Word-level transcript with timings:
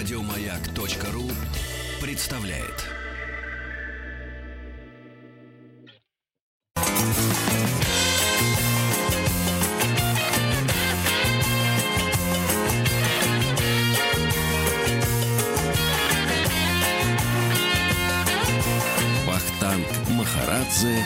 Радиомаяк.ру 0.00 1.30
представляет. 2.00 2.86
Вахтанг 19.26 19.86
Махарадзе 20.08 21.04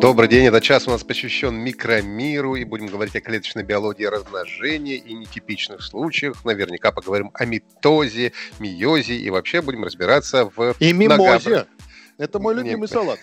Добрый 0.00 0.28
день, 0.28 0.44
этот 0.46 0.62
час 0.62 0.86
у 0.88 0.90
нас 0.90 1.02
посвящен 1.04 1.54
микромиру, 1.54 2.56
и 2.56 2.64
будем 2.64 2.86
говорить 2.86 3.14
о 3.16 3.20
клеточной 3.20 3.62
биологии 3.62 4.04
размножения 4.04 4.96
и 4.96 5.14
нетипичных 5.14 5.82
случаях. 5.82 6.44
Наверняка 6.44 6.92
поговорим 6.92 7.30
о 7.34 7.44
митозе, 7.46 8.32
миозе 8.58 9.14
и 9.16 9.30
вообще 9.30 9.62
будем 9.62 9.84
разбираться 9.84 10.50
в... 10.54 10.74
И 10.80 10.92
мимозе. 10.92 11.22
многообра- 11.50 11.66
Это 12.18 12.38
мой 12.38 12.54
любимый 12.54 12.82
Нет. 12.82 12.90
салат. 12.90 13.18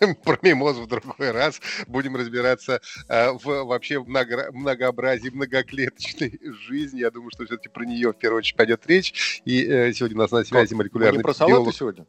Про 0.24 0.38
мимоз 0.42 0.76
в 0.76 0.86
другой 0.86 1.30
раз. 1.30 1.60
Будем 1.86 2.16
разбираться 2.16 2.80
э, 3.08 3.32
в 3.32 3.64
вообще 3.64 4.00
много- 4.02 4.50
многообразии 4.52 5.30
многоклеточной 5.30 6.38
жизни. 6.68 7.00
Я 7.00 7.10
думаю, 7.10 7.30
что 7.34 7.44
все-таки 7.44 7.68
про 7.68 7.84
нее 7.84 8.12
в 8.12 8.16
первую 8.18 8.38
очередь 8.38 8.56
пойдет 8.56 8.86
речь. 8.86 9.42
И 9.44 9.64
э, 9.64 9.92
сегодня 9.92 10.16
у 10.16 10.20
нас 10.20 10.30
на 10.30 10.44
связи 10.44 10.72
Мы 10.74 10.78
молекулярный 10.78 11.18
не 11.18 11.22
про 11.22 11.34
салаты 11.34 11.54
биолог. 11.56 11.74
сегодня? 11.74 12.06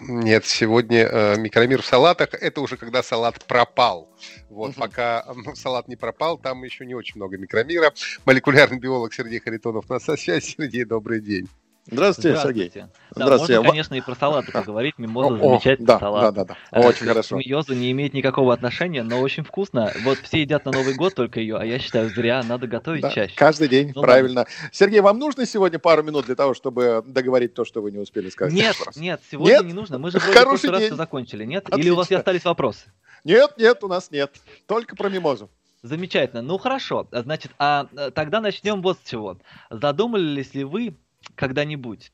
Нет, 0.00 0.44
сегодня 0.44 1.06
э, 1.10 1.36
микромир 1.38 1.82
в 1.82 1.86
салатах. 1.86 2.34
Это 2.34 2.60
уже 2.60 2.76
когда 2.76 3.02
салат 3.02 3.44
пропал. 3.46 4.08
Вот, 4.48 4.72
Мгм. 4.72 4.80
пока 4.80 5.26
салат 5.54 5.88
не 5.88 5.96
пропал, 5.96 6.38
там 6.38 6.62
еще 6.64 6.84
не 6.86 6.94
очень 6.94 7.16
много 7.16 7.38
микромира. 7.38 7.92
Молекулярный 8.24 8.78
биолог 8.78 9.12
Сергей 9.14 9.40
Харитонов 9.40 9.86
у 9.88 9.92
нас 9.92 10.06
на 10.06 10.16
связи. 10.16 10.54
Сергей, 10.56 10.84
добрый 10.84 11.20
день. 11.20 11.48
Здравствуйте, 11.90 12.38
Сергей. 12.40 12.70
Да, 12.74 12.88
Здравствуйте. 13.10 13.56
можно, 13.56 13.70
конечно, 13.70 13.94
и 13.96 14.00
про 14.00 14.14
салаты 14.14 14.52
поговорить. 14.52 14.98
Мимоза 14.98 15.36
замечательный 15.36 15.86
да, 15.86 15.98
салат. 15.98 16.34
да, 16.34 16.44
да, 16.44 16.54
да. 16.70 16.78
Э, 16.80 16.86
Очень 16.86 17.06
хорошо. 17.06 17.36
Мимоза 17.36 17.74
не 17.74 17.90
имеет 17.90 18.14
никакого 18.14 18.54
отношения, 18.54 19.02
но 19.02 19.18
очень 19.20 19.42
вкусно. 19.42 19.92
Вот 20.04 20.18
все 20.18 20.42
едят 20.42 20.64
на 20.64 20.70
Новый 20.70 20.94
год 20.94 21.14
только 21.16 21.40
ее, 21.40 21.56
а 21.56 21.64
я 21.64 21.80
считаю, 21.80 22.08
зря. 22.08 22.42
Надо 22.44 22.68
готовить 22.68 23.02
Да, 23.02 23.10
чаще. 23.10 23.34
Каждый 23.36 23.66
день, 23.68 23.92
Ну, 23.94 24.00
правильно. 24.00 24.46
Сергей, 24.70 25.00
вам 25.00 25.18
нужно 25.18 25.44
сегодня 25.44 25.80
пару 25.80 26.04
минут 26.04 26.26
для 26.26 26.36
того, 26.36 26.54
чтобы 26.54 27.02
договорить 27.04 27.54
то, 27.54 27.64
что 27.64 27.82
вы 27.82 27.90
не 27.90 27.98
успели 27.98 28.30
сказать? 28.30 28.54
Нет, 28.54 28.76
раз? 28.86 28.96
нет, 28.96 29.20
сегодня 29.30 29.54
Нет? 29.54 29.64
не 29.66 29.72
нужно. 29.72 29.98
Мы 29.98 30.12
же 30.12 30.18
вроде 30.18 30.32
в 30.32 30.36
Хороший 30.38 30.50
прошлый 30.68 30.70
раз 30.72 30.80
день. 30.82 30.88
все 30.90 30.96
закончили, 30.96 31.44
нет? 31.44 31.68
Или 31.76 31.90
у 31.90 31.96
вас 31.96 32.06
и 32.06 32.14
Отлично. 32.14 32.18
остались 32.20 32.44
вопросы? 32.44 32.92
Нет, 33.24 33.54
нет, 33.58 33.82
у 33.82 33.88
нас 33.88 34.10
нет. 34.12 34.32
Только 34.66 34.94
про 34.94 35.08
мимозу. 35.08 35.50
Замечательно. 35.82 36.42
Ну 36.42 36.58
хорошо. 36.58 37.08
А, 37.10 37.22
Значит, 37.22 37.50
а 37.58 37.88
э, 37.96 38.12
тогда 38.12 38.40
начнем 38.40 38.82
вот 38.82 38.98
с 39.04 39.08
чего. 39.10 39.36
Задумывались 39.68 40.54
ли 40.54 40.62
вы 40.62 40.94
когда-нибудь, 41.34 42.12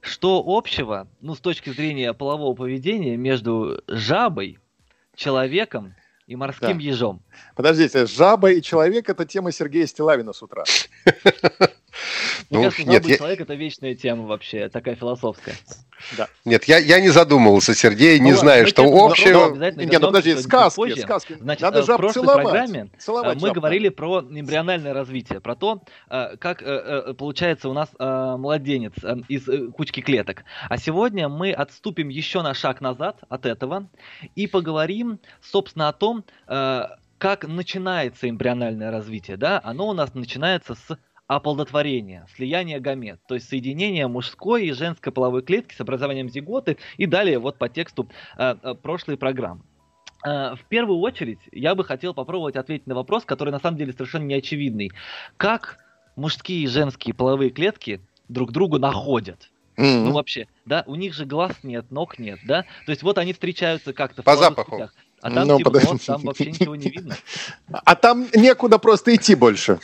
что 0.00 0.42
общего, 0.46 1.08
ну, 1.20 1.34
с 1.34 1.40
точки 1.40 1.70
зрения 1.70 2.12
полового 2.12 2.54
поведения 2.54 3.16
между 3.16 3.82
жабой, 3.88 4.58
человеком 5.14 5.94
и 6.26 6.36
морским 6.36 6.78
Да. 6.78 6.84
ежом? 6.84 7.22
Подождите, 7.54 8.06
жаба 8.06 8.52
и 8.52 8.62
человек– 8.62 9.08
это 9.10 9.24
тема 9.24 9.52
Сергея 9.52 9.86
Стилавина 9.86 10.32
с 10.32 10.42
утра. 10.42 10.64
Мне 12.50 12.58
Ну, 12.58 12.62
кажется, 12.64 12.88
нет, 12.88 13.06
я- 13.06 13.16
человек 13.16 13.40
это 13.40 13.54
вечная 13.54 13.94
тема 13.94 14.26
вообще, 14.26 14.68
такая 14.68 14.94
философская. 14.96 15.54
Нет, 16.44 16.64
я, 16.64 16.76
я 16.78 17.00
не 17.00 17.08
задумывался, 17.08 17.74
Сергей, 17.74 18.18
не 18.18 18.32
Ну 18.32 18.36
ладно, 18.36 18.40
знаю, 18.40 18.66
что 18.66 18.82
вопросу 18.84 19.12
общего. 19.12 19.46
обязательно 19.46 19.82
Не, 19.90 19.98
ну 19.98 20.06
подожди, 20.08 20.36
сказки, 20.36 20.76
позже. 20.76 21.00
сказки. 21.00 21.36
Значит, 21.40 21.62
Надо 21.62 21.78
э, 21.78 21.82
в 21.82 21.86
прошлой 21.96 22.12
целовать. 22.12 22.42
программе 22.44 22.90
Целовать 22.98 23.36
Э, 23.38 23.40
Мы 23.40 23.46
жаб 23.48 23.54
говорили 23.56 23.88
про 23.88 24.20
эмбриональное 24.20 24.92
развитие, 24.92 25.40
про 25.40 25.56
то, 25.56 25.82
э, 26.10 26.36
как 26.36 26.62
получается 27.16 27.68
у 27.70 27.72
нас 27.72 27.88
младенец 27.98 28.92
из 29.28 29.72
кучки 29.72 30.00
клеток. 30.00 30.44
А 30.68 30.76
сегодня 30.76 31.28
мы 31.30 31.52
отступим 31.52 32.10
еще 32.10 32.42
на 32.42 32.52
шаг 32.52 32.80
назад 32.82 33.18
от 33.30 33.46
этого 33.46 33.88
и 34.34 34.46
поговорим, 34.46 35.18
собственно, 35.40 35.88
о 35.88 35.92
том, 35.94 36.24
как 37.18 37.48
начинается 37.48 38.28
эмбриональное 38.28 38.90
развитие. 38.90 39.38
Да? 39.38 39.60
Оно 39.64 39.88
у 39.88 39.94
нас 39.94 40.12
начинается 40.14 40.74
с 40.74 40.98
оплодотворения, 41.26 42.26
слияния 42.34 42.78
гамет, 42.80 43.20
то 43.26 43.34
есть 43.34 43.48
соединения 43.48 44.06
мужской 44.08 44.66
и 44.66 44.72
женской 44.72 45.12
половой 45.12 45.42
клетки 45.42 45.74
с 45.74 45.80
образованием 45.80 46.28
зиготы 46.28 46.76
и 46.96 47.06
далее 47.06 47.38
вот 47.38 47.58
по 47.58 47.68
тексту 47.68 48.08
э, 48.38 48.54
э, 48.62 48.74
прошлой 48.74 49.16
программы. 49.16 49.62
Э, 50.24 50.54
В 50.54 50.64
первую 50.68 50.98
очередь 51.00 51.40
я 51.52 51.74
бы 51.74 51.84
хотел 51.84 52.14
попробовать 52.14 52.56
ответить 52.56 52.86
на 52.86 52.94
вопрос, 52.94 53.24
который 53.24 53.50
на 53.50 53.58
самом 53.60 53.76
деле 53.76 53.92
совершенно 53.92 54.24
неочевидный. 54.24 54.92
Как 55.36 55.78
мужские 56.14 56.62
и 56.62 56.66
женские 56.68 57.14
половые 57.14 57.50
клетки 57.50 58.00
друг 58.28 58.52
другу 58.52 58.78
находят? 58.78 59.50
М. 59.76 60.04
Ну 60.04 60.12
вообще, 60.12 60.46
да, 60.64 60.84
у 60.86 60.94
них 60.94 61.12
же 61.12 61.26
глаз 61.26 61.52
нет, 61.62 61.90
ног 61.90 62.18
нет, 62.18 62.38
да? 62.46 62.62
То 62.86 62.92
есть 62.92 63.02
вот 63.02 63.18
они 63.18 63.32
встречаются 63.34 63.92
как-то 63.92 64.22
в 64.22 64.24
По 64.24 64.32
половых 64.32 64.48
запаху. 64.50 64.70
путях, 64.70 64.94
а 65.26 65.30
там 65.30 65.48
Ну, 65.48 65.58
темно, 65.58 65.70
подожди. 65.70 65.98
там 66.06 66.22
вообще 66.22 66.46
ничего 66.46 66.76
не 66.76 66.88
видно. 66.90 67.16
А 67.72 67.94
там 67.96 68.26
некуда 68.34 68.78
просто 68.78 69.14
идти 69.14 69.34
больше. 69.34 69.78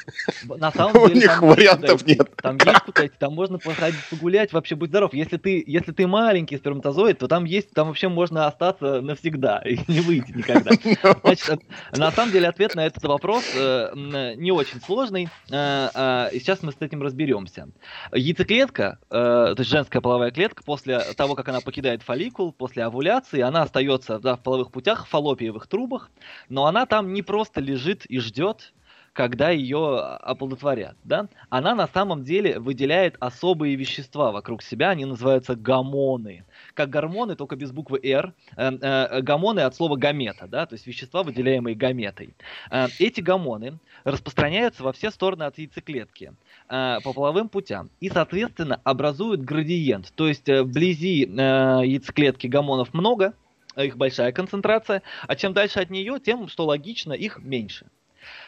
На 0.44 0.70
самом 0.72 0.96
У 1.02 1.08
деле, 1.08 1.20
них 1.20 1.40
там 1.40 1.44
есть 1.44 1.56
вариантов 1.56 2.06
нет. 2.06 2.30
Там 2.36 2.56
есть 2.64 2.80
куда 2.80 3.06
идти, 3.06 3.16
там 3.18 3.34
можно 3.34 3.58
походить 3.58 4.00
погулять, 4.10 4.52
вообще 4.52 4.76
будь 4.76 4.90
здоров. 4.90 5.12
Если 5.14 5.36
ты, 5.36 5.62
если 5.66 5.92
ты 5.92 6.06
маленький 6.06 6.56
сперматозоид, 6.56 7.18
то 7.18 7.28
там 7.28 7.44
есть, 7.44 7.70
там 7.72 7.88
вообще 7.88 8.08
можно 8.08 8.46
остаться 8.46 9.00
навсегда 9.00 9.58
и 9.64 9.78
не 9.88 10.00
выйти 10.00 10.32
никогда. 10.32 10.70
Значит, 11.24 11.48
э, 11.48 11.96
на 11.96 12.10
самом 12.12 12.32
деле 12.32 12.48
ответ 12.48 12.74
на 12.74 12.86
этот 12.86 13.02
вопрос 13.04 13.44
э, 13.54 13.88
э, 13.94 14.34
не 14.36 14.52
очень 14.52 14.80
сложный, 14.80 15.28
э, 15.50 15.88
э, 15.94 16.28
и 16.32 16.38
сейчас 16.38 16.62
мы 16.62 16.72
с 16.72 16.76
этим 16.80 17.02
разберемся. 17.02 17.68
Яйцеклетка, 18.12 18.98
э, 19.10 19.12
то 19.12 19.54
есть 19.58 19.70
женская 19.70 20.00
половая 20.00 20.30
клетка, 20.30 20.62
после 20.64 21.00
того, 21.16 21.34
как 21.34 21.48
она 21.48 21.60
покидает 21.60 22.02
фолликул, 22.02 22.52
после 22.52 22.84
овуляции, 22.84 23.40
она 23.40 23.62
остается 23.62 24.18
да, 24.18 24.36
в 24.36 24.42
половых 24.42 24.70
путях, 24.70 25.06
в 25.06 25.10
фаллопиевых 25.32 25.66
трубах, 25.66 26.10
но 26.48 26.66
она 26.66 26.86
там 26.86 27.12
не 27.12 27.22
просто 27.22 27.60
лежит 27.60 28.04
и 28.06 28.18
ждет, 28.18 28.72
когда 29.12 29.50
ее 29.50 29.98
оплодотворят, 29.98 30.96
да? 31.04 31.28
Она 31.50 31.74
на 31.74 31.86
самом 31.86 32.24
деле 32.24 32.58
выделяет 32.58 33.16
особые 33.20 33.76
вещества 33.76 34.32
вокруг 34.32 34.62
себя, 34.62 34.90
они 34.90 35.04
называются 35.04 35.54
гормоны. 35.54 36.46
Как 36.72 36.88
гормоны, 36.88 37.36
только 37.36 37.56
без 37.56 37.72
буквы 37.72 38.00
«Р». 38.02 38.32
Э, 38.56 38.70
э, 38.70 39.20
гормоны 39.20 39.60
от 39.60 39.74
слова 39.74 39.96
гамета, 39.96 40.46
да, 40.46 40.64
то 40.64 40.74
есть 40.74 40.86
вещества, 40.86 41.22
выделяемые 41.24 41.76
гаметой. 41.76 42.34
Э, 42.70 42.86
эти 42.98 43.20
гормоны 43.20 43.78
распространяются 44.04 44.82
во 44.82 44.92
все 44.92 45.10
стороны 45.10 45.42
от 45.42 45.58
яйцеклетки 45.58 46.32
по 46.68 47.12
половым 47.14 47.50
путям 47.50 47.90
и, 48.00 48.08
соответственно, 48.08 48.80
образуют 48.82 49.42
градиент. 49.42 50.10
То 50.14 50.26
есть 50.26 50.48
вблизи 50.48 51.20
яйцеклетки 51.20 52.46
гормонов 52.46 52.94
много, 52.94 53.34
их 53.76 53.96
большая 53.96 54.32
концентрация, 54.32 55.02
а 55.26 55.36
чем 55.36 55.52
дальше 55.52 55.80
от 55.80 55.90
нее, 55.90 56.18
тем, 56.20 56.48
что 56.48 56.66
логично, 56.66 57.12
их 57.12 57.38
меньше. 57.38 57.86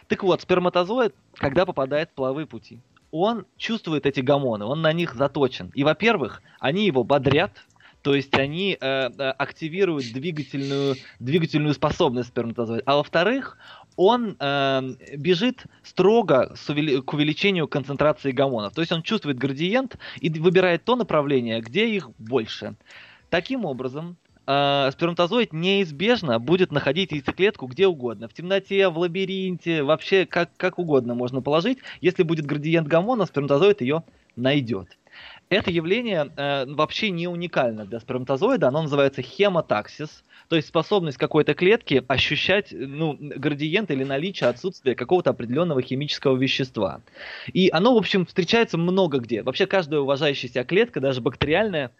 Так 0.08 0.22
вот, 0.22 0.42
сперматозоид, 0.42 1.14
когда 1.34 1.66
попадает 1.66 2.10
в 2.10 2.14
половые 2.14 2.46
пути, 2.46 2.80
он 3.10 3.46
чувствует 3.56 4.06
эти 4.06 4.20
гормоны, 4.20 4.64
он 4.64 4.82
на 4.82 4.92
них 4.92 5.14
заточен. 5.14 5.70
И, 5.74 5.84
во-первых, 5.84 6.42
они 6.58 6.86
его 6.86 7.04
бодрят, 7.04 7.64
то 8.02 8.14
есть 8.14 8.34
они 8.34 8.76
э, 8.78 8.86
э, 8.86 9.30
активируют 9.30 10.12
двигательную, 10.12 10.96
двигательную 11.20 11.72
способность 11.72 12.28
сперматозоида. 12.28 12.82
А 12.84 12.96
во-вторых, 12.96 13.56
он 13.96 14.36
э, 14.38 14.82
бежит 15.16 15.64
строго 15.82 16.54
увели- 16.68 17.00
к 17.00 17.14
увеличению 17.14 17.66
концентрации 17.66 18.32
гормонов. 18.32 18.74
То 18.74 18.82
есть 18.82 18.92
он 18.92 19.02
чувствует 19.02 19.38
градиент 19.38 19.96
и 20.20 20.28
выбирает 20.28 20.84
то 20.84 20.96
направление, 20.96 21.60
где 21.60 21.88
их 21.88 22.10
больше. 22.18 22.74
Таким 23.30 23.64
образом, 23.64 24.18
э, 24.46 24.90
сперматозоид 24.92 25.52
неизбежно 25.52 26.38
будет 26.38 26.72
находить 26.72 27.12
яйцеклетку 27.12 27.66
где 27.66 27.86
угодно. 27.86 28.28
В 28.28 28.34
темноте, 28.34 28.88
в 28.88 28.98
лабиринте, 28.98 29.82
вообще 29.82 30.26
как, 30.26 30.50
как 30.56 30.78
угодно 30.78 31.14
можно 31.14 31.42
положить. 31.42 31.78
Если 32.00 32.22
будет 32.22 32.46
градиент 32.46 32.88
гормона, 32.88 33.26
сперматозоид 33.26 33.80
ее 33.80 34.04
найдет. 34.36 34.88
Это 35.48 35.70
явление 35.70 36.32
э, 36.36 36.64
вообще 36.66 37.10
не 37.10 37.28
уникально 37.28 37.84
для 37.84 38.00
сперматозоида, 38.00 38.68
оно 38.68 38.82
называется 38.82 39.22
хемотаксис, 39.22 40.24
то 40.48 40.56
есть 40.56 40.68
способность 40.68 41.18
какой-то 41.18 41.54
клетки 41.54 42.02
ощущать 42.08 42.68
ну, 42.72 43.16
градиент 43.18 43.90
или 43.90 44.04
наличие 44.04 44.50
отсутствия 44.50 44.94
какого-то 44.94 45.30
определенного 45.30 45.82
химического 45.82 46.36
вещества. 46.36 47.02
И 47.52 47.70
оно, 47.72 47.94
в 47.94 47.98
общем, 47.98 48.26
встречается 48.26 48.78
много 48.78 49.18
где. 49.18 49.42
Вообще 49.42 49.66
каждая 49.66 50.00
уважающая 50.00 50.48
себя 50.48 50.64
клетка, 50.64 51.00
даже 51.00 51.20
бактериальная, 51.20 51.92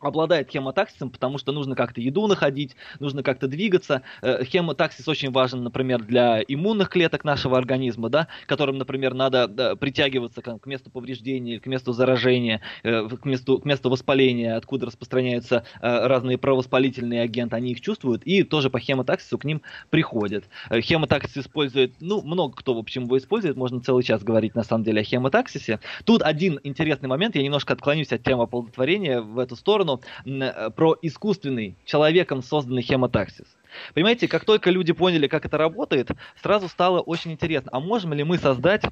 обладает 0.00 0.50
хемотаксисом, 0.50 1.10
потому 1.10 1.38
что 1.38 1.52
нужно 1.52 1.74
как-то 1.74 2.00
еду 2.00 2.26
находить, 2.26 2.76
нужно 3.00 3.22
как-то 3.22 3.48
двигаться. 3.48 4.02
Э, 4.22 4.44
хемотаксис 4.44 5.06
очень 5.08 5.30
важен, 5.30 5.62
например, 5.62 6.02
для 6.02 6.42
иммунных 6.46 6.88
клеток 6.88 7.24
нашего 7.24 7.58
организма, 7.58 8.08
да, 8.08 8.28
которым, 8.46 8.78
например, 8.78 9.14
надо 9.14 9.76
притягиваться 9.76 10.42
к, 10.42 10.66
месту 10.66 10.90
повреждения, 10.90 11.60
к 11.60 11.66
месту 11.66 11.92
заражения, 11.92 12.60
э, 12.82 13.08
к 13.08 13.24
месту, 13.24 13.58
к 13.58 13.64
месту 13.64 13.90
воспаления, 13.90 14.56
откуда 14.56 14.86
распространяются 14.86 15.64
э, 15.80 16.06
разные 16.06 16.38
провоспалительные 16.38 17.22
агенты, 17.22 17.56
они 17.56 17.72
их 17.72 17.80
чувствуют 17.80 18.22
и 18.24 18.42
тоже 18.42 18.70
по 18.70 18.78
хемотаксису 18.78 19.38
к 19.38 19.44
ним 19.44 19.62
приходят. 19.90 20.44
Хемотаксис 20.70 21.38
использует, 21.38 21.94
ну, 22.00 22.22
много 22.22 22.56
кто, 22.56 22.74
в 22.74 22.78
общем, 22.78 23.04
его 23.04 23.18
использует, 23.18 23.56
можно 23.56 23.80
целый 23.80 24.02
час 24.02 24.22
говорить, 24.22 24.54
на 24.54 24.62
самом 24.62 24.84
деле, 24.84 25.00
о 25.00 25.04
хемотаксисе. 25.04 25.80
Тут 26.04 26.22
один 26.22 26.60
интересный 26.62 27.08
момент, 27.08 27.36
я 27.36 27.42
немножко 27.42 27.72
отклонюсь 27.72 28.12
от 28.12 28.22
темы 28.22 28.44
оплодотворения 28.44 29.20
в 29.20 29.38
эту 29.38 29.56
сторону, 29.56 29.87
сторону 29.88 30.02
э, 30.26 30.70
про 30.70 30.96
искусственный, 31.02 31.76
человеком 31.84 32.42
созданный 32.42 32.82
хемотаксис. 32.82 33.46
Понимаете, 33.94 34.28
как 34.28 34.44
только 34.44 34.70
люди 34.70 34.92
поняли, 34.92 35.26
как 35.26 35.46
это 35.46 35.58
работает, 35.58 36.10
сразу 36.42 36.68
стало 36.68 37.00
очень 37.00 37.32
интересно, 37.32 37.70
а 37.72 37.80
можем 37.80 38.12
ли 38.12 38.24
мы 38.24 38.38
создать 38.38 38.84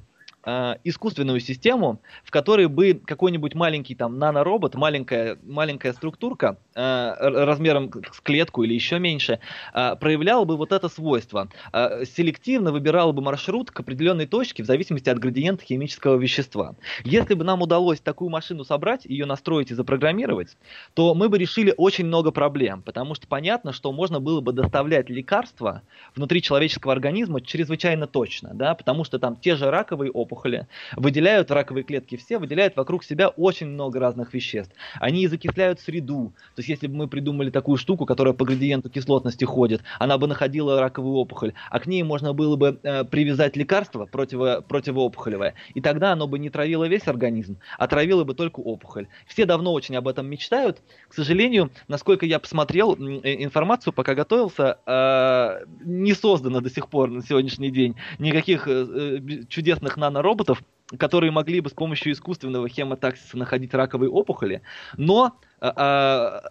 э, 0.47 0.75
искусственную 0.85 1.39
систему, 1.41 2.01
в 2.23 2.31
которой 2.31 2.67
бы 2.67 2.93
какой-нибудь 3.05 3.53
маленький 3.53 3.95
там 3.95 4.17
наноробот, 4.17 4.75
маленькая, 4.75 5.37
маленькая 5.43 5.93
структурка 5.93 6.57
э, 6.73 7.13
размером 7.19 7.91
с 8.11 8.21
клетку 8.21 8.63
или 8.63 8.73
еще 8.73 8.97
меньше, 8.99 9.39
э, 9.73 9.95
проявляла 9.97 10.45
бы 10.45 10.55
вот 10.55 10.71
это 10.71 10.87
свойство. 10.87 11.49
Э, 11.73 12.05
селективно 12.05 12.71
выбирала 12.71 13.11
бы 13.11 13.21
маршрут 13.21 13.71
к 13.71 13.79
определенной 13.79 14.25
точке 14.25 14.63
в 14.63 14.65
зависимости 14.65 15.09
от 15.09 15.19
градиента 15.19 15.65
химического 15.65 16.15
вещества. 16.15 16.75
Если 17.03 17.33
бы 17.33 17.43
нам 17.43 17.61
удалось 17.61 17.99
такую 17.99 18.29
машину 18.29 18.63
собрать, 18.63 19.05
ее 19.05 19.25
настроить 19.25 19.71
и 19.71 19.75
запрограммировать, 19.75 20.55
то 20.93 21.13
мы 21.13 21.27
бы 21.27 21.37
решили 21.37 21.73
очень 21.75 22.05
много 22.05 22.31
проблем, 22.31 22.81
потому 22.81 23.15
что 23.15 23.27
понятно, 23.27 23.73
что 23.73 23.91
можно 23.91 24.21
было 24.21 24.39
бы 24.39 24.53
доставлять 24.53 25.09
лекарства 25.09 25.81
внутри 26.15 26.41
человеческого 26.41 26.93
организма 26.93 27.41
чрезвычайно 27.41 28.07
точно, 28.07 28.51
да, 28.53 28.73
потому 28.75 29.03
что 29.03 29.19
там 29.19 29.35
те 29.35 29.55
же 29.55 29.69
раковые 29.69 30.11
опухоли, 30.11 30.36
опухоли, 30.37 30.67
выделяют 30.95 31.51
раковые 31.51 31.83
клетки 31.83 32.15
все, 32.15 32.37
выделяют 32.37 32.75
вокруг 32.75 33.03
себя 33.03 33.29
очень 33.29 33.67
много 33.67 33.99
разных 33.99 34.33
веществ. 34.33 34.73
Они 34.99 35.23
и 35.23 35.27
закисляют 35.27 35.79
среду. 35.79 36.33
То 36.55 36.59
есть 36.59 36.69
если 36.69 36.87
бы 36.87 36.95
мы 36.95 37.07
придумали 37.07 37.49
такую 37.49 37.77
штуку, 37.77 38.05
которая 38.05 38.33
по 38.33 38.45
градиенту 38.45 38.89
кислотности 38.89 39.45
ходит, 39.45 39.81
она 39.99 40.17
бы 40.17 40.27
находила 40.27 40.79
раковую 40.79 41.15
опухоль, 41.15 41.53
а 41.69 41.79
к 41.79 41.87
ней 41.87 42.03
можно 42.03 42.33
было 42.33 42.55
бы 42.55 42.79
э, 42.83 43.03
привязать 43.03 43.55
лекарство 43.55 44.05
противо, 44.05 44.63
противоопухолевое, 44.67 45.55
и 45.73 45.81
тогда 45.81 46.13
оно 46.13 46.27
бы 46.27 46.39
не 46.39 46.49
травило 46.49 46.87
весь 46.87 47.07
организм, 47.07 47.57
а 47.77 47.87
травило 47.87 48.23
бы 48.23 48.33
только 48.33 48.59
опухоль. 48.59 49.07
Все 49.27 49.45
давно 49.45 49.73
очень 49.73 49.95
об 49.95 50.07
этом 50.07 50.27
мечтают. 50.27 50.81
К 51.09 51.13
сожалению, 51.13 51.71
насколько 51.87 52.25
я 52.25 52.39
посмотрел 52.39 52.93
э, 52.93 53.43
информацию, 53.43 53.93
пока 53.93 54.13
готовился, 54.13 54.77
э, 54.85 55.65
не 55.83 56.13
создано 56.13 56.61
до 56.61 56.69
сих 56.69 56.89
пор 56.89 57.09
на 57.09 57.23
сегодняшний 57.23 57.71
день 57.71 57.95
никаких 58.19 58.67
э, 58.67 58.71
э 58.71 59.17
чудесных 59.47 59.97
нано 59.97 60.16
роботов, 60.21 60.63
которые 60.97 61.31
могли 61.31 61.61
бы 61.61 61.69
с 61.69 61.73
помощью 61.73 62.13
искусственного 62.13 62.69
хемотаксиса 62.69 63.37
находить 63.37 63.73
раковые 63.73 64.09
опухоли, 64.09 64.61
но 64.95 65.37
э, 65.61 65.67
э, 65.75 66.41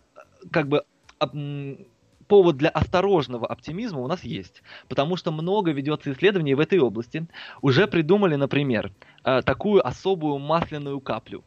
как 0.50 0.68
бы 0.68 0.84
э, 1.20 1.76
повод 2.28 2.56
для 2.56 2.68
осторожного 2.70 3.46
оптимизма 3.46 4.00
у 4.00 4.06
нас 4.06 4.24
есть, 4.24 4.62
потому 4.88 5.16
что 5.16 5.32
много 5.32 5.70
ведется 5.72 6.12
исследований 6.12 6.54
в 6.54 6.60
этой 6.60 6.78
области. 6.78 7.26
Уже 7.62 7.86
придумали, 7.86 8.36
например, 8.36 8.92
э, 9.24 9.42
такую 9.42 9.86
особую 9.86 10.38
масляную 10.38 11.00
каплю, 11.00 11.44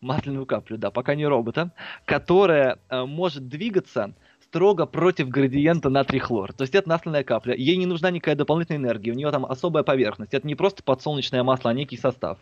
масляную 0.00 0.46
каплю, 0.46 0.76
да, 0.76 0.90
пока 0.90 1.14
не 1.14 1.26
робота, 1.26 1.72
которая 2.04 2.78
э, 2.88 3.04
может 3.04 3.48
двигаться 3.48 4.14
строго 4.50 4.84
против 4.84 5.28
градиента 5.28 5.90
натрий-хлор. 5.90 6.52
То 6.52 6.62
есть 6.62 6.74
это 6.74 6.88
масляная 6.88 7.22
капля. 7.22 7.54
Ей 7.54 7.76
не 7.76 7.86
нужна 7.86 8.10
никакая 8.10 8.34
дополнительная 8.34 8.80
энергия. 8.80 9.12
У 9.12 9.14
нее 9.14 9.30
там 9.30 9.46
особая 9.46 9.84
поверхность. 9.84 10.34
Это 10.34 10.44
не 10.44 10.56
просто 10.56 10.82
подсолнечное 10.82 11.44
масло, 11.44 11.70
а 11.70 11.74
некий 11.74 11.96
состав, 11.96 12.38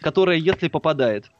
которое, 0.00 0.38
если 0.38 0.66
попадает 0.66 1.30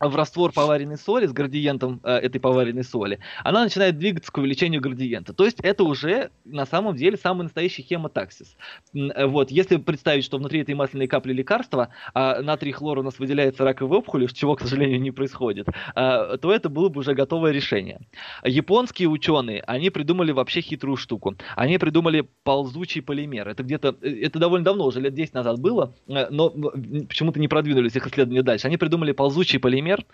в 0.00 0.16
раствор 0.16 0.52
поваренной 0.52 0.96
соли 0.96 1.26
с 1.26 1.32
градиентом 1.32 2.00
э, 2.02 2.12
этой 2.12 2.40
поваренной 2.40 2.84
соли, 2.84 3.18
она 3.44 3.62
начинает 3.62 3.98
двигаться 3.98 4.32
к 4.32 4.38
увеличению 4.38 4.80
градиента. 4.80 5.32
То 5.32 5.44
есть 5.44 5.60
это 5.60 5.84
уже 5.84 6.30
на 6.44 6.66
самом 6.66 6.96
деле 6.96 7.16
самый 7.16 7.44
настоящий 7.44 7.82
хемотаксис. 7.82 8.56
Э, 8.94 9.26
вот, 9.26 9.50
если 9.50 9.76
представить, 9.76 10.24
что 10.24 10.38
внутри 10.38 10.60
этой 10.60 10.74
масляной 10.74 11.06
капли 11.06 11.32
лекарства, 11.32 11.88
а 12.14 12.42
натрий 12.42 12.72
хлор 12.72 12.98
у 12.98 13.02
нас 13.02 13.18
выделяется 13.18 13.64
раковой 13.64 13.98
опухолью, 13.98 14.28
чего, 14.32 14.56
к 14.56 14.60
сожалению, 14.60 15.00
не 15.00 15.10
происходит, 15.10 15.68
э, 15.68 16.36
то 16.40 16.52
это 16.52 16.68
было 16.68 16.88
бы 16.88 17.00
уже 17.00 17.14
готовое 17.14 17.52
решение. 17.52 18.00
Японские 18.44 19.08
ученые, 19.08 19.62
они 19.66 19.90
придумали 19.90 20.32
вообще 20.32 20.60
хитрую 20.60 20.96
штуку. 20.96 21.36
Они 21.56 21.78
придумали 21.78 22.28
ползучий 22.44 23.02
полимер. 23.02 23.48
Это 23.48 23.62
где-то, 23.62 23.96
э, 24.00 24.22
это 24.22 24.38
довольно 24.38 24.64
давно, 24.64 24.86
уже 24.86 25.00
лет 25.00 25.14
10 25.14 25.34
назад 25.34 25.60
было, 25.60 25.94
э, 26.08 26.26
но 26.30 26.50
почему-то 26.50 27.38
не 27.38 27.48
продвинулись 27.48 27.94
их 27.96 28.06
исследования 28.06 28.42
дальше. 28.42 28.66
Они 28.66 28.76
придумали 28.76 29.12
ползучий 29.12 29.58
полимер, 29.58 29.81
полимер, 29.82 30.04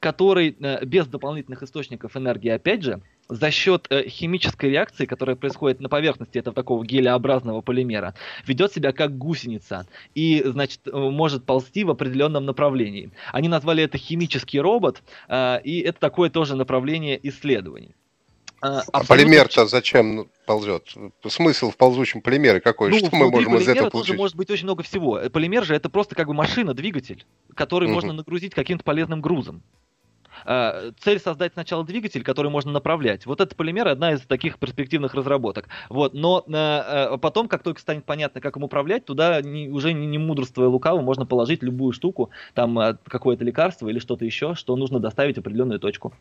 который 0.00 0.56
э, 0.58 0.84
без 0.84 1.06
дополнительных 1.06 1.62
источников 1.62 2.16
энергии, 2.16 2.50
опять 2.50 2.82
же, 2.82 3.00
за 3.28 3.50
счет 3.50 3.86
э, 3.90 4.08
химической 4.08 4.70
реакции, 4.70 5.04
которая 5.04 5.36
происходит 5.36 5.80
на 5.80 5.88
поверхности 5.88 6.38
этого 6.38 6.54
такого 6.54 6.84
гелеобразного 6.84 7.60
полимера, 7.60 8.14
ведет 8.46 8.72
себя 8.72 8.92
как 8.92 9.16
гусеница 9.18 9.86
и, 10.14 10.42
значит, 10.44 10.80
э, 10.86 10.90
может 10.96 11.44
ползти 11.44 11.84
в 11.84 11.90
определенном 11.90 12.46
направлении. 12.46 13.10
Они 13.32 13.48
назвали 13.48 13.82
это 13.82 13.98
химический 13.98 14.60
робот, 14.60 15.02
и 15.30 15.82
это 15.86 16.00
такое 16.00 16.30
тоже 16.30 16.56
направление 16.56 17.18
исследований. 17.28 17.94
А, 18.60 18.82
а 18.92 19.04
полимер-то 19.04 19.66
зачем 19.66 20.28
ползет? 20.46 20.94
Смысл 21.28 21.70
в 21.70 21.76
ползучем 21.76 22.22
полимере 22.22 22.60
какой? 22.60 22.90
Ну, 22.90 22.98
что 22.98 23.14
мы 23.14 23.30
можем 23.30 23.56
из 23.56 23.68
этого 23.68 23.90
получить? 23.90 24.16
может 24.16 24.36
быть 24.36 24.50
очень 24.50 24.64
много 24.64 24.82
всего. 24.82 25.20
Полимер 25.32 25.64
же 25.64 25.74
это 25.74 25.88
просто 25.88 26.14
как 26.14 26.26
бы 26.26 26.34
машина, 26.34 26.74
двигатель, 26.74 27.24
который 27.54 27.86
угу. 27.86 27.94
можно 27.94 28.12
нагрузить 28.12 28.54
каким-то 28.54 28.82
полезным 28.84 29.20
грузом. 29.20 29.62
А, 30.44 30.92
цель 31.00 31.20
создать 31.20 31.52
сначала 31.52 31.84
двигатель, 31.84 32.22
который 32.22 32.50
можно 32.50 32.72
направлять. 32.72 33.26
Вот 33.26 33.40
этот 33.40 33.56
полимер 33.56 33.88
одна 33.88 34.12
из 34.12 34.20
таких 34.22 34.58
перспективных 34.58 35.14
разработок. 35.14 35.68
Вот, 35.88 36.14
но 36.14 36.44
а, 36.52 37.16
потом, 37.18 37.48
как 37.48 37.62
только 37.62 37.80
станет 37.80 38.04
понятно, 38.04 38.40
как 38.40 38.56
им 38.56 38.64
управлять, 38.64 39.04
туда 39.04 39.40
не, 39.40 39.68
уже 39.68 39.92
не, 39.92 40.06
не 40.06 40.18
мудрствуя 40.18 40.68
лукаво, 40.68 41.00
можно 41.00 41.26
положить 41.26 41.62
любую 41.62 41.92
штуку, 41.92 42.30
там 42.54 42.98
какое-то 43.06 43.44
лекарство 43.44 43.88
или 43.88 43.98
что-то 43.98 44.24
еще, 44.24 44.54
что 44.54 44.74
нужно 44.76 45.00
доставить 45.00 45.36
в 45.36 45.40
определенную 45.40 45.80
точку. 45.80 46.12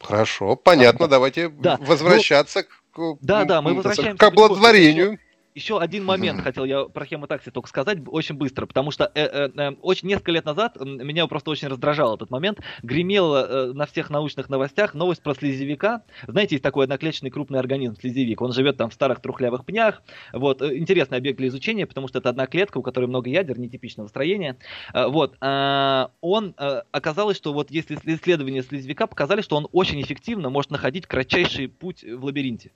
Хорошо, 0.00 0.56
понятно. 0.56 1.06
А, 1.06 1.08
Давайте 1.08 1.48
да. 1.48 1.76
возвращаться 1.80 2.64
ну, 2.96 3.16
к, 3.16 3.18
да, 3.20 3.44
да, 3.44 3.62
мы 3.62 3.74
возвращаемся 3.74 4.18
к 4.18 4.22
оплодотворению 4.22 5.18
еще 5.58 5.80
один 5.80 6.04
момент 6.12 6.40
хотел 6.40 6.64
я 6.64 6.84
про 6.84 7.04
хемотакси 7.04 7.50
только 7.50 7.68
сказать 7.68 7.98
очень 8.06 8.36
быстро, 8.36 8.66
потому 8.66 8.90
что 8.90 9.10
э, 9.14 9.22
э, 9.22 9.50
э, 9.54 9.70
очень 9.82 10.08
несколько 10.08 10.32
лет 10.32 10.44
назад 10.44 10.76
меня 10.80 11.26
просто 11.26 11.50
очень 11.50 11.68
раздражал 11.68 12.14
этот 12.14 12.30
момент. 12.30 12.60
Гремела 12.82 13.46
э, 13.46 13.72
на 13.72 13.86
всех 13.86 14.10
научных 14.10 14.48
новостях 14.48 14.94
новость 14.94 15.22
про 15.22 15.34
слезевика. 15.34 16.02
Знаете, 16.26 16.54
есть 16.54 16.62
такой 16.62 16.84
одноклеточный 16.84 17.30
крупный 17.30 17.58
организм 17.58 17.96
слезевик. 17.96 18.40
Он 18.40 18.52
живет 18.52 18.76
там 18.76 18.90
в 18.90 18.94
старых 18.94 19.20
трухлявых 19.20 19.64
пнях. 19.64 20.02
Вот 20.32 20.62
э, 20.62 20.78
интересный 20.78 21.18
объект 21.18 21.38
для 21.38 21.48
изучения, 21.48 21.86
потому 21.86 22.08
что 22.08 22.18
это 22.18 22.28
одна 22.30 22.46
клетка, 22.46 22.78
у 22.78 22.82
которой 22.82 23.06
много 23.06 23.28
ядер, 23.28 23.58
нетипичного 23.58 24.08
строения. 24.08 24.56
Э, 24.94 25.06
вот 25.08 25.36
он 25.40 26.54
оказалось, 26.92 27.36
что 27.36 27.52
вот 27.52 27.70
если 27.70 27.98
исследования 28.04 28.62
слезевика 28.62 29.06
показали, 29.06 29.40
что 29.40 29.56
он 29.56 29.68
очень 29.72 30.00
эффективно 30.00 30.50
может 30.50 30.70
находить 30.70 31.06
кратчайший 31.06 31.68
путь 31.68 32.04
в 32.04 32.24
лабиринте. 32.24 32.72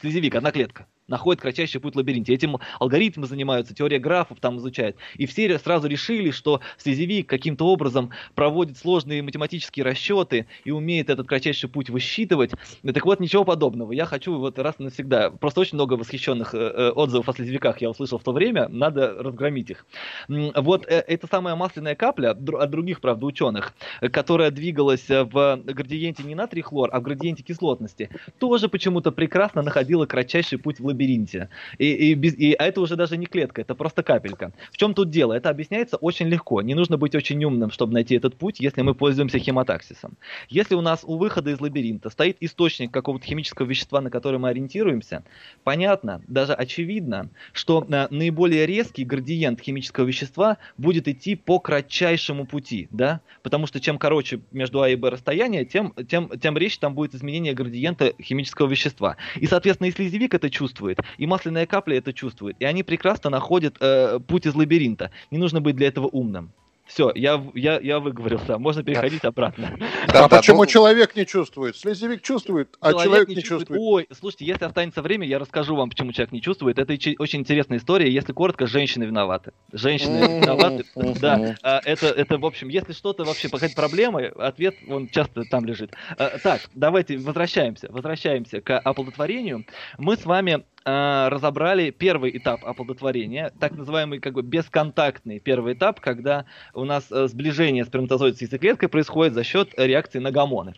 Слезевик, 0.00 0.34
одна 0.34 0.50
клетка 0.50 0.86
находит 1.10 1.42
кратчайший 1.42 1.80
путь 1.80 1.94
в 1.94 1.96
лабиринте. 1.98 2.32
Этим 2.32 2.58
алгоритмы 2.78 3.26
занимаются, 3.26 3.74
теория 3.74 3.98
графов 3.98 4.38
там 4.40 4.56
изучает. 4.58 4.96
И 5.16 5.26
все 5.26 5.58
сразу 5.58 5.88
решили, 5.88 6.30
что 6.30 6.60
слезевик 6.78 7.28
каким-то 7.28 7.66
образом 7.66 8.10
проводит 8.34 8.78
сложные 8.78 9.22
математические 9.22 9.84
расчеты 9.84 10.46
и 10.64 10.70
умеет 10.70 11.10
этот 11.10 11.26
кратчайший 11.26 11.68
путь 11.68 11.90
высчитывать. 11.90 12.52
Так 12.82 13.04
вот, 13.04 13.20
ничего 13.20 13.44
подобного. 13.44 13.92
Я 13.92 14.06
хочу 14.06 14.38
вот 14.38 14.58
раз 14.58 14.76
и 14.78 14.84
навсегда. 14.84 15.30
Просто 15.30 15.60
очень 15.60 15.74
много 15.76 15.94
восхищенных 15.94 16.54
э, 16.54 16.58
э, 16.58 16.90
отзывов 16.90 17.28
о 17.28 17.32
слезевиках 17.32 17.80
я 17.80 17.90
услышал 17.90 18.18
в 18.18 18.22
то 18.22 18.32
время. 18.32 18.68
Надо 18.68 19.14
разгромить 19.18 19.70
их. 19.70 19.86
Вот 20.28 20.86
э, 20.86 21.04
эта 21.06 21.26
самая 21.26 21.56
масляная 21.56 21.96
капля 21.96 22.30
от 22.30 22.70
других, 22.70 23.00
правда, 23.00 23.26
ученых, 23.26 23.74
которая 24.00 24.50
двигалась 24.50 25.08
в 25.08 25.60
градиенте 25.64 26.22
не 26.22 26.34
натрий 26.34 26.62
хлор, 26.62 26.90
а 26.92 27.00
в 27.00 27.02
градиенте 27.02 27.42
кислотности, 27.42 28.10
тоже 28.38 28.68
почему-то 28.68 29.10
прекрасно 29.10 29.62
находила 29.62 30.06
кратчайший 30.06 30.58
путь 30.58 30.78
в 30.78 30.86
лабиринте 30.86 30.99
лабиринте. 31.00 31.48
И, 31.78 31.92
и, 32.10 32.14
без, 32.14 32.34
и 32.34 32.52
а 32.52 32.66
это 32.66 32.80
уже 32.80 32.96
даже 32.96 33.16
не 33.16 33.26
клетка, 33.26 33.62
это 33.62 33.74
просто 33.74 34.02
капелька. 34.02 34.52
В 34.72 34.76
чем 34.76 34.94
тут 34.94 35.10
дело? 35.10 35.32
Это 35.32 35.50
объясняется 35.50 35.96
очень 35.96 36.28
легко. 36.28 36.62
Не 36.62 36.74
нужно 36.74 36.98
быть 36.98 37.14
очень 37.14 37.42
умным, 37.44 37.70
чтобы 37.70 37.94
найти 37.94 38.14
этот 38.14 38.36
путь, 38.36 38.60
если 38.60 38.82
мы 38.82 38.94
пользуемся 38.94 39.38
хемотаксисом. 39.38 40.16
Если 40.48 40.74
у 40.74 40.80
нас 40.80 41.00
у 41.04 41.16
выхода 41.16 41.50
из 41.50 41.60
лабиринта 41.60 42.10
стоит 42.10 42.36
источник 42.40 42.90
какого-то 42.90 43.24
химического 43.24 43.66
вещества, 43.66 44.00
на 44.00 44.10
который 44.10 44.38
мы 44.38 44.48
ориентируемся, 44.48 45.24
понятно, 45.64 46.22
даже 46.28 46.52
очевидно, 46.52 47.30
что 47.52 47.86
э, 47.88 48.08
наиболее 48.10 48.66
резкий 48.66 49.04
градиент 49.04 49.60
химического 49.60 50.04
вещества 50.04 50.58
будет 50.76 51.08
идти 51.08 51.34
по 51.34 51.58
кратчайшему 51.58 52.46
пути, 52.46 52.88
да? 52.90 53.20
Потому 53.42 53.66
что 53.66 53.80
чем 53.80 53.98
короче 53.98 54.40
между 54.52 54.82
А 54.82 54.88
и 54.88 54.96
Б 54.96 55.10
расстояние, 55.10 55.64
тем, 55.64 55.94
тем, 56.08 56.28
тем 56.38 56.56
резче 56.58 56.78
там 56.80 56.94
будет 56.94 57.14
изменение 57.14 57.54
градиента 57.54 58.12
химического 58.20 58.68
вещества. 58.68 59.16
И, 59.36 59.46
соответственно, 59.46 59.88
и 59.88 59.92
слезевик 59.92 60.34
это 60.34 60.50
чувствует, 60.50 60.79
и 60.88 61.26
масляная 61.26 61.66
капля 61.66 61.98
это 61.98 62.12
чувствует, 62.12 62.56
и 62.58 62.64
они 62.64 62.82
прекрасно 62.82 63.30
находят 63.30 63.76
э, 63.80 64.18
путь 64.26 64.46
из 64.46 64.54
лабиринта. 64.54 65.10
Не 65.30 65.38
нужно 65.38 65.60
быть 65.60 65.76
для 65.76 65.88
этого 65.88 66.06
умным. 66.06 66.52
Все, 66.90 67.12
я, 67.14 67.40
я, 67.54 67.78
я 67.78 68.00
выговорился. 68.00 68.58
Можно 68.58 68.82
переходить 68.82 69.24
обратно. 69.24 69.78
Да, 70.08 70.24
а 70.24 70.28
да, 70.28 70.38
почему 70.38 70.64
ну... 70.64 70.66
человек 70.66 71.14
не 71.14 71.24
чувствует? 71.24 71.76
Слезевик 71.76 72.20
чувствует, 72.20 72.76
а 72.80 72.90
человек, 72.90 73.04
человек 73.04 73.28
не, 73.28 73.34
не 73.36 73.42
чувствует. 73.42 73.68
чувствует. 73.68 73.80
Ой, 73.80 74.16
слушайте, 74.18 74.44
если 74.44 74.64
останется 74.64 75.00
время, 75.00 75.26
я 75.26 75.38
расскажу 75.38 75.76
вам, 75.76 75.90
почему 75.90 76.12
человек 76.12 76.32
не 76.32 76.42
чувствует. 76.42 76.80
Это 76.80 76.92
очень 76.92 77.40
интересная 77.40 77.78
история. 77.78 78.10
Если 78.10 78.32
коротко, 78.32 78.66
женщины 78.66 79.04
виноваты. 79.04 79.52
Женщины 79.72 80.40
виноваты. 80.40 80.84
Да, 81.20 81.54
а, 81.62 81.80
это, 81.84 82.06
это, 82.08 82.38
в 82.38 82.44
общем, 82.44 82.68
если 82.68 82.92
что-то 82.92 83.24
вообще 83.24 83.48
какая-то 83.48 83.76
проблема, 83.76 84.22
ответ, 84.38 84.74
он 84.88 85.08
часто 85.08 85.44
там 85.44 85.64
лежит. 85.64 85.92
А, 86.18 86.38
так, 86.38 86.62
давайте 86.74 87.18
возвращаемся. 87.18 87.86
Возвращаемся 87.90 88.60
к 88.60 88.76
оплодотворению. 88.78 89.64
Мы 89.96 90.16
с 90.16 90.24
вами 90.24 90.64
э, 90.90 91.28
разобрали 91.28 91.90
первый 91.90 92.36
этап 92.36 92.64
оплодотворения, 92.64 93.52
так 93.60 93.72
называемый 93.72 94.18
как 94.18 94.34
бы 94.34 94.42
бесконтактный 94.42 95.40
первый 95.40 95.74
этап, 95.74 96.00
когда 96.00 96.46
у 96.74 96.84
нас 96.84 97.10
э, 97.10 97.28
сближение 97.28 97.84
сперматозоида 97.84 98.36
с 98.36 98.40
яйцеклеткой 98.40 98.88
происходит 98.88 99.34
за 99.34 99.44
счет 99.44 99.72
реакции 99.76 100.18
на 100.18 100.30
гормоны. 100.30 100.74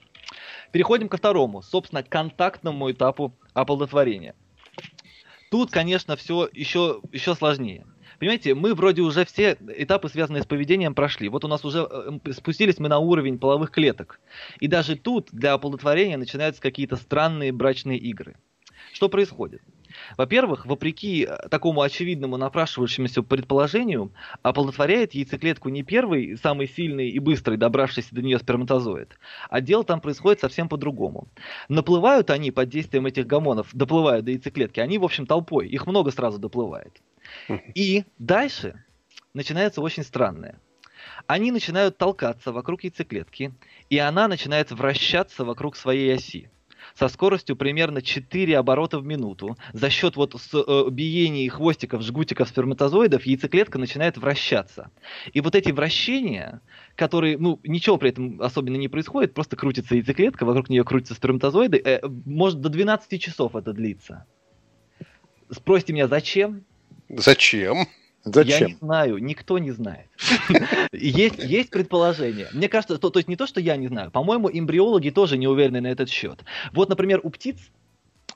Переходим 0.73 1.09
ко 1.09 1.17
второму, 1.17 1.63
собственно, 1.63 2.03
контактному 2.03 2.91
этапу 2.91 3.35
оплодотворения. 3.53 4.35
Тут, 5.51 5.71
конечно, 5.71 6.17
все 6.17 6.49
еще, 6.53 7.03
еще 7.13 7.35
сложнее. 7.35 7.85
Понимаете, 8.19 8.55
мы 8.55 8.75
вроде 8.75 9.03
уже 9.03 9.25
все 9.25 9.59
этапы, 9.77 10.09
связанные 10.09 10.45
с 10.45 10.47
поведением, 10.47 10.95
прошли. 10.95 11.29
Вот 11.29 11.45
у 11.45 11.49
нас 11.49 11.65
уже 11.65 11.89
э, 11.91 12.33
спустились 12.33 12.79
мы 12.79 12.89
на 12.89 13.01
уровень 13.01 13.39
половых 13.39 13.73
клеток. 13.73 14.21
И 14.61 14.69
даже 14.69 14.97
тут 14.97 15.29
для 15.33 15.55
оплодотворения 15.55 16.17
начинаются 16.17 16.63
какие-то 16.63 16.95
странные 16.95 17.51
брачные 17.51 17.99
игры. 17.99 18.37
Что 18.93 19.09
происходит? 19.09 19.61
Во-первых, 20.17 20.67
вопреки 20.67 21.25
э, 21.29 21.49
такому 21.49 21.83
очевидному 21.83 22.37
напрашивающемуся 22.37 23.23
предположению, 23.23 24.13
оплодотворяет 24.43 25.15
яйцеклетку 25.15 25.69
не 25.69 25.83
первый, 25.83 26.37
самый 26.37 26.69
сильный 26.69 27.09
и 27.09 27.19
быстрый, 27.19 27.57
добравшийся 27.57 28.15
до 28.15 28.23
нее 28.23 28.39
сперматозоид, 28.39 29.19
а 29.51 29.61
дело 29.61 29.85
там 29.85 30.01
происходит 30.01 30.41
совсем 30.41 30.69
по-другому. 30.69 31.29
Наплывают 31.69 32.31
они 32.31 32.51
под 32.51 32.69
действием 32.69 33.07
этих 33.07 33.27
гормонов, 33.27 33.69
доплывают 33.73 34.25
до 34.25 34.33
яйцеклетки, 34.33 34.81
они, 34.81 34.99
в 34.99 35.05
общем, 35.05 35.27
толпой, 35.27 35.69
их 35.69 35.87
много 35.87 36.11
сразу 36.11 36.39
доплывает. 36.39 37.01
И 37.75 38.05
дальше 38.19 38.85
начинается 39.35 39.81
очень 39.81 40.03
странное. 40.03 40.59
Они 41.27 41.51
начинают 41.51 41.99
толкаться 41.99 42.53
вокруг 42.53 42.85
яйцеклетки, 42.85 43.53
и 43.91 43.99
она 43.99 44.29
начинает 44.29 44.71
вращаться 44.71 45.45
вокруг 45.45 45.77
своей 45.77 46.15
оси 46.15 46.51
со 46.99 47.09
скоростью 47.09 47.57
примерно 47.57 48.03
4 48.03 48.59
оборота 48.59 48.99
в 48.99 49.05
минуту. 49.05 49.57
За 49.73 49.91
счет 49.91 50.17
вот 50.17 50.35
с, 50.35 50.55
э, 50.55 50.91
биений 50.91 51.49
хвостиков, 51.49 52.03
жгутиков 52.03 52.49
сперматозоидов 52.49 53.25
яйцеклетка 53.25 53.79
начинает 53.79 54.17
вращаться. 54.17 54.91
И 55.33 55.41
вот 55.41 55.55
эти 55.55 55.71
вращения, 55.71 56.61
которые, 56.95 57.39
ну, 57.39 57.61
ничего 57.65 57.97
при 57.97 58.11
этом 58.11 58.41
особенно 58.41 58.77
не 58.77 58.89
происходит, 58.89 59.35
просто 59.35 59.57
крутится 59.57 59.95
яйцеклетка, 59.95 60.45
вокруг 60.45 60.69
нее 60.69 60.85
крутятся 60.85 61.15
сперматозоиды, 61.15 61.81
э, 61.85 62.01
может 62.27 62.61
до 62.61 62.69
12 62.69 63.19
часов 63.19 63.57
это 63.57 63.73
длится. 63.73 64.27
Спросите 65.51 65.93
меня, 65.93 66.09
зачем? 66.09 66.65
Зачем? 67.09 67.87
Зачем? 68.25 68.61
Я 68.61 68.67
не 68.69 68.75
знаю, 68.75 69.19
никто 69.19 69.59
не 69.59 69.73
знает. 69.73 70.07
есть, 70.93 71.39
есть 71.39 71.71
предположение. 71.71 72.49
Мне 72.53 72.69
кажется, 72.69 72.99
то, 72.99 73.11
то 73.11 73.19
есть 73.19 73.29
не 73.29 73.37
то, 73.37 73.47
что 73.47 73.61
я 73.61 73.77
не 73.77 73.89
знаю. 73.89 74.11
По-моему, 74.11 74.49
эмбриологи 74.53 75.11
тоже 75.11 75.37
не 75.37 75.49
уверены 75.49 75.81
на 75.81 75.89
этот 75.89 76.09
счет. 76.09 76.45
Вот, 76.73 76.89
например, 76.89 77.21
у 77.23 77.31
птиц 77.31 77.57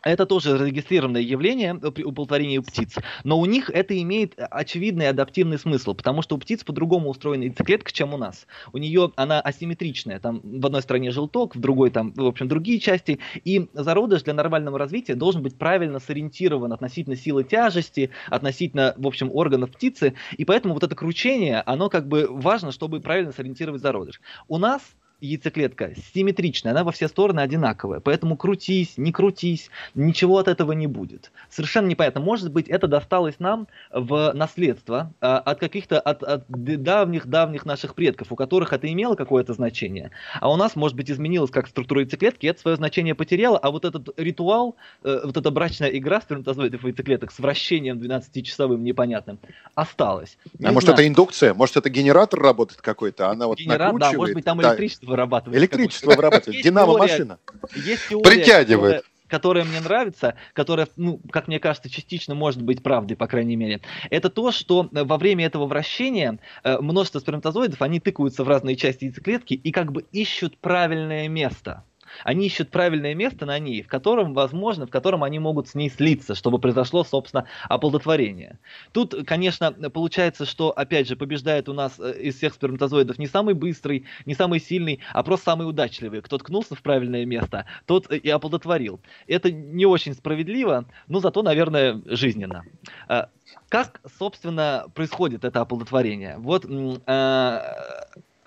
это 0.06 0.26
тоже 0.26 0.56
зарегистрированное 0.56 1.20
явление 1.20 1.74
при 1.74 2.02
оплодотворении 2.02 2.58
у 2.58 2.62
птиц, 2.62 2.96
но 3.24 3.38
у 3.38 3.46
них 3.46 3.70
это 3.70 4.00
имеет 4.00 4.34
очевидный 4.36 5.08
адаптивный 5.08 5.58
смысл, 5.58 5.94
потому 5.94 6.22
что 6.22 6.36
у 6.36 6.38
птиц 6.38 6.64
по-другому 6.64 7.10
устроена 7.10 7.44
яйцеклетка, 7.44 7.92
чем 7.92 8.14
у 8.14 8.16
нас. 8.16 8.46
У 8.72 8.78
нее 8.78 9.12
она 9.16 9.40
асимметричная, 9.40 10.20
там 10.20 10.40
в 10.42 10.64
одной 10.64 10.82
стороне 10.82 11.10
желток, 11.10 11.56
в 11.56 11.60
другой 11.60 11.90
там, 11.90 12.12
в 12.14 12.26
общем, 12.26 12.48
другие 12.48 12.78
части, 12.78 13.18
и 13.44 13.68
зародыш 13.72 14.22
для 14.22 14.34
нормального 14.34 14.78
развития 14.78 15.14
должен 15.14 15.42
быть 15.42 15.58
правильно 15.58 15.98
сориентирован 15.98 16.72
относительно 16.72 17.16
силы 17.16 17.44
тяжести, 17.44 18.10
относительно, 18.30 18.94
в 18.96 19.06
общем, 19.06 19.30
органов 19.32 19.72
птицы, 19.72 20.14
и 20.36 20.44
поэтому 20.44 20.74
вот 20.74 20.84
это 20.84 20.94
кручение, 20.94 21.60
оно 21.66 21.88
как 21.88 22.06
бы 22.06 22.28
важно, 22.30 22.70
чтобы 22.70 23.00
правильно 23.00 23.32
сориентировать 23.32 23.82
зародыш. 23.82 24.20
У 24.48 24.58
нас 24.58 24.82
яйцеклетка 25.20 25.92
симметричная, 26.14 26.72
она 26.72 26.84
во 26.84 26.92
все 26.92 27.08
стороны 27.08 27.40
одинаковая, 27.40 28.00
поэтому 28.00 28.36
крутись, 28.36 28.98
не 28.98 29.12
крутись, 29.12 29.70
ничего 29.94 30.38
от 30.38 30.48
этого 30.48 30.72
не 30.72 30.86
будет. 30.86 31.32
Совершенно 31.48 31.86
непонятно. 31.86 32.20
Может 32.20 32.52
быть, 32.52 32.68
это 32.68 32.86
досталось 32.86 33.38
нам 33.38 33.66
в 33.92 34.32
наследство 34.34 35.12
а, 35.20 35.38
от 35.38 35.58
каких-то 35.58 36.00
от, 36.00 36.22
от 36.22 36.44
давних-давних 36.48 37.64
наших 37.64 37.94
предков, 37.94 38.30
у 38.30 38.36
которых 38.36 38.72
это 38.72 38.92
имело 38.92 39.14
какое-то 39.14 39.54
значение, 39.54 40.10
а 40.40 40.50
у 40.50 40.56
нас, 40.56 40.76
может 40.76 40.96
быть, 40.96 41.10
изменилась 41.10 41.50
как 41.50 41.68
структура 41.68 42.02
яйцеклетки, 42.02 42.46
это 42.46 42.60
свое 42.60 42.76
значение 42.76 43.14
потеряло, 43.14 43.58
а 43.58 43.70
вот 43.70 43.84
этот 43.84 44.18
ритуал, 44.18 44.76
э, 45.02 45.20
вот 45.24 45.36
эта 45.36 45.50
брачная 45.50 45.88
игра 45.88 46.20
сперматозоидов 46.20 46.84
и 46.84 46.88
яйцеклеток 46.88 47.32
с 47.32 47.38
вращением 47.38 47.98
12-часовым 47.98 48.82
непонятным 48.84 49.38
осталась. 49.74 50.36
Не 50.58 50.66
а 50.66 50.72
может, 50.72 50.88
это 50.90 51.06
индукция? 51.06 51.54
Может, 51.54 51.78
это 51.78 51.88
генератор 51.88 52.40
работает 52.40 52.80
какой-то? 52.82 53.30
Она 53.30 53.46
вот 53.46 53.58
Генерат, 53.58 53.96
да, 53.98 54.12
может 54.12 54.34
быть, 54.34 54.44
там 54.44 54.58
да. 54.58 54.70
электричество 54.70 55.05
вырабатывает. 55.06 55.60
Электричество 55.60 56.12
вырабатывает, 56.12 56.62
динамо-машина. 56.62 57.38
Притягивает. 57.72 59.02
Которая, 59.02 59.02
которая 59.28 59.64
мне 59.64 59.80
нравится, 59.80 60.34
которая, 60.52 60.88
ну, 60.96 61.20
как 61.30 61.48
мне 61.48 61.58
кажется, 61.58 61.90
частично 61.90 62.34
может 62.34 62.62
быть 62.62 62.82
правдой, 62.82 63.16
по 63.16 63.26
крайней 63.26 63.56
мере, 63.56 63.80
это 64.10 64.30
то, 64.30 64.52
что 64.52 64.88
во 64.90 65.18
время 65.18 65.46
этого 65.46 65.66
вращения 65.66 66.38
э, 66.62 66.78
множество 66.78 67.18
сперматозоидов, 67.18 67.82
они 67.82 68.00
тыкаются 68.00 68.44
в 68.44 68.48
разные 68.48 68.76
части 68.76 69.04
яйцеклетки 69.04 69.54
и 69.54 69.72
как 69.72 69.92
бы 69.92 70.04
ищут 70.12 70.58
правильное 70.58 71.28
место. 71.28 71.84
Они 72.24 72.46
ищут 72.46 72.70
правильное 72.70 73.14
место 73.14 73.46
на 73.46 73.58
ней, 73.58 73.82
в 73.82 73.88
котором, 73.88 74.34
возможно, 74.34 74.86
в 74.86 74.90
котором 74.90 75.22
они 75.22 75.38
могут 75.38 75.68
с 75.68 75.74
ней 75.74 75.90
слиться, 75.90 76.34
чтобы 76.34 76.58
произошло, 76.58 77.04
собственно, 77.04 77.46
оплодотворение. 77.68 78.58
Тут, 78.92 79.14
конечно, 79.26 79.72
получается, 79.72 80.44
что, 80.46 80.70
опять 80.70 81.08
же, 81.08 81.16
побеждает 81.16 81.68
у 81.68 81.72
нас 81.72 81.98
э, 81.98 82.20
из 82.20 82.36
всех 82.36 82.54
сперматозоидов 82.54 83.18
не 83.18 83.26
самый 83.26 83.54
быстрый, 83.54 84.06
не 84.24 84.34
самый 84.34 84.60
сильный, 84.60 85.00
а 85.12 85.22
просто 85.22 85.46
самый 85.46 85.68
удачливый. 85.68 86.22
Кто 86.22 86.38
ткнулся 86.38 86.74
в 86.74 86.82
правильное 86.82 87.24
место, 87.24 87.66
тот 87.86 88.10
и 88.10 88.28
оплодотворил. 88.28 89.00
Это 89.26 89.50
не 89.50 89.86
очень 89.86 90.14
справедливо, 90.14 90.86
но 91.08 91.20
зато, 91.20 91.42
наверное, 91.42 92.00
жизненно. 92.06 92.64
А, 93.08 93.28
как, 93.68 94.00
собственно, 94.18 94.86
происходит 94.94 95.44
это 95.44 95.60
оплодотворение? 95.60 96.36
Вот 96.38 96.64
э, 96.64 97.60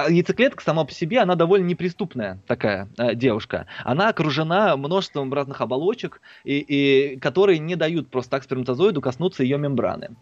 яйцеклетка 0.08 0.64
сама 0.64 0.86
по 0.86 0.92
себе, 0.92 1.20
она 1.20 1.36
довольно 1.36 1.66
неприступная 1.66 2.40
такая 2.48 2.88
э, 2.98 3.16
девушка. 3.16 3.68
Она 3.84 4.10
окружена 4.10 4.78
множеством 4.78 5.34
разных 5.34 5.62
оболочек, 5.62 6.22
и, 6.44 6.60
и, 6.60 7.20
которые 7.20 7.60
не 7.60 7.76
дают 7.76 8.10
просто 8.10 8.32
так 8.32 8.44
сперматозоиду 8.44 9.02
коснуться 9.02 9.44
ее 9.44 9.58
мембраны. 9.58 10.16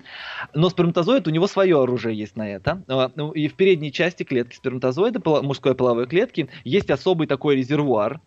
Но 0.54 0.70
сперматозоид, 0.70 1.28
у 1.28 1.32
него 1.32 1.48
свое 1.48 1.82
оружие 1.82 2.18
есть 2.18 2.36
на 2.36 2.50
это. 2.50 2.84
Э, 2.88 3.10
ну, 3.16 3.32
и 3.32 3.48
в 3.48 3.56
передней 3.56 3.92
части 3.92 4.24
клетки 4.24 4.56
сперматозоида, 4.56 5.20
пол, 5.20 5.44
мужской 5.44 5.76
половой 5.76 6.08
клетки, 6.08 6.50
есть 6.64 6.90
особый 6.90 7.28
такой 7.28 7.56
резервуар, 7.56 8.22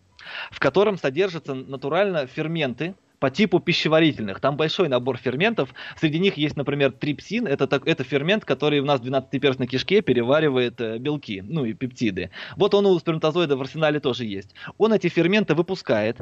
в 0.51 0.59
котором 0.59 0.97
содержатся 0.97 1.53
натурально 1.53 2.27
ферменты, 2.27 2.95
по 3.21 3.29
типу 3.29 3.59
пищеварительных. 3.59 4.39
Там 4.39 4.57
большой 4.57 4.89
набор 4.89 5.15
ферментов. 5.17 5.73
Среди 5.95 6.17
них 6.17 6.37
есть, 6.37 6.57
например, 6.57 6.91
трипсин. 6.91 7.45
Это, 7.45 7.67
так, 7.67 7.87
это 7.87 8.03
фермент, 8.03 8.45
который 8.45 8.79
у 8.79 8.85
нас 8.85 8.99
в 8.99 9.05
12-перстной 9.05 9.67
кишке 9.67 10.01
переваривает 10.01 10.81
э, 10.81 10.97
белки, 10.97 11.43
ну 11.47 11.63
и 11.63 11.73
пептиды. 11.73 12.31
Вот 12.57 12.73
он 12.73 12.87
у 12.87 12.97
сперматозоида 12.97 13.55
в 13.55 13.61
арсенале 13.61 13.99
тоже 13.99 14.25
есть. 14.25 14.55
Он 14.79 14.91
эти 14.91 15.07
ферменты 15.07 15.53
выпускает 15.53 16.17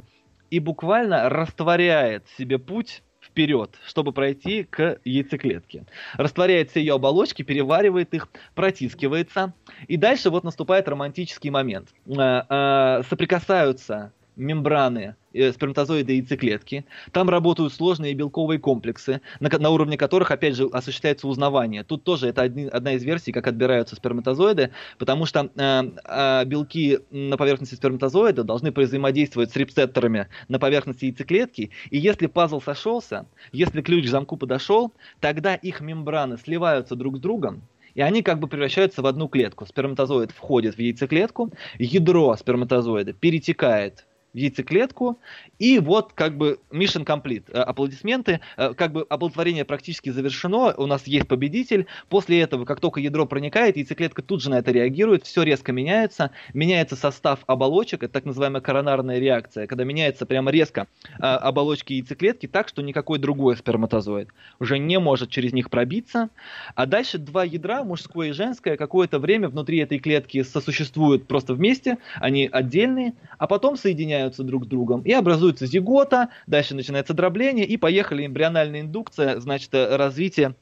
и 0.52 0.60
буквально 0.60 1.30
растворяет 1.30 2.26
себе 2.38 2.60
путь 2.60 3.02
вперед, 3.22 3.78
чтобы 3.86 4.12
пройти 4.12 4.64
к 4.64 5.00
яйцеклетке. 5.06 5.86
Растворяет 6.18 6.72
все 6.72 6.82
ее 6.82 6.96
оболочки, 6.96 7.44
переваривает 7.44 8.14
их, 8.14 8.28
протискивается. 8.56 9.54
И 9.88 9.96
дальше 9.96 10.30
вот 10.30 10.44
наступает 10.44 10.90
романтический 10.90 11.50
момент. 11.50 11.94
Э, 12.08 12.42
э, 12.50 13.04
соприкасаются 13.10 14.12
мембраны 14.36 15.16
сперматозоиды 15.34 16.14
и 16.14 16.18
яйцеклетки. 16.18 16.86
Там 17.12 17.30
работают 17.30 17.74
сложные 17.74 18.14
белковые 18.14 18.60
комплексы, 18.60 19.22
на, 19.40 19.50
на 19.50 19.70
уровне 19.70 19.98
которых, 19.98 20.32
опять 20.32 20.56
же, 20.56 20.68
осуществляется 20.72 21.28
узнавание. 21.28 21.84
Тут 21.84 22.04
тоже 22.04 22.28
это 22.28 22.42
один, 22.42 22.70
одна 22.72 22.94
из 22.94 23.04
версий, 23.04 23.32
как 23.32 23.48
отбираются 23.48 23.96
сперматозоиды, 23.96 24.72
потому 24.98 25.26
что 25.26 25.50
э, 25.56 25.92
э, 26.06 26.46
белки 26.46 27.00
на 27.12 27.38
поверхности 27.38 27.76
сперматозоида 27.76 28.44
должны 28.44 28.72
взаимодействовать 28.72 29.52
с 29.52 29.56
рецепторами 29.56 30.28
на 30.48 30.60
поверхности 30.60 31.06
яйцеклетки, 31.06 31.72
и 31.90 31.98
если 31.98 32.28
пазл 32.28 32.62
сошелся, 32.62 33.26
если 33.52 33.82
ключ 33.82 34.06
к 34.06 34.10
замку 34.10 34.38
подошел, 34.38 34.94
тогда 35.20 35.56
их 35.56 35.82
мембраны 35.82 36.38
сливаются 36.38 36.96
друг 36.96 37.18
с 37.18 37.20
другом, 37.20 37.64
и 37.96 38.02
они 38.02 38.22
как 38.22 38.40
бы 38.40 38.48
превращаются 38.48 39.02
в 39.02 39.08
одну 39.08 39.28
клетку. 39.28 39.66
Сперматозоид 39.66 40.32
входит 40.32 40.76
в 40.76 40.80
яйцеклетку, 40.80 41.52
ядро 41.78 42.36
сперматозоида 42.36 43.14
перетекает 43.14 44.06
в 44.34 44.38
яйцеклетку, 44.38 45.20
и 45.58 45.80
вот 45.80 46.14
как 46.14 46.38
бы 46.38 46.60
mission 46.72 47.06
complete. 47.06 47.44
Э, 47.52 47.62
аплодисменты. 47.62 48.42
Э, 48.58 48.74
как 48.74 48.92
бы 48.92 49.06
оплодотворение 49.10 49.66
практически 49.66 50.10
завершено, 50.10 50.74
у 50.78 50.86
нас 50.86 51.08
есть 51.08 51.28
победитель. 51.28 51.88
После 52.10 52.42
этого, 52.42 52.66
как 52.66 52.80
только 52.80 53.00
ядро 53.00 53.26
проникает, 53.26 53.78
яйцеклетка 53.78 54.22
тут 54.22 54.42
же 54.42 54.50
на 54.50 54.60
это 54.60 54.72
реагирует, 54.72 55.26
все 55.26 55.44
резко 55.44 55.72
меняется. 55.72 56.32
Меняется 56.54 56.96
состав 56.96 57.40
оболочек, 57.48 58.04
это 58.04 58.14
так 58.14 58.26
называемая 58.26 58.62
коронарная 58.62 59.20
реакция, 59.20 59.68
когда 59.68 59.84
меняется 59.84 60.26
прямо 60.26 60.52
резко 60.52 60.88
э, 61.18 61.24
оболочки 61.24 61.94
яйцеклетки 61.94 62.48
так, 62.48 62.68
что 62.68 62.82
никакой 62.82 63.18
другой 63.18 63.58
сперматозоид 63.58 64.30
уже 64.60 64.78
не 64.78 65.00
может 65.00 65.30
через 65.30 65.54
них 65.54 65.70
пробиться. 65.70 66.30
А 66.76 66.86
дальше 66.86 67.18
два 67.18 67.44
ядра, 67.44 67.84
мужское 67.84 68.30
и 68.30 68.34
женское, 68.34 68.78
какое-то 68.78 69.20
время 69.20 69.50
внутри 69.50 69.80
этой 69.80 69.98
клетки 70.00 70.44
сосуществуют 70.44 71.28
просто 71.28 71.54
вместе, 71.54 71.98
они 72.16 72.48
отдельные, 72.52 73.14
а 73.38 73.48
потом 73.48 73.76
соединяются 73.76 74.19
друг 74.28 74.66
с 74.66 74.68
другом 74.68 75.02
и 75.02 75.12
образуется 75.12 75.66
зигота, 75.66 76.30
дальше 76.48 76.76
начинается 76.76 77.14
дробление, 77.14 77.66
и 77.66 77.78
поехали 77.78 78.26
эмбриональная 78.26 78.82
индукция, 78.82 79.40
значит, 79.40 79.70
развитие, 79.74 80.56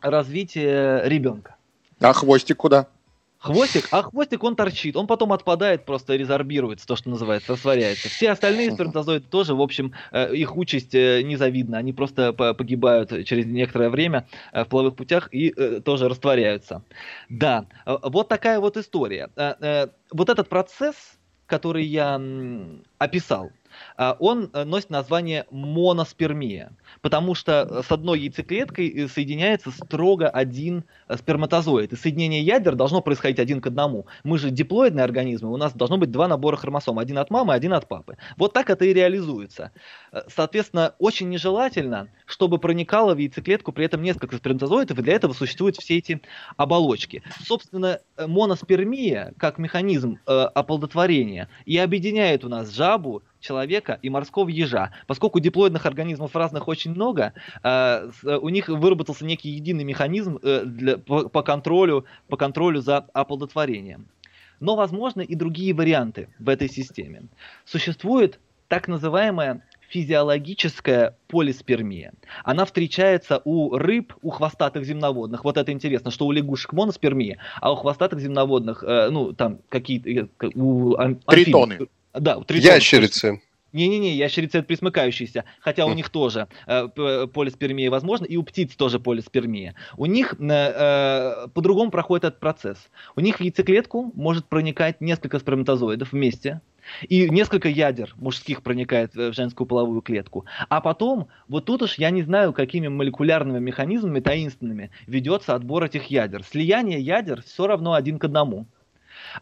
развитие 0.00 1.08
ребенка. 1.08 1.56
А 2.00 2.12
хвостик 2.12 2.56
куда? 2.56 2.86
Хвостик, 3.42 3.88
а 3.90 4.02
хвостик 4.02 4.44
он 4.44 4.54
торчит, 4.54 4.96
он 4.96 5.06
потом 5.06 5.32
отпадает, 5.32 5.86
просто 5.86 6.14
резорбируется, 6.14 6.86
то, 6.86 6.94
что 6.94 7.08
называется, 7.08 7.52
растворяется. 7.52 8.10
Все 8.10 8.32
остальные 8.32 8.72
сперматозоиды 8.72 9.24
тоже, 9.30 9.54
в 9.54 9.62
общем, 9.62 9.94
э, 10.12 10.36
их 10.36 10.58
участь 10.58 10.94
э, 10.94 11.22
незавидна, 11.22 11.78
они 11.78 11.94
просто 11.94 12.34
погибают 12.34 13.24
через 13.24 13.46
некоторое 13.46 13.88
время 13.88 14.28
э, 14.52 14.64
в 14.64 14.68
половых 14.68 14.94
путях 14.94 15.30
и 15.32 15.80
тоже 15.80 16.10
растворяются. 16.10 16.82
Да, 17.30 17.64
вот 17.86 18.28
такая 18.28 18.60
вот 18.60 18.76
история. 18.76 19.30
Вот 20.12 20.28
этот 20.28 20.50
процесс, 20.50 20.96
который 21.50 21.84
я 21.84 22.20
описал, 22.98 23.50
он 24.18 24.48
э, 24.54 24.64
носит 24.64 24.88
название 24.88 25.44
моноспермия, 25.50 26.72
потому 27.02 27.34
что 27.34 27.68
э, 27.70 27.82
с 27.86 27.92
одной 27.92 28.20
яйцеклеткой 28.20 28.88
э, 28.88 29.08
соединяется 29.08 29.70
строго 29.70 30.26
один 30.26 30.84
сперматозоид. 31.14 31.92
И 31.92 31.96
соединение 31.96 32.40
ядер 32.40 32.76
должно 32.76 33.02
происходить 33.02 33.38
один 33.38 33.60
к 33.60 33.66
одному. 33.66 34.06
Мы 34.24 34.38
же 34.38 34.50
диплоидные 34.50 35.04
организмы, 35.04 35.52
у 35.52 35.58
нас 35.58 35.74
должно 35.74 35.98
быть 35.98 36.10
два 36.10 36.28
набора 36.28 36.56
хромосом, 36.56 36.98
один 36.98 37.18
от 37.18 37.28
мамы, 37.28 37.52
один 37.52 37.74
от 37.74 37.88
папы. 37.88 38.16
Вот 38.38 38.54
так 38.54 38.70
это 38.70 38.86
и 38.86 38.94
реализуется. 38.94 39.70
Соответственно, 40.28 40.94
очень 40.98 41.28
нежелательно, 41.28 42.08
чтобы 42.24 42.56
проникало 42.56 43.14
в 43.14 43.18
яйцеклетку 43.18 43.70
при 43.72 43.84
этом 43.84 44.02
несколько 44.02 44.36
сперматозоидов, 44.36 44.98
и 44.98 45.02
для 45.02 45.12
этого 45.12 45.34
существуют 45.34 45.76
все 45.76 45.98
эти 45.98 46.22
оболочки. 46.56 47.22
Собственно, 47.44 48.00
моноспермия, 48.18 49.34
как 49.36 49.58
механизм 49.58 50.18
оплодотворения, 50.24 51.50
и 51.66 51.76
объединяет 51.76 52.46
у 52.46 52.48
нас 52.48 52.70
жабу, 52.74 53.22
человека 53.40 53.98
и 54.02 54.10
морского 54.10 54.48
ежа. 54.48 54.92
Поскольку 55.06 55.40
диплоидных 55.40 55.86
организмов 55.86 56.36
разных 56.36 56.68
очень 56.68 56.92
много, 56.92 57.32
э, 57.62 58.10
у 58.22 58.48
них 58.48 58.68
выработался 58.68 59.24
некий 59.24 59.50
единый 59.50 59.84
механизм 59.84 60.38
э, 60.42 60.64
для, 60.64 60.98
по, 60.98 61.28
по, 61.28 61.42
контролю, 61.42 62.04
по 62.28 62.36
контролю 62.36 62.80
за 62.80 62.98
оплодотворением. 63.12 64.06
Но 64.60 64.76
возможны 64.76 65.22
и 65.22 65.34
другие 65.34 65.72
варианты 65.72 66.28
в 66.38 66.48
этой 66.48 66.68
системе. 66.68 67.22
Существует 67.64 68.38
так 68.68 68.86
называемая 68.88 69.62
физиологическая 69.90 71.16
полиспермия. 71.26 72.12
Она 72.44 72.64
встречается 72.64 73.42
у 73.44 73.76
рыб, 73.76 74.14
у 74.22 74.30
хвостатых 74.30 74.84
земноводных. 74.84 75.44
Вот 75.44 75.56
это 75.56 75.72
интересно, 75.72 76.12
что 76.12 76.26
у 76.26 76.32
лягушек 76.32 76.72
моноспермия, 76.72 77.38
а 77.60 77.72
у 77.72 77.76
хвостатых 77.76 78.20
земноводных, 78.20 78.84
э, 78.84 79.10
ну, 79.10 79.32
там 79.32 79.58
какие-то... 79.68 80.28
У 80.54 80.94
амфибий, 80.94 81.44
Тритоны. 81.44 81.78
Да, 82.14 82.38
у 82.38 82.44
тритонов. 82.44 82.76
Ящерицы. 82.76 83.40
Не-не-не, 83.72 84.16
ящерицы 84.16 84.58
это 84.58 84.66
присмыкающиеся, 84.66 85.44
хотя 85.60 85.86
у 85.86 85.92
них 85.92 86.10
тоже 86.10 86.48
э, 86.66 86.88
полиспермия 87.32 87.88
возможно, 87.88 88.24
и 88.24 88.36
у 88.36 88.42
птиц 88.42 88.74
тоже 88.74 88.98
полиспермия. 88.98 89.76
У 89.96 90.06
них 90.06 90.34
э, 90.40 90.44
э, 90.48 91.48
по-другому 91.54 91.92
проходит 91.92 92.24
этот 92.24 92.40
процесс. 92.40 92.90
У 93.14 93.20
них 93.20 93.36
в 93.36 93.40
яйцеклетку 93.40 94.12
может 94.16 94.46
проникать 94.46 95.00
несколько 95.00 95.38
сперматозоидов 95.38 96.10
вместе, 96.10 96.62
и 97.08 97.30
несколько 97.30 97.68
ядер 97.68 98.12
мужских 98.16 98.62
проникает 98.62 99.14
в 99.14 99.32
женскую 99.32 99.68
половую 99.68 100.00
клетку. 100.02 100.46
А 100.68 100.80
потом, 100.80 101.28
вот 101.46 101.66
тут 101.66 101.82
уж 101.82 101.94
я 101.94 102.10
не 102.10 102.22
знаю, 102.22 102.52
какими 102.52 102.88
молекулярными 102.88 103.60
механизмами 103.60 104.18
таинственными 104.18 104.90
ведется 105.06 105.54
отбор 105.54 105.84
этих 105.84 106.06
ядер. 106.06 106.42
Слияние 106.42 107.00
ядер 107.00 107.42
все 107.42 107.68
равно 107.68 107.92
один 107.92 108.18
к 108.18 108.24
одному 108.24 108.66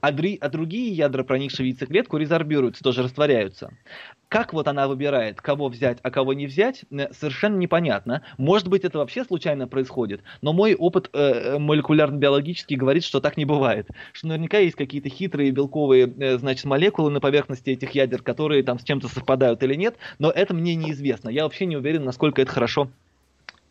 а, 0.01 0.13
дри, 0.13 0.39
а 0.41 0.49
другие 0.49 0.93
ядра, 0.93 1.25
проникшие 1.25 1.65
в 1.65 1.69
яйцеклетку, 1.69 2.17
резорбируются, 2.17 2.83
тоже 2.83 3.03
растворяются. 3.03 3.73
Как 4.29 4.53
вот 4.53 4.69
она 4.69 4.89
выбирает, 4.89 5.41
кого 5.41 5.69
взять, 5.69 5.99
а 6.03 6.11
кого 6.11 6.35
не 6.35 6.47
взять, 6.47 6.85
э, 6.91 7.13
совершенно 7.13 7.57
непонятно. 7.57 8.23
Может 8.37 8.69
быть, 8.69 8.85
это 8.85 8.99
вообще 8.99 9.25
случайно 9.25 9.67
происходит, 9.67 10.23
но 10.43 10.53
мой 10.53 10.75
опыт 10.75 11.09
э, 11.13 11.19
э, 11.19 11.59
молекулярно-биологический 11.59 12.77
говорит, 12.77 13.05
что 13.05 13.21
так 13.21 13.37
не 13.37 13.47
бывает. 13.47 13.89
Что 14.13 14.29
наверняка 14.29 14.59
есть 14.59 14.77
какие-то 14.77 15.09
хитрые 15.09 15.51
белковые, 15.51 16.13
э, 16.19 16.39
значит, 16.39 16.67
молекулы 16.67 17.11
на 17.11 17.21
поверхности 17.21 17.71
этих 17.71 17.93
ядер, 17.93 18.23
которые 18.23 18.63
там 18.63 18.79
с 18.79 18.85
чем-то 18.85 19.09
совпадают 19.09 19.63
или 19.63 19.75
нет, 19.75 19.97
но 20.19 20.31
это 20.31 20.55
мне 20.55 20.75
неизвестно. 20.75 21.31
Я 21.31 21.45
вообще 21.45 21.65
не 21.67 21.77
уверен, 21.77 22.05
насколько 22.05 22.43
это 22.43 22.53
хорошо 22.53 22.91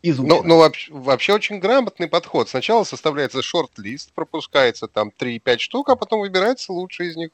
Ну, 0.04 0.44
ну 0.44 0.58
вообще, 0.58 0.94
вообще 0.94 1.34
очень 1.34 1.60
грамотный 1.60 2.08
подход. 2.08 2.50
Сначала 2.50 2.84
составляется 2.84 3.42
шорт-лист, 3.42 4.12
пропускается 4.14 4.88
там 4.88 5.12
3-5 5.18 5.58
штук, 5.58 5.90
а 5.90 5.96
потом 5.96 6.22
выбирается 6.22 6.72
лучший 6.72 7.08
из 7.08 7.16
них. 7.16 7.32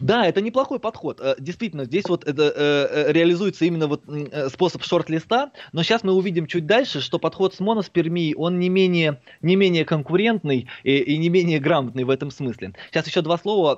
Да, 0.00 0.26
это 0.26 0.40
неплохой 0.40 0.80
подход. 0.80 1.20
Э, 1.20 1.36
действительно, 1.38 1.84
здесь 1.84 2.08
вот 2.08 2.24
это 2.26 2.42
э, 2.42 2.52
э, 2.56 3.12
реализуется 3.12 3.64
именно 3.66 3.86
вот 3.86 4.02
способ 4.50 4.82
шорт-листа, 4.82 5.52
но 5.72 5.82
сейчас 5.82 6.02
мы 6.02 6.12
увидим 6.12 6.46
чуть 6.46 6.66
дальше, 6.66 7.00
что 7.00 7.18
подход 7.18 7.54
с 7.54 7.60
моноспермией, 7.60 8.34
он 8.34 8.58
не 8.58 8.68
менее, 8.68 9.20
не 9.42 9.56
менее 9.56 9.84
конкурентный 9.84 10.68
и, 10.84 10.96
и 10.96 11.18
не 11.18 11.28
менее 11.28 11.58
грамотный 11.58 12.04
в 12.04 12.10
этом 12.10 12.30
смысле. 12.30 12.72
Сейчас 12.90 13.06
еще 13.06 13.20
два 13.20 13.36
слова. 13.36 13.76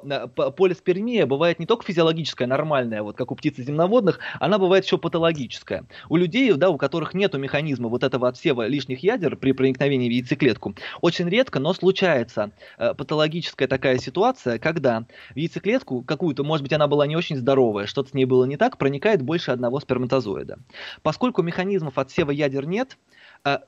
Полиспермия 0.57 1.27
бывает 1.27 1.59
не 1.59 1.67
только 1.67 1.85
физиологическая, 1.85 2.47
нормальная, 2.47 3.03
вот 3.03 3.17
как 3.17 3.33
у 3.33 3.35
птиц 3.35 3.57
земноводных, 3.57 4.21
она 4.39 4.59
бывает 4.59 4.85
еще 4.85 4.97
патологическая. 4.99 5.85
У 6.09 6.17
людей, 6.17 6.53
да, 6.53 6.71
у 6.71 6.79
которых 6.79 7.15
нет 7.15 7.35
механизма 7.35 7.89
вот 7.89 8.05
этого 8.05 8.28
отсева 8.29 8.67
лишних 8.67 9.03
ядер 9.03 9.37
при 9.37 9.53
проникновении 9.53 10.09
в 10.09 10.13
яйцеклетку 10.13 10.75
очень 11.01 11.29
редко, 11.29 11.59
но 11.59 11.73
случается 11.75 12.53
э, 12.79 12.95
патологическая 12.95 13.69
такая 13.69 13.99
ситуация, 13.99 14.59
когда 14.59 15.07
в 15.35 15.37
яйцеклетку 15.37 16.03
какую-то, 16.03 16.45
может 16.45 16.63
быть, 16.63 16.73
она 16.73 16.87
была 16.87 17.07
не 17.07 17.17
очень 17.17 17.37
здоровая, 17.37 17.87
что-то 17.87 18.11
с 18.11 18.15
ней 18.15 18.25
было 18.25 18.45
не 18.45 18.57
так, 18.57 18.79
проникает 18.79 19.23
больше 19.23 19.51
одного 19.51 19.81
сперматозоида. 19.81 20.59
Поскольку 21.03 21.43
механизмов 21.43 21.99
отсева 21.99 22.31
ядер 22.31 22.67
нет, 22.67 22.97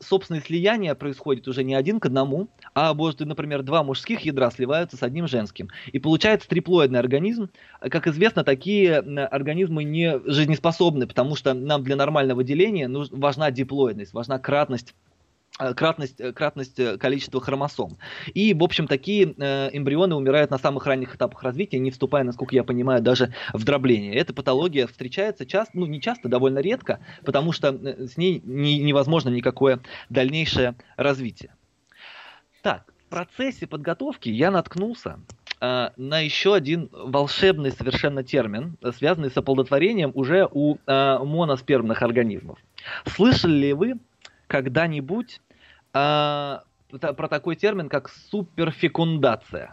собственное 0.00 0.40
слияние 0.40 0.94
происходит 0.94 1.48
уже 1.48 1.64
не 1.64 1.74
один 1.74 2.00
к 2.00 2.06
одному, 2.06 2.48
а 2.74 2.94
может, 2.94 3.20
например, 3.20 3.62
два 3.62 3.83
мужских 3.83 4.20
ядра 4.20 4.50
сливаются 4.50 4.96
с 4.96 5.02
одним 5.02 5.26
женским. 5.26 5.68
И 5.92 5.98
получается 5.98 6.48
триплоидный 6.48 6.98
организм. 6.98 7.50
Как 7.80 8.06
известно, 8.06 8.44
такие 8.44 8.96
организмы 8.98 9.85
не 9.85 10.20
жизнеспособны, 10.24 11.06
потому 11.06 11.37
что 11.37 11.54
нам 11.54 11.83
для 11.83 11.96
нормального 11.96 12.44
деления 12.44 12.88
важна 13.11 13.50
диплоидность, 13.50 14.12
важна 14.12 14.38
кратность 14.38 14.94
э, 15.09 15.09
кратность, 15.74 16.20
э, 16.20 16.32
кратность 16.32 16.78
э, 16.78 16.96
количества 16.96 17.40
хромосом. 17.40 17.98
И, 18.34 18.54
в 18.54 18.62
общем, 18.62 18.86
такие 18.86 19.34
э, 19.36 19.70
эмбрионы 19.72 20.14
умирают 20.14 20.50
на 20.50 20.58
самых 20.58 20.86
ранних 20.86 21.14
этапах 21.14 21.42
развития, 21.42 21.78
не 21.78 21.90
вступая, 21.90 22.24
насколько 22.24 22.54
я 22.54 22.64
понимаю, 22.64 23.02
даже 23.02 23.34
в 23.52 23.64
дробление. 23.64 24.14
Эта 24.14 24.32
патология 24.32 24.86
встречается 24.86 25.46
часто, 25.46 25.78
ну 25.78 25.86
не 25.86 26.00
часто, 26.00 26.28
довольно 26.28 26.60
редко, 26.60 27.00
потому 27.24 27.52
что 27.52 27.72
с 27.72 28.16
ней 28.16 28.40
не, 28.44 28.78
невозможно 28.78 29.28
никакое 29.28 29.80
дальнейшее 30.08 30.74
развитие. 30.96 31.54
Так, 32.62 32.92
в 33.06 33.10
процессе 33.10 33.66
подготовки 33.66 34.28
я 34.28 34.50
наткнулся 34.50 35.20
э, 35.60 35.90
на 35.96 36.20
еще 36.20 36.54
один 36.54 36.88
волшебный 36.92 37.72
совершенно 37.72 38.22
термин, 38.22 38.76
связанный 38.96 39.30
с 39.30 39.36
оплодотворением 39.36 40.12
уже 40.14 40.48
у 40.50 40.76
э, 40.86 41.18
моноспермных 41.18 42.02
организмов. 42.02 42.58
Слышали 43.06 43.52
ли 43.52 43.72
вы 43.72 43.94
когда-нибудь 44.46 45.40
э, 45.94 46.59
про 46.98 47.29
такой 47.29 47.57
термин, 47.57 47.88
как 47.88 48.11
суперфекундация? 48.31 49.72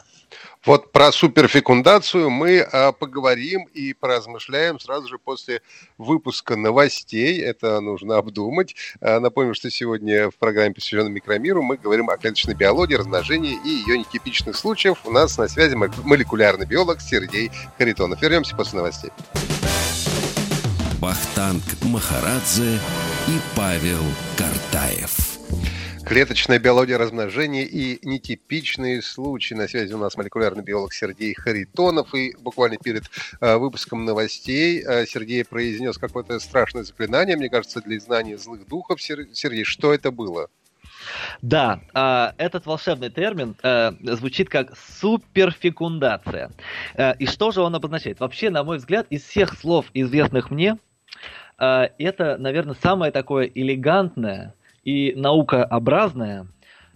Вот 0.66 0.92
про 0.92 1.12
суперфекундацию 1.12 2.30
мы 2.30 2.60
а, 2.60 2.92
поговорим 2.92 3.64
и 3.74 3.94
поразмышляем 3.94 4.80
сразу 4.80 5.08
же 5.08 5.18
после 5.18 5.62
выпуска 5.98 6.56
новостей. 6.58 7.42
Это 7.42 7.80
нужно 7.80 8.18
обдумать. 8.18 8.76
А, 9.00 9.20
напомню, 9.20 9.54
что 9.54 9.70
сегодня 9.70 10.30
в 10.30 10.36
программе, 10.36 10.74
посвященной 10.74 11.12
микромиру, 11.12 11.62
мы 11.62 11.78
говорим 11.78 12.10
о 12.10 12.18
клеточной 12.18 12.56
биологии, 12.56 12.96
размножении 12.96 13.58
и 13.64 13.70
ее 13.70 13.98
нетипичных 13.98 14.58
случаях. 14.58 14.98
У 15.06 15.12
нас 15.12 15.38
на 15.38 15.48
связи 15.48 15.76
молекулярный 15.76 16.66
биолог 16.66 17.00
Сергей 17.00 17.50
Харитонов. 17.78 18.22
Вернемся 18.22 18.56
после 18.56 18.78
новостей. 18.78 19.12
Бахтанг 21.00 21.64
Махарадзе 21.84 22.80
и 23.28 23.40
Павел 23.56 24.04
Картаев. 24.36 25.27
Клеточная 26.08 26.58
биология 26.58 26.98
размножения 26.98 27.65
и 27.65 28.00
нетипичные 28.08 29.02
случаи. 29.02 29.56
На 29.56 29.67
связи 29.67 29.91
у 29.91 29.98
нас 29.98 30.15
молекулярный 30.15 30.63
биолог 30.63 30.93
Сергей 30.93 31.34
Харитонов. 31.34 32.15
И 32.15 32.34
буквально 32.39 32.78
перед 32.78 33.04
э, 33.41 33.58
выпуском 33.58 34.06
новостей 34.06 34.82
э, 34.88 35.06
Сергей 35.06 35.43
произнес 35.43 35.98
какое-то 35.98 36.39
страшное 36.39 36.84
заклинание, 36.84 37.36
мне 37.36 37.50
кажется, 37.50 37.82
для 37.82 38.00
знания 38.00 38.38
злых 38.38 38.65
духов. 38.70 39.02
Сергей, 39.02 39.65
что 39.65 39.93
это 39.93 40.10
было? 40.12 40.48
Да, 41.41 41.82
э, 41.93 42.41
этот 42.41 42.65
волшебный 42.65 43.10
термин 43.10 43.58
э, 43.62 43.91
звучит 44.02 44.48
как 44.48 44.78
суперфекундация. 44.78 46.52
Э, 46.93 47.15
и 47.20 47.26
что 47.26 47.52
же 47.52 47.60
он 47.60 47.76
обозначает? 47.76 48.22
Вообще, 48.22 48.50
на 48.50 48.63
мой 48.63 48.78
взгляд, 48.78 49.08
из 49.10 49.24
всех 49.24 49.60
слов, 49.60 49.88
известных 49.93 50.52
мне, 50.52 50.78
э, 51.60 51.89
это, 51.98 52.38
наверное, 52.38 52.78
самое 52.82 53.12
такое 53.12 53.52
элегантное, 53.54 54.54
и 54.88 55.13
наукообразное 55.17 56.47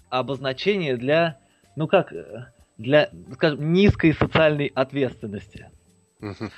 обозначение 0.09 0.95
для, 0.95 1.39
ну 1.75 1.89
как, 1.89 2.13
для, 2.77 3.09
скажем, 3.33 3.73
низкой 3.73 4.13
социальной 4.13 4.67
ответственности. 4.67 5.69
Угу. 6.21 6.49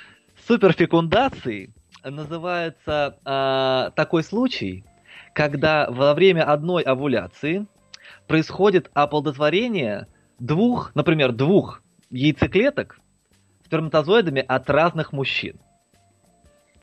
Суперфекундацией 0.46 1.74
называется 2.04 3.18
э, 3.24 3.90
такой 3.96 4.22
случай, 4.22 4.84
когда 5.32 5.90
во 5.90 6.14
время 6.14 6.44
одной 6.44 6.84
овуляции 6.84 7.66
происходит 8.28 8.92
оплодотворение 8.94 10.06
двух, 10.38 10.94
например, 10.94 11.32
двух 11.32 11.82
яйцеклеток 12.10 13.00
сперматозоидами 13.64 14.44
от 14.46 14.70
разных 14.70 15.12
мужчин. 15.12 15.58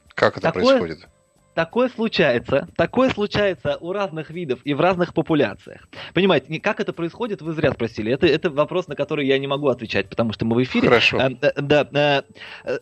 Как 0.09 0.33
это 0.33 0.51
Такое... 0.51 0.77
происходит? 0.77 1.07
Такое 1.53 1.89
случается, 1.89 2.67
такое 2.77 3.09
случается 3.09 3.77
у 3.81 3.91
разных 3.91 4.29
видов 4.29 4.59
и 4.63 4.73
в 4.73 4.81
разных 4.81 5.13
популяциях. 5.13 5.87
Понимаете, 6.13 6.59
как 6.59 6.79
это 6.79 6.93
происходит, 6.93 7.41
вы 7.41 7.53
зря 7.53 7.71
спросили. 7.71 8.11
Это, 8.11 8.27
это 8.27 8.49
вопрос, 8.49 8.87
на 8.87 8.95
который 8.95 9.27
я 9.27 9.37
не 9.37 9.47
могу 9.47 9.67
отвечать, 9.67 10.09
потому 10.09 10.33
что 10.33 10.45
мы 10.45 10.55
в 10.55 10.63
эфире. 10.63 10.87
Хорошо. 10.87 11.19
Э, 11.19 11.61
да, 11.61 12.23
э, 12.63 12.79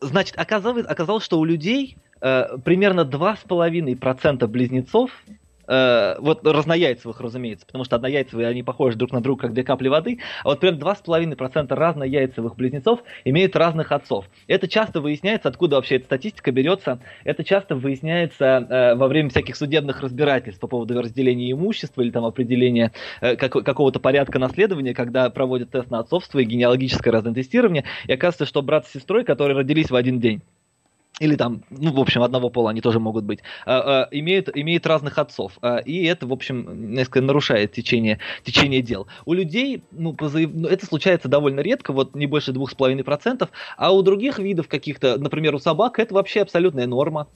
значит, 0.00 0.38
оказалось, 0.38 0.86
оказалось, 0.86 1.24
что 1.24 1.38
у 1.38 1.44
людей 1.44 1.96
примерно 2.20 3.00
2,5% 3.00 4.46
близнецов 4.46 5.10
э, 5.70 6.16
вот 6.18 6.46
разнояйцевых, 6.46 7.20
разумеется, 7.20 7.64
потому 7.64 7.84
что 7.84 7.96
однояйцевые, 7.96 8.48
они 8.48 8.62
похожи 8.62 8.96
друг 8.96 9.12
на 9.12 9.22
друга, 9.22 9.42
как 9.42 9.54
две 9.54 9.62
капли 9.62 9.88
воды, 9.88 10.18
а 10.44 10.48
вот 10.48 10.60
прям 10.60 10.76
2,5% 10.76 11.72
разнояйцевых 11.72 12.56
близнецов 12.56 13.00
имеют 13.24 13.56
разных 13.56 13.92
отцов. 13.92 14.26
Это 14.48 14.68
часто 14.68 15.00
выясняется, 15.00 15.48
откуда 15.48 15.76
вообще 15.76 15.96
эта 15.96 16.06
статистика 16.06 16.50
берется, 16.50 17.00
это 17.24 17.44
часто 17.44 17.76
выясняется 17.76 18.44
э, 18.44 18.94
во 18.96 19.08
время 19.08 19.30
всяких 19.30 19.56
судебных 19.56 20.00
разбирательств 20.02 20.60
по 20.60 20.66
поводу 20.66 21.00
разделения 21.00 21.52
имущества 21.52 22.02
или 22.02 22.10
там 22.10 22.24
определения 22.24 22.92
э, 23.20 23.36
как, 23.36 23.52
какого-то 23.52 24.00
порядка 24.00 24.38
наследования, 24.38 24.94
когда 24.94 25.30
проводят 25.30 25.70
тест 25.70 25.90
на 25.90 26.00
отцовство 26.00 26.40
и 26.40 26.44
генеалогическое 26.44 27.12
разное 27.12 27.34
тестирование, 27.34 27.84
и 28.06 28.12
оказывается, 28.12 28.46
что 28.46 28.62
брат 28.62 28.86
с 28.86 28.92
сестрой, 28.92 29.24
которые 29.24 29.56
родились 29.56 29.90
в 29.90 29.94
один 29.94 30.18
день, 30.18 30.42
или 31.20 31.36
там, 31.36 31.62
ну, 31.70 31.92
в 31.92 32.00
общем, 32.00 32.22
одного 32.22 32.48
пола 32.48 32.70
они 32.70 32.80
тоже 32.80 32.98
могут 32.98 33.24
быть, 33.24 33.40
а, 33.66 34.04
а, 34.04 34.08
имеют, 34.10 34.48
имеют 34.54 34.86
разных 34.86 35.18
отцов. 35.18 35.58
А, 35.60 35.76
и 35.76 36.04
это, 36.04 36.26
в 36.26 36.32
общем, 36.32 36.92
несколько 36.94 37.20
нарушает 37.20 37.72
течение, 37.72 38.18
течение 38.42 38.82
дел. 38.82 39.06
У 39.26 39.34
людей, 39.34 39.82
ну. 39.92 40.16
Ну, 40.20 40.68
это 40.68 40.86
случается 40.86 41.28
довольно 41.28 41.60
редко, 41.60 41.92
вот 41.92 42.14
не 42.14 42.26
больше 42.26 42.52
2,5%, 42.52 43.48
а 43.76 43.92
у 43.92 44.02
других 44.02 44.38
видов 44.38 44.68
каких-то, 44.68 45.18
например, 45.18 45.54
у 45.54 45.58
собак, 45.58 45.98
это 45.98 46.14
вообще 46.14 46.40
абсолютная 46.40 46.86
норма. 46.86 47.28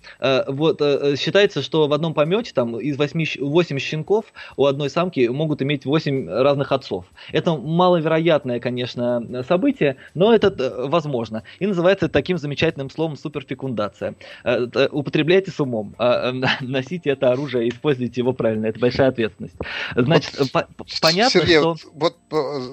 Вот, 0.48 0.80
считается, 1.18 1.62
что 1.62 1.86
в 1.86 1.92
одном 1.92 2.14
помете 2.14 2.52
там 2.54 2.78
из 2.78 2.96
8, 2.96 3.40
8 3.40 3.78
щенков 3.78 4.26
у 4.56 4.64
одной 4.66 4.88
самки 4.88 5.28
могут 5.28 5.60
иметь 5.62 5.84
8 5.84 6.28
разных 6.28 6.72
отцов. 6.72 7.04
Это 7.32 7.56
маловероятное, 7.56 8.60
конечно, 8.60 9.44
событие, 9.46 9.96
но 10.14 10.34
это 10.34 10.48
э, 10.48 10.86
возможно. 10.86 11.42
И 11.58 11.66
называется 11.66 12.08
таким 12.08 12.38
замечательным 12.38 12.90
словом 12.90 13.16
суперфекундация 13.16 13.73
рекомендация. 13.74 14.14
Э, 14.44 14.88
употребляйте 14.90 15.50
с 15.50 15.60
умом, 15.60 15.94
а, 15.98 16.30
э, 16.30 16.32
носите 16.60 17.10
это 17.10 17.30
оружие 17.32 17.66
и 17.66 17.70
используйте 17.70 18.20
его 18.20 18.32
правильно. 18.32 18.66
Это 18.66 18.78
большая 18.78 19.08
ответственность. 19.08 19.56
Значит, 19.94 20.38
вот, 20.38 20.52
по 20.52 20.66
понятно, 21.00 21.40
Сергей, 21.40 21.58
что... 21.58 21.76
Вот, 21.92 22.16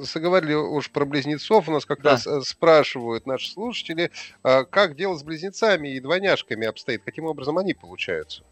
заговорили 0.05 0.53
уж 0.53 0.89
про 0.91 1.05
близнецов, 1.05 1.67
у 1.67 1.71
нас 1.71 1.85
как 1.85 2.01
да. 2.01 2.11
раз 2.11 2.27
э, 2.27 2.41
спрашивают 2.41 3.25
наши 3.25 3.49
слушатели, 3.49 4.11
а, 4.43 4.63
как 4.63 4.95
дело 4.95 5.15
с 5.17 5.23
близнецами 5.23 5.89
и 5.89 5.99
двойняшками 5.99 6.67
обстоит, 6.67 7.03
каким 7.03 7.25
образом 7.25 7.57
они 7.57 7.73
получаются? 7.73 8.43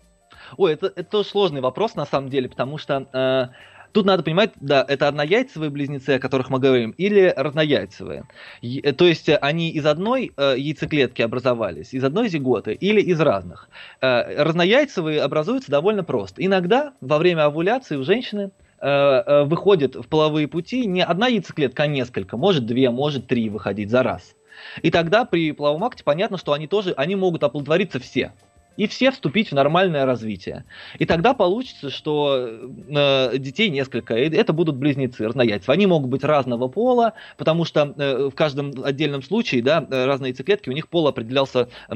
Ой, 0.58 0.74
это, 0.74 0.88
это 0.88 1.04
тоже 1.04 1.30
сложный 1.30 1.62
вопрос 1.62 1.96
на 1.96 2.06
самом 2.06 2.30
деле, 2.30 2.50
потому 2.50 2.78
что 2.78 3.08
э, 3.14 3.54
Тут 3.92 4.06
надо 4.06 4.24
понимать, 4.24 4.52
да, 4.60 4.86
это 4.88 5.08
однояйцевые 5.08 5.70
близнецы, 5.70 6.12
о 6.12 6.20
которых 6.20 6.50
мы 6.50 6.60
говорим, 6.60 6.92
или 6.92 7.34
разнояйцевые. 7.36 8.26
Е- 8.62 8.94
то 8.94 9.06
есть 9.06 9.30
они 9.42 9.72
из 9.72 9.86
одной 9.86 10.32
э, 10.38 10.56
яйцеклетки 10.58 11.22
образовались, 11.22 11.94
из 11.94 12.04
одной 12.04 12.30
зиготы, 12.30 12.74
или 12.74 13.02
из 13.02 13.20
разных. 13.20 13.70
Э, 14.02 14.44
разнояйцевые 14.44 15.22
образуются 15.22 15.72
довольно 15.72 16.04
просто. 16.04 16.46
Иногда 16.46 16.94
во 17.02 17.18
время 17.18 17.46
овуляции 17.46 17.96
у 17.96 18.04
женщины 18.04 18.52
э, 18.80 18.88
э, 18.88 19.44
выходит 19.46 19.96
в 19.96 20.08
половые 20.08 20.48
пути 20.48 20.86
не 20.86 21.04
одна 21.04 21.28
яйцеклетка, 21.28 21.84
а 21.84 21.88
несколько, 21.88 22.38
может 22.38 22.66
две, 22.66 22.92
может 22.92 23.28
три 23.28 23.50
выходить 23.50 23.90
за 23.90 24.04
раз. 24.04 24.36
И 24.82 24.92
тогда 24.92 25.26
при 25.26 25.52
половом 25.52 25.84
акте 25.86 26.04
понятно, 26.04 26.38
что 26.38 26.54
они 26.54 26.68
тоже, 26.68 26.94
они 26.98 27.16
могут 27.16 27.44
оплодотвориться 27.44 28.00
все 28.00 28.34
и 28.80 28.88
все 28.88 29.12
вступить 29.12 29.50
в 29.50 29.52
нормальное 29.52 30.06
развитие. 30.06 30.64
И 31.00 31.06
тогда 31.06 31.34
получится, 31.34 31.90
что 31.90 32.48
э, 32.48 33.38
детей 33.38 33.70
несколько, 33.70 34.16
и 34.16 34.30
это 34.30 34.54
будут 34.54 34.78
близнецы, 34.78 35.28
разнояйцевые. 35.28 35.74
Они 35.74 35.86
могут 35.86 36.10
быть 36.10 36.24
разного 36.24 36.70
пола, 36.70 37.12
потому 37.36 37.66
что 37.66 37.94
э, 37.98 38.30
в 38.30 38.36
каждом 38.36 38.72
отдельном 38.82 39.22
случае, 39.22 39.62
да, 39.64 39.86
разные 39.90 40.30
яйцеклетки, 40.30 40.70
у 40.70 40.72
них 40.72 40.88
пол 40.88 41.10
определялся 41.10 41.68
э, 41.90 41.94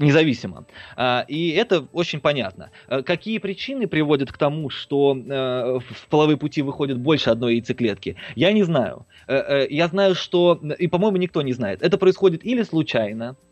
независимо. 0.00 0.66
Э, 0.96 1.22
и 1.28 1.50
это 1.50 1.86
очень 1.92 2.18
понятно. 2.18 2.70
Э, 2.88 3.02
какие 3.02 3.38
причины 3.38 3.86
приводят 3.86 4.32
к 4.32 4.36
тому, 4.36 4.68
что 4.68 5.16
э, 5.16 5.78
в 5.78 6.08
половые 6.08 6.38
пути 6.38 6.62
выходит 6.62 6.98
больше 6.98 7.30
одной 7.30 7.54
яйцеклетки, 7.54 8.16
я 8.34 8.50
не 8.52 8.64
знаю. 8.64 9.06
Э, 9.28 9.36
э, 9.36 9.66
я 9.70 9.86
знаю, 9.86 10.16
что, 10.16 10.60
и, 10.76 10.88
по-моему, 10.88 11.18
никто 11.18 11.40
не 11.42 11.52
знает. 11.52 11.82
Это 11.82 11.98
происходит 11.98 12.44
или 12.44 12.64
случайно, 12.64 13.36
Э, 13.40 13.49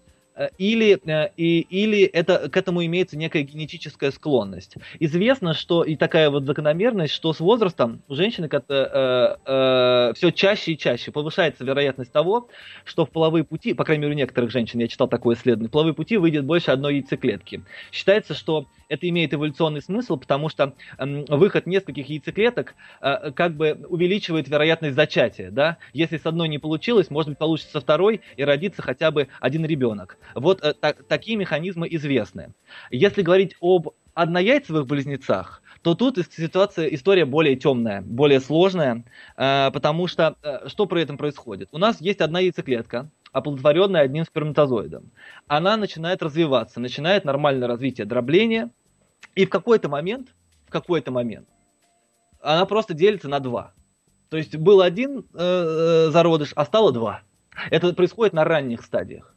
или, 0.59 1.01
э, 1.05 1.31
и, 1.37 1.61
или 1.61 2.03
это, 2.03 2.49
к 2.49 2.57
этому 2.57 2.85
имеется 2.85 3.17
некая 3.17 3.43
генетическая 3.43 4.11
склонность. 4.11 4.77
Известно, 5.01 5.55
что 5.55 5.83
и 5.83 5.97
такая 5.97 6.31
вот 6.31 6.45
закономерность, 6.45 7.13
что 7.13 7.33
с 7.33 7.41
возрастом 7.41 8.03
у 8.09 8.15
женщины 8.15 8.49
э, 8.51 9.37
э, 9.45 10.13
все 10.15 10.31
чаще 10.31 10.73
и 10.73 10.79
чаще 10.79 11.11
повышается 11.11 11.65
вероятность 11.65 12.13
того, 12.13 12.49
что 12.85 13.05
в 13.05 13.11
половые 13.11 13.45
пути, 13.45 13.75
по 13.75 13.85
крайней 13.85 14.03
мере 14.03 14.15
у 14.15 14.17
некоторых 14.17 14.51
женщин, 14.51 14.81
я 14.81 14.89
читал 14.89 15.09
такое 15.09 15.37
исследование, 15.37 15.69
в 15.69 15.73
половые 15.73 15.95
пути 15.95 16.17
выйдет 16.17 16.45
больше 16.45 16.71
одной 16.71 16.97
яйцеклетки. 16.97 17.63
Считается, 17.91 18.35
что 18.35 18.67
это 18.89 19.09
имеет 19.09 19.35
эволюционный 19.35 19.83
смысл, 19.83 20.17
потому 20.17 20.49
что 20.49 20.75
э, 20.99 21.25
выход 21.29 21.67
нескольких 21.67 22.09
яйцеклеток 22.09 22.75
э, 23.01 23.33
как 23.33 23.55
бы 23.55 23.85
увеличивает 23.89 24.49
вероятность 24.49 24.95
зачатия. 24.95 25.51
Да? 25.51 25.79
Если 25.93 26.17
с 26.17 26.27
одной 26.27 26.49
не 26.49 26.59
получилось, 26.59 27.11
может 27.11 27.31
быть 27.31 27.39
получится 27.39 27.73
со 27.73 27.81
второй 27.81 28.21
и 28.37 28.45
родится 28.45 28.83
хотя 28.83 29.11
бы 29.11 29.29
один 29.41 29.65
ребенок. 29.65 30.17
Вот 30.35 30.63
э, 30.63 30.75
так, 30.75 31.05
такие 31.05 31.37
механизмы 31.37 31.89
известны. 31.91 32.55
Если 32.91 33.23
говорить 33.23 33.57
об 33.61 33.91
однояйцевых 34.15 34.87
близнецах, 34.87 35.63
то 35.83 35.95
тут 35.95 36.19
ситуация, 36.31 36.87
история 36.89 37.25
более 37.25 37.57
темная, 37.57 38.03
более 38.03 38.41
сложная, 38.41 39.05
э, 39.37 39.71
потому 39.73 40.07
что 40.07 40.37
э, 40.43 40.69
что 40.69 40.87
при 40.87 41.03
этом 41.03 41.17
происходит? 41.17 41.69
У 41.73 41.79
нас 41.79 42.01
есть 42.01 42.21
одна 42.21 42.41
яйцеклетка, 42.41 43.11
оплодотворенная 43.33 44.03
одним 44.03 44.25
сперматозоидом. 44.25 45.11
Она 45.47 45.77
начинает 45.77 46.23
развиваться, 46.23 46.81
начинает 46.81 47.25
нормальное 47.25 47.69
развитие 47.69 48.07
дробления, 48.07 48.71
и 49.35 49.47
в 49.47 49.51
какой-то 49.51 49.89
момент, 49.89 50.35
в 50.67 50.71
какой-то 50.71 51.13
момент, 51.13 51.49
она 52.41 52.67
просто 52.67 52.95
делится 52.95 53.29
на 53.29 53.41
два. 53.41 53.73
То 54.31 54.37
есть 54.37 54.57
был 54.57 54.83
один 54.83 55.25
э, 55.35 56.09
зародыш, 56.11 56.53
а 56.57 56.65
стало 56.65 56.93
два. 56.93 57.23
Это 57.71 57.93
происходит 57.95 58.35
на 58.35 58.45
ранних 58.45 58.83
стадиях. 58.83 59.35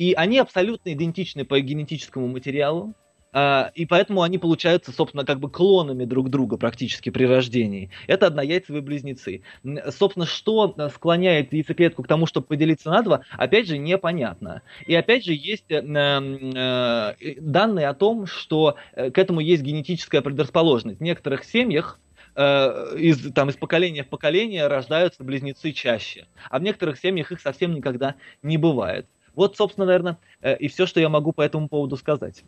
И 0.00 0.14
они 0.14 0.38
абсолютно 0.38 0.94
идентичны 0.94 1.44
по 1.44 1.60
генетическому 1.60 2.26
материалу, 2.26 2.94
А, 3.32 3.70
и 3.74 3.84
поэтому 3.86 4.22
они 4.22 4.38
получаются, 4.38 4.92
собственно, 4.92 5.24
как 5.26 5.38
бы 5.38 5.50
клонами 5.50 6.04
друг 6.04 6.30
друга 6.30 6.56
практически 6.56 7.10
при 7.10 7.26
рождении. 7.26 7.90
Это 8.08 8.26
однояйцевые 8.26 8.82
близнецы. 8.82 9.42
Собственно, 9.90 10.26
что 10.26 10.74
э, 10.76 10.88
склоняет 10.88 11.52
яйцеклетку 11.52 12.02
к 12.02 12.08
тому, 12.08 12.26
чтобы 12.26 12.46
поделиться 12.46 12.90
на 12.90 13.02
два, 13.02 13.20
опять 13.32 13.68
же, 13.68 13.78
непонятно. 13.78 14.62
И 14.86 14.94
опять 14.94 15.24
же, 15.24 15.32
есть 15.34 15.70
э, 15.70 15.82
э, 15.84 17.34
данные 17.40 17.88
о 17.88 17.94
том, 17.94 18.26
что 18.26 18.76
к 18.96 19.18
этому 19.18 19.40
есть 19.40 19.62
генетическая 19.62 20.22
предрасположенность. 20.22 21.00
В 21.00 21.02
некоторых 21.02 21.44
семьях 21.44 22.00
из, 22.36 23.32
там, 23.32 23.50
из 23.50 23.56
поколения 23.56 24.04
в 24.04 24.08
поколение 24.08 24.66
рождаются 24.68 25.24
близнецы 25.24 25.72
чаще, 25.72 26.26
а 26.48 26.58
в 26.58 26.62
некоторых 26.62 26.98
семьях 26.98 27.32
их 27.32 27.40
совсем 27.40 27.74
никогда 27.74 28.14
не 28.42 28.56
бывает. 28.56 29.06
Вот, 29.40 29.56
собственно, 29.56 29.86
наверное, 29.86 30.18
и 30.58 30.68
все, 30.68 30.84
что 30.84 31.00
я 31.00 31.08
могу 31.08 31.32
по 31.32 31.40
этому 31.40 31.66
поводу 31.66 31.96
сказать. 31.96 32.44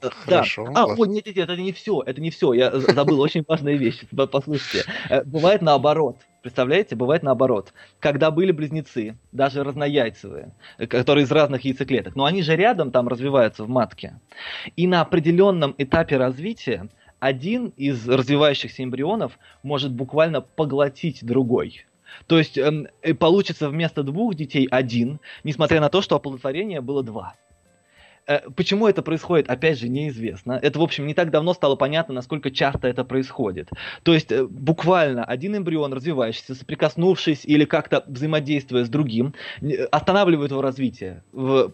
Хорошо. 0.00 0.64
Да. 0.66 0.82
А, 0.82 0.86
ой, 0.86 1.08
нет, 1.08 1.26
нет, 1.26 1.36
нет, 1.36 1.50
это 1.50 1.60
не 1.60 1.72
все, 1.72 2.02
это 2.04 2.20
не 2.20 2.30
все. 2.30 2.52
Я 2.52 2.70
забыл 2.78 3.20
очень 3.20 3.44
важные 3.46 3.76
вещи. 3.76 4.06
Послушайте, 4.30 4.88
э, 5.08 5.24
бывает 5.24 5.62
наоборот. 5.62 6.18
Представляете, 6.42 6.94
бывает 6.94 7.22
наоборот. 7.22 7.72
Когда 7.98 8.30
были 8.30 8.52
близнецы, 8.52 9.16
даже 9.32 9.64
разнояйцевые, 9.64 10.52
э, 10.78 10.86
которые 10.86 11.24
из 11.24 11.32
разных 11.32 11.64
яйцеклеток, 11.64 12.14
но 12.14 12.24
они 12.26 12.42
же 12.42 12.54
рядом 12.54 12.90
там 12.90 13.08
развиваются 13.08 13.64
в 13.64 13.68
матке. 13.68 14.20
И 14.76 14.86
на 14.86 15.00
определенном 15.00 15.74
этапе 15.78 16.16
развития 16.16 16.88
один 17.18 17.72
из 17.76 18.06
развивающихся 18.08 18.84
эмбрионов 18.84 19.38
может 19.62 19.92
буквально 19.92 20.42
поглотить 20.42 21.24
другой. 21.24 21.86
То 22.26 22.38
есть 22.38 22.58
эм, 22.58 22.88
э, 23.02 23.14
получится 23.14 23.68
вместо 23.68 24.02
двух 24.02 24.34
детей 24.34 24.66
один, 24.70 25.20
несмотря 25.44 25.80
на 25.80 25.88
то, 25.88 26.02
что 26.02 26.16
оплодотворение 26.16 26.80
было 26.80 27.02
два. 27.02 27.34
Э, 28.26 28.40
почему 28.50 28.88
это 28.88 29.02
происходит, 29.02 29.48
опять 29.48 29.78
же, 29.78 29.88
неизвестно. 29.88 30.58
Это, 30.60 30.78
в 30.78 30.82
общем, 30.82 31.06
не 31.06 31.14
так 31.14 31.30
давно 31.30 31.54
стало 31.54 31.76
понятно, 31.76 32.14
насколько 32.14 32.50
часто 32.50 32.88
это 32.88 33.04
происходит. 33.04 33.70
То 34.02 34.14
есть, 34.14 34.32
э, 34.32 34.44
буквально 34.44 35.24
один 35.24 35.56
эмбрион, 35.56 35.92
развивающийся, 35.92 36.54
соприкоснувшись 36.54 37.44
или 37.44 37.64
как-то 37.64 38.04
взаимодействуя 38.06 38.84
с 38.84 38.88
другим, 38.88 39.34
останавливает 39.90 40.50
его 40.50 40.60
развитие, 40.60 41.22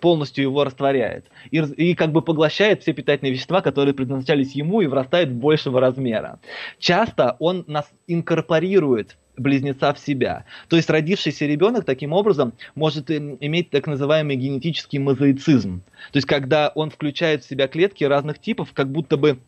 полностью 0.01 0.45
его 0.45 0.65
растворяет. 0.65 1.27
И, 1.51 1.59
и 1.59 1.95
как 1.95 2.13
бы 2.13 2.23
поглощает 2.23 2.83
все 2.83 2.93
питательные 2.93 3.33
вещества, 3.33 3.61
которые 3.61 3.95
предназначались 3.95 4.53
ему, 4.53 4.81
и 4.81 4.87
вырастает 4.87 5.33
большего 5.33 5.81
размера. 5.81 6.41
Часто 6.79 7.37
он 7.39 7.65
нас 7.67 7.91
инкорпорирует 8.07 9.17
близнеца 9.37 9.95
в 9.95 9.99
себя. 9.99 10.45
То 10.69 10.77
есть 10.77 10.91
родившийся 10.91 11.47
ребенок 11.47 11.85
таким 11.85 12.13
образом 12.13 12.53
может 12.75 13.11
иметь 13.11 13.71
так 13.71 13.87
называемый 13.87 14.37
генетический 14.37 14.99
мозаицизм. 14.99 15.83
То 16.13 16.17
есть 16.17 16.27
когда 16.27 16.69
он 16.75 16.91
включает 16.91 17.43
в 17.45 17.49
себя 17.49 17.69
клетки 17.69 18.05
разных 18.05 18.39
типов, 18.39 18.73
как 18.73 18.91
будто 18.91 19.17
бы 19.17 19.39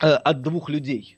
э, 0.00 0.06
от 0.06 0.42
двух 0.42 0.70
людей. 0.70 1.17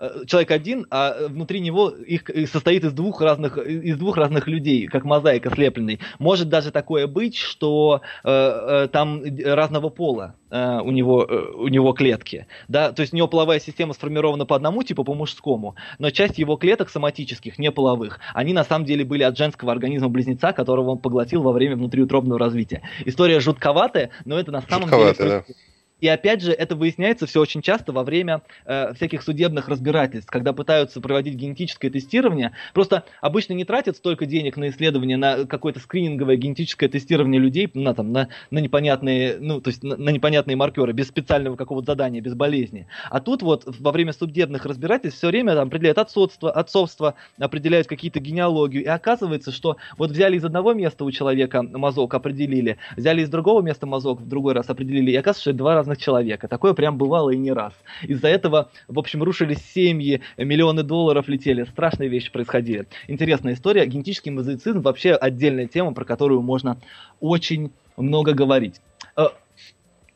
Э, 0.00 0.24
человек 0.26 0.50
один, 0.50 0.86
а 0.90 1.28
внутри 1.28 1.60
него 1.60 1.90
их 1.90 2.30
состоит 2.50 2.84
из 2.84 2.92
двух 2.92 3.20
разных 3.20 3.58
из 3.58 3.98
двух 3.98 4.16
разных 4.16 4.48
людей, 4.48 4.86
как 4.86 5.04
мозаика 5.04 5.50
слепленный. 5.50 6.00
Может 6.18 6.48
даже 6.48 6.70
такое 6.70 7.06
быть, 7.06 7.36
что 7.36 8.00
э, 8.24 8.30
э, 8.30 8.88
там 8.90 9.22
разного 9.44 9.90
пола 9.90 10.36
э, 10.50 10.80
у 10.82 10.90
него 10.90 11.26
э, 11.28 11.52
у 11.54 11.68
него 11.68 11.92
клетки, 11.92 12.46
да, 12.66 12.92
то 12.92 13.02
есть 13.02 13.12
у 13.12 13.16
него 13.16 13.28
половая 13.28 13.60
система 13.60 13.92
сформирована 13.92 14.46
по 14.46 14.56
одному 14.56 14.82
типу, 14.82 15.04
по 15.04 15.14
мужскому, 15.14 15.74
но 15.98 16.10
часть 16.10 16.38
его 16.38 16.56
клеток 16.56 16.88
соматических, 16.88 17.58
не 17.58 17.70
половых, 17.70 18.20
они 18.32 18.54
на 18.54 18.64
самом 18.64 18.86
деле 18.86 19.04
были 19.04 19.22
от 19.22 19.36
женского 19.36 19.70
организма 19.70 20.08
близнеца, 20.08 20.52
которого 20.52 20.92
он 20.92 20.98
поглотил 20.98 21.42
во 21.42 21.52
время 21.52 21.76
внутриутробного 21.76 22.38
развития. 22.38 22.80
История 23.04 23.38
жутковатая, 23.40 24.10
но 24.24 24.38
это 24.38 24.50
на 24.50 24.62
самом 24.62 24.88
Жутковато, 24.88 25.22
деле 25.22 25.44
да. 25.46 25.54
И 26.00 26.08
опять 26.08 26.42
же, 26.42 26.52
это 26.52 26.76
выясняется 26.76 27.26
все 27.26 27.40
очень 27.40 27.62
часто 27.62 27.92
во 27.92 28.02
время 28.02 28.42
э, 28.64 28.94
всяких 28.94 29.22
судебных 29.22 29.68
разбирательств, 29.68 30.30
когда 30.30 30.52
пытаются 30.52 31.00
проводить 31.00 31.34
генетическое 31.34 31.90
тестирование. 31.90 32.52
Просто 32.74 33.04
обычно 33.20 33.52
не 33.52 33.64
тратят 33.64 33.96
столько 33.96 34.26
денег 34.26 34.56
на 34.56 34.70
исследование, 34.70 35.16
на 35.16 35.44
какое-то 35.46 35.80
скрининговое 35.80 36.36
генетическое 36.36 36.88
тестирование 36.88 37.40
людей, 37.40 37.70
на, 37.74 37.94
там, 37.94 38.12
на, 38.12 38.28
на 38.50 38.58
непонятные, 38.58 39.36
ну, 39.38 39.60
то 39.60 39.68
есть 39.68 39.82
на, 39.82 39.96
на 39.96 40.10
непонятные 40.10 40.56
маркеры, 40.56 40.92
без 40.92 41.08
специального 41.08 41.56
какого-то 41.56 41.92
задания, 41.92 42.20
без 42.20 42.34
болезни. 42.34 42.86
А 43.10 43.20
тут 43.20 43.42
вот 43.42 43.64
во 43.66 43.92
время 43.92 44.12
судебных 44.12 44.64
разбирательств 44.64 45.18
все 45.18 45.28
время 45.28 45.54
там, 45.54 45.68
определяют 45.68 45.98
отцовство, 45.98 46.50
отцовство, 46.50 47.14
определяют 47.38 47.86
какие-то 47.86 48.20
генеалогию. 48.20 48.82
И 48.82 48.86
оказывается, 48.86 49.52
что 49.52 49.76
вот 49.98 50.10
взяли 50.10 50.36
из 50.36 50.44
одного 50.44 50.72
места 50.72 51.04
у 51.04 51.10
человека 51.10 51.62
мазок, 51.62 52.14
определили, 52.14 52.78
взяли 52.96 53.22
из 53.22 53.28
другого 53.28 53.62
места 53.62 53.86
мазок, 53.86 54.20
в 54.20 54.28
другой 54.28 54.54
раз 54.54 54.68
определили, 54.70 55.10
и 55.10 55.16
оказывается, 55.16 55.42
что 55.42 55.50
это 55.50 55.58
два 55.58 55.74
разных 55.74 55.89
разных 55.90 55.98
человека. 55.98 56.48
Такое 56.48 56.74
прям 56.74 56.96
бывало 56.96 57.30
и 57.30 57.36
не 57.36 57.52
раз. 57.52 57.72
Из-за 58.02 58.28
этого, 58.28 58.70
в 58.88 58.98
общем, 58.98 59.22
рушились 59.22 59.58
семьи, 59.74 60.20
миллионы 60.36 60.82
долларов 60.82 61.28
летели, 61.28 61.64
страшные 61.64 62.08
вещи 62.08 62.30
происходили. 62.30 62.86
Интересная 63.08 63.54
история. 63.54 63.86
Генетический 63.86 64.30
мозаицизм 64.30 64.80
вообще 64.80 65.14
отдельная 65.14 65.66
тема, 65.66 65.92
про 65.92 66.04
которую 66.04 66.42
можно 66.42 66.78
очень 67.20 67.70
много 67.96 68.32
говорить. 68.32 68.80
Э, 69.16 69.26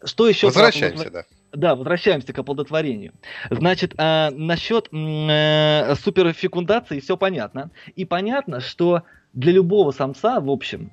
что 0.04 0.28
еще? 0.28 0.46
Возвращаемся, 0.46 1.10
да. 1.10 1.24
Да, 1.52 1.74
возвращаемся 1.76 2.32
к 2.32 2.38
оплодотворению. 2.38 3.12
Значит, 3.50 3.94
э, 3.96 4.30
насчет 4.30 4.88
э, 4.92 5.94
суперфекундации 6.02 7.00
все 7.00 7.16
понятно. 7.16 7.70
И 7.96 8.04
понятно, 8.04 8.60
что 8.60 9.02
для 9.32 9.52
любого 9.52 9.92
самца, 9.92 10.40
в 10.40 10.50
общем, 10.50 10.90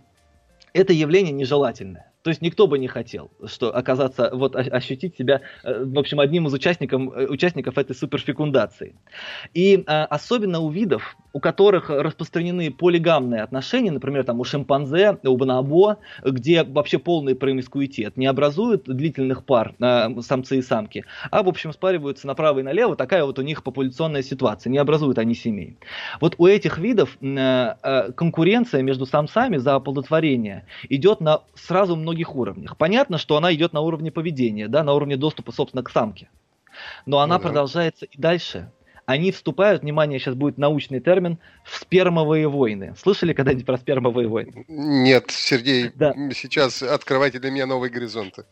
это 0.73 0.93
явление 0.93 1.33
нежелательное. 1.33 2.10
То 2.23 2.29
есть 2.29 2.41
никто 2.41 2.67
бы 2.67 2.77
не 2.77 2.87
хотел, 2.87 3.31
что 3.45 3.75
оказаться, 3.75 4.29
вот 4.33 4.55
ощутить 4.55 5.17
себя, 5.17 5.41
э, 5.63 5.83
в 5.85 5.97
общем, 5.97 6.19
одним 6.19 6.47
из 6.47 6.53
участников, 6.53 7.01
э, 7.15 7.25
участников 7.27 7.77
этой 7.77 7.95
суперфекундации. 7.95 8.95
И 9.53 9.83
а, 9.87 10.05
особенно 10.05 10.59
у 10.59 10.69
видов, 10.69 11.17
у 11.33 11.39
которых 11.39 11.89
распространены 11.89 12.69
полигамные 12.71 13.41
отношения, 13.41 13.91
например, 13.91 14.23
там 14.23 14.39
у 14.39 14.43
шимпанзе, 14.43 15.17
у 15.23 15.35
бонобо, 15.35 15.97
где 16.23 16.63
вообще 16.63 16.99
полный 16.99 17.33
промискуитет, 17.33 18.17
не 18.17 18.27
образуют 18.27 18.83
длительных 18.83 19.43
пар 19.43 19.73
а, 19.81 20.11
самцы 20.21 20.59
и 20.59 20.61
самки, 20.61 21.05
а, 21.31 21.41
в 21.41 21.47
общем, 21.47 21.73
спариваются 21.73 22.27
направо 22.27 22.59
и 22.59 22.63
налево, 22.63 22.95
такая 22.95 23.23
вот 23.25 23.39
у 23.39 23.41
них 23.41 23.63
популяционная 23.63 24.21
ситуация, 24.21 24.69
не 24.69 24.77
образуют 24.77 25.17
они 25.17 25.33
семей. 25.33 25.77
Вот 26.19 26.35
у 26.37 26.45
этих 26.45 26.77
видов 26.77 27.17
а, 27.23 28.11
конкуренция 28.11 28.83
между 28.83 29.07
самцами 29.07 29.57
за 29.57 29.73
оплодотворение 29.73 30.65
идет 30.89 31.19
на 31.19 31.41
сразу 31.55 31.95
много 31.95 32.10
многих 32.11 32.35
уровнях. 32.35 32.77
Понятно, 32.77 33.17
что 33.17 33.37
она 33.37 33.53
идет 33.53 33.73
на 33.73 33.79
уровне 33.79 34.11
поведения, 34.11 34.67
да, 34.67 34.83
на 34.83 34.93
уровне 34.93 35.15
доступа, 35.15 35.51
собственно, 35.51 35.83
к 35.83 35.89
самке. 35.89 36.29
Но 37.05 37.19
она 37.19 37.37
ну, 37.37 37.41
да. 37.41 37.47
продолжается 37.47 38.05
и 38.05 38.17
дальше 38.17 38.71
они 39.11 39.31
вступают, 39.31 39.81
внимание, 39.81 40.19
сейчас 40.19 40.35
будет 40.35 40.57
научный 40.57 40.99
термин, 40.99 41.37
в 41.63 41.77
спермовые 41.77 42.47
войны. 42.47 42.93
Слышали 42.97 43.33
когда-нибудь 43.33 43.65
про 43.65 43.77
спермовые 43.77 44.27
войны? 44.27 44.65
Нет, 44.67 45.25
Сергей, 45.29 45.91
да. 45.95 46.13
сейчас 46.33 46.81
открывайте 46.81 47.39
для 47.39 47.51
меня 47.51 47.65
новые 47.65 47.91
горизонты. 47.91 48.45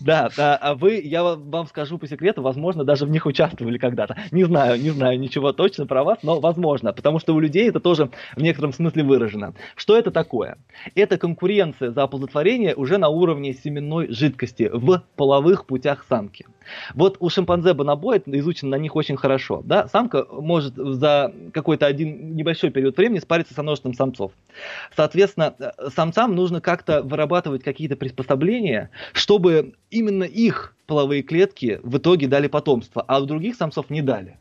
Да, 0.00 0.30
да, 0.36 0.56
а 0.56 0.74
вы, 0.74 1.00
я 1.04 1.22
вам 1.22 1.66
скажу 1.66 1.98
по 1.98 2.06
секрету, 2.06 2.42
возможно, 2.42 2.84
даже 2.84 3.06
в 3.06 3.10
них 3.10 3.26
участвовали 3.26 3.78
когда-то. 3.78 4.16
Не 4.30 4.44
знаю, 4.44 4.80
не 4.80 4.90
знаю 4.90 5.18
ничего 5.18 5.52
точно 5.52 5.86
про 5.86 6.04
вас, 6.04 6.18
но 6.22 6.40
возможно, 6.40 6.92
потому 6.92 7.18
что 7.18 7.34
у 7.34 7.40
людей 7.40 7.68
это 7.68 7.80
тоже 7.80 8.10
в 8.36 8.42
некотором 8.42 8.72
смысле 8.72 9.04
выражено. 9.04 9.54
Что 9.76 9.96
это 9.96 10.10
такое? 10.10 10.58
Это 10.94 11.18
конкуренция 11.18 11.90
за 11.90 12.02
оплодотворение 12.02 12.74
уже 12.74 12.98
на 12.98 13.08
уровне 13.08 13.54
семенной 13.54 14.12
жидкости 14.12 14.70
в 14.72 15.02
половых 15.16 15.66
путях 15.66 16.04
самки. 16.08 16.46
Вот 16.94 17.16
у 17.20 17.28
шимпанзе 17.28 17.74
бонобо 17.74 18.16
это 18.16 18.36
изучено 18.38 18.72
на 18.72 18.80
них 18.80 18.96
очень 18.96 19.16
хорошо. 19.16 19.62
Да? 19.64 19.73
Самка 19.88 20.24
может 20.30 20.74
за 20.76 21.32
какой-то 21.52 21.86
один 21.86 22.34
небольшой 22.34 22.70
период 22.70 22.96
времени 22.96 23.18
спариться 23.18 23.54
со 23.54 23.62
множеством 23.62 23.94
самцов. 23.94 24.32
Соответственно, 24.96 25.54
э, 25.58 25.70
самцам 25.94 26.34
нужно 26.34 26.60
как-то 26.60 27.02
вырабатывать 27.02 27.62
какие-то 27.62 27.96
приспособления, 27.96 28.90
чтобы 29.12 29.74
именно 29.90 30.24
их 30.24 30.74
половые 30.86 31.22
клетки 31.22 31.80
в 31.82 31.98
итоге 31.98 32.28
дали 32.28 32.46
потомство, 32.46 33.04
а 33.06 33.20
у 33.20 33.26
других 33.26 33.56
самцов 33.56 33.90
не 33.90 34.02
дали. 34.02 34.38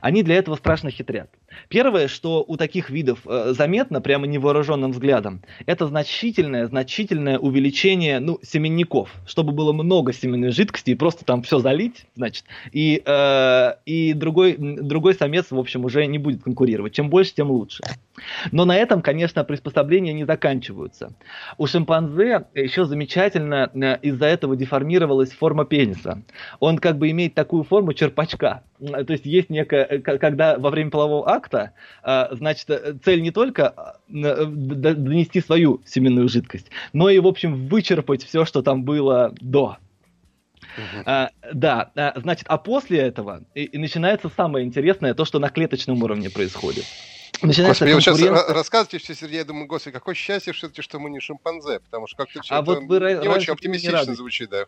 Они 0.00 0.22
для 0.22 0.36
этого 0.36 0.56
страшно 0.56 0.90
хитрят. 0.90 1.30
Первое, 1.68 2.08
что 2.08 2.44
у 2.46 2.56
таких 2.56 2.90
видов 2.90 3.20
э, 3.26 3.52
заметно 3.56 4.00
прямо 4.00 4.26
невооруженным 4.26 4.92
взглядом, 4.92 5.42
это 5.66 5.86
значительное, 5.86 6.66
значительное 6.66 7.38
увеличение 7.38 8.20
ну, 8.20 8.38
семенников, 8.42 9.10
чтобы 9.26 9.52
было 9.52 9.72
много 9.72 10.12
семенной 10.12 10.50
жидкости 10.50 10.90
и 10.90 10.94
просто 10.94 11.24
там 11.24 11.42
все 11.42 11.58
залить, 11.58 12.06
значит, 12.16 12.44
и, 12.72 13.02
э, 13.04 13.74
и 13.86 14.12
другой, 14.12 14.56
другой 14.58 15.14
самец, 15.14 15.50
в 15.50 15.58
общем, 15.58 15.84
уже 15.84 16.06
не 16.06 16.18
будет 16.18 16.42
конкурировать. 16.42 16.92
Чем 16.94 17.10
больше, 17.10 17.34
тем 17.34 17.50
лучше. 17.50 17.82
Но 18.52 18.64
на 18.64 18.76
этом, 18.76 19.02
конечно, 19.02 19.44
приспособления 19.44 20.12
не 20.12 20.24
заканчиваются. 20.24 21.12
У 21.58 21.66
шимпанзе 21.66 22.46
еще 22.54 22.84
замечательно 22.84 23.70
э, 23.74 23.98
из-за 24.02 24.26
этого 24.26 24.56
деформировалась 24.56 25.32
форма 25.32 25.64
пениса. 25.64 26.22
Он 26.60 26.78
как 26.78 26.98
бы 26.98 27.10
имеет 27.10 27.34
такую 27.34 27.64
форму 27.64 27.92
черпачка. 27.92 28.62
То 28.80 29.12
есть 29.12 29.26
есть 29.26 29.50
некая, 29.50 29.84
э, 29.84 29.98
когда 30.00 30.58
во 30.58 30.70
время 30.70 30.90
полового 30.90 31.28
акта 31.28 31.43
акта, 31.44 31.72
а, 32.02 32.28
значит, 32.32 32.68
э, 32.70 32.94
цель 33.04 33.22
не 33.22 33.30
только 33.30 33.98
э, 34.08 34.44
донести 34.46 35.40
свою 35.40 35.82
семенную 35.86 36.28
жидкость, 36.28 36.70
но 36.92 37.10
и, 37.10 37.18
в 37.18 37.26
общем, 37.26 37.68
вычерпать 37.68 38.24
все, 38.24 38.44
что 38.44 38.62
там 38.62 38.84
было 38.84 39.34
до. 39.40 39.78
Угу. 40.76 41.02
А, 41.06 41.30
да, 41.52 41.92
а, 41.94 42.18
значит, 42.20 42.46
а 42.48 42.58
после 42.58 42.98
этого 42.98 43.44
и, 43.54 43.64
и 43.64 43.78
начинается 43.78 44.30
самое 44.34 44.66
интересное, 44.66 45.14
то, 45.14 45.24
что 45.24 45.38
на 45.38 45.50
клеточном 45.50 46.02
уровне 46.02 46.30
происходит. 46.30 46.84
Начинается 47.42 47.84
господи, 47.84 48.04
конкуренция... 48.04 48.30
вы 48.30 48.38
сейчас 48.38 48.56
рассказываете 48.56 48.98
все, 48.98 49.14
Сергей, 49.14 49.38
я 49.38 49.44
думаю, 49.44 49.66
господи, 49.66 49.92
какое 49.92 50.14
счастье 50.14 50.52
все-таки, 50.52 50.82
что 50.82 50.98
мы 50.98 51.10
не 51.10 51.20
шимпанзе, 51.20 51.80
потому 51.80 52.06
что 52.06 52.16
как-то 52.16 52.40
все 52.40 52.54
а 52.54 52.62
это 52.62 52.70
вот 52.70 52.84
вы 52.84 52.98
не 52.98 53.28
очень 53.28 53.52
оптимистично 53.52 54.04
не 54.06 54.14
звучит, 54.14 54.50
да. 54.50 54.66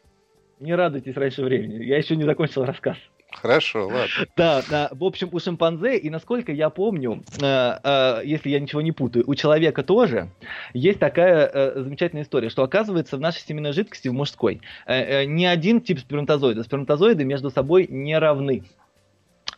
Не 0.60 0.74
радуйтесь 0.74 1.14
раньше 1.16 1.42
времени, 1.42 1.84
я 1.84 1.96
еще 1.96 2.16
не 2.16 2.24
закончил 2.24 2.64
рассказ. 2.64 2.96
Хорошо, 3.40 3.86
ладно. 3.86 4.26
Да, 4.36 4.62
да, 4.68 4.88
в 4.92 5.04
общем, 5.04 5.28
у 5.32 5.38
шимпанзе, 5.38 5.96
и 5.98 6.10
насколько 6.10 6.52
я 6.52 6.70
помню, 6.70 7.22
э, 7.40 7.78
э, 7.82 8.20
если 8.24 8.50
я 8.50 8.60
ничего 8.60 8.80
не 8.80 8.92
путаю, 8.92 9.24
у 9.26 9.34
человека 9.34 9.82
тоже 9.82 10.30
есть 10.72 10.98
такая 10.98 11.46
э, 11.46 11.82
замечательная 11.82 12.24
история, 12.24 12.48
что 12.48 12.62
оказывается 12.62 13.16
в 13.16 13.20
нашей 13.20 13.40
семенной 13.40 13.72
жидкости, 13.72 14.08
в 14.08 14.14
мужской, 14.14 14.60
э, 14.86 15.22
э, 15.22 15.24
не 15.26 15.46
один 15.46 15.80
тип 15.80 16.00
сперматозоида. 16.00 16.64
Сперматозоиды 16.64 17.24
между 17.24 17.50
собой 17.50 17.86
не 17.88 18.18
равны. 18.18 18.64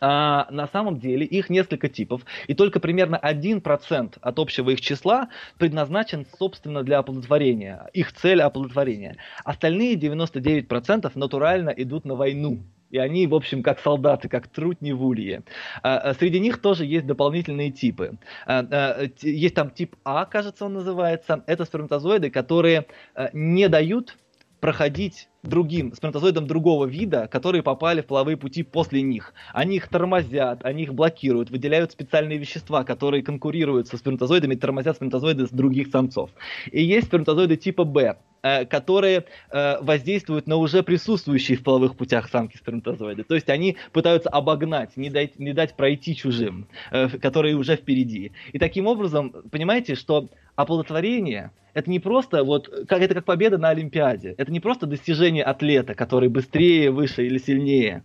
А 0.01 0.47
на 0.49 0.67
самом 0.67 0.99
деле 0.99 1.25
их 1.25 1.49
несколько 1.49 1.89
типов, 1.89 2.21
и 2.47 2.53
только 2.53 2.79
примерно 2.79 3.19
1% 3.21 4.17
от 4.21 4.39
общего 4.39 4.69
их 4.69 4.81
числа 4.81 5.29
предназначен, 5.57 6.25
собственно, 6.37 6.83
для 6.83 6.99
оплодотворения. 6.99 7.89
Их 7.93 8.13
цель 8.13 8.41
оплодотворения. 8.41 9.17
Остальные 9.43 9.95
99% 9.95 11.11
натурально 11.15 11.69
идут 11.69 12.05
на 12.05 12.15
войну. 12.15 12.59
И 12.91 12.97
они, 12.97 13.27
в 13.27 13.35
общем, 13.35 13.63
как 13.63 13.79
солдаты, 13.79 14.29
как 14.29 14.47
трутни 14.47 14.91
в 14.91 15.03
улье. 15.05 15.43
А, 15.83 15.97
а, 15.97 16.13
среди 16.13 16.39
них 16.39 16.61
тоже 16.61 16.85
есть 16.85 17.05
дополнительные 17.05 17.71
типы. 17.71 18.17
А, 18.45 19.07
есть 19.21 19.55
там 19.55 19.69
тип 19.71 19.95
А, 20.03 20.25
кажется, 20.25 20.65
он 20.65 20.73
называется. 20.73 21.43
Это 21.47 21.65
сперматозоиды, 21.65 22.29
которые 22.29 22.85
не 23.33 23.67
дают 23.69 24.17
проходить 24.59 25.29
другим 25.43 25.93
сперматозоидам 25.93 26.47
другого 26.47 26.85
вида, 26.85 27.27
которые 27.27 27.63
попали 27.63 28.01
в 28.01 28.07
половые 28.07 28.35
пути 28.35 28.63
после 28.63 29.01
них. 29.01 29.33
Они 29.53 29.77
их 29.77 29.87
тормозят, 29.87 30.65
они 30.65 30.83
их 30.83 30.93
блокируют, 30.93 31.49
выделяют 31.49 31.91
специальные 31.91 32.37
вещества, 32.37 32.83
которые 32.83 33.23
конкурируют 33.23 33.87
со 33.87 33.97
сперматозоидами, 33.97 34.55
тормозят 34.55 34.97
сперматозоиды 34.97 35.47
с 35.47 35.51
других 35.51 35.87
самцов. 35.87 36.31
И 36.71 36.83
есть 36.83 37.07
сперматозоиды 37.07 37.55
типа 37.55 37.85
Б, 37.85 38.17
которые 38.65 39.25
э, 39.51 39.81
воздействуют 39.81 40.47
на 40.47 40.55
уже 40.55 40.83
присутствующие 40.83 41.57
в 41.57 41.63
половых 41.63 41.95
путях 41.95 42.29
самки 42.29 42.57
сперматозоиды. 42.57 43.23
То 43.23 43.35
есть 43.35 43.49
они 43.49 43.77
пытаются 43.91 44.29
обогнать, 44.29 44.95
не 44.97 45.09
дать, 45.09 45.39
не 45.39 45.53
дать 45.53 45.75
пройти 45.75 46.15
чужим, 46.15 46.67
э, 46.91 47.09
которые 47.09 47.55
уже 47.55 47.75
впереди. 47.75 48.31
И 48.53 48.59
таким 48.59 48.87
образом, 48.87 49.31
понимаете, 49.51 49.95
что 49.95 50.29
оплодотворение 50.55 51.51
это 51.73 51.89
не 51.89 51.99
просто 51.99 52.43
вот, 52.43 52.67
как 52.87 53.01
это 53.01 53.13
как 53.13 53.25
победа 53.25 53.57
на 53.57 53.69
Олимпиаде. 53.69 54.33
Это 54.37 54.51
не 54.51 54.59
просто 54.59 54.85
достижение 54.85 55.43
атлета, 55.43 55.93
который 55.93 56.27
быстрее, 56.27 56.91
выше 56.91 57.25
или 57.25 57.37
сильнее. 57.37 58.03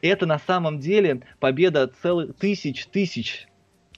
Это 0.00 0.26
на 0.26 0.38
самом 0.38 0.78
деле 0.78 1.22
победа 1.38 1.90
целых 2.02 2.36
тысяч, 2.36 2.86
тысяч. 2.86 3.46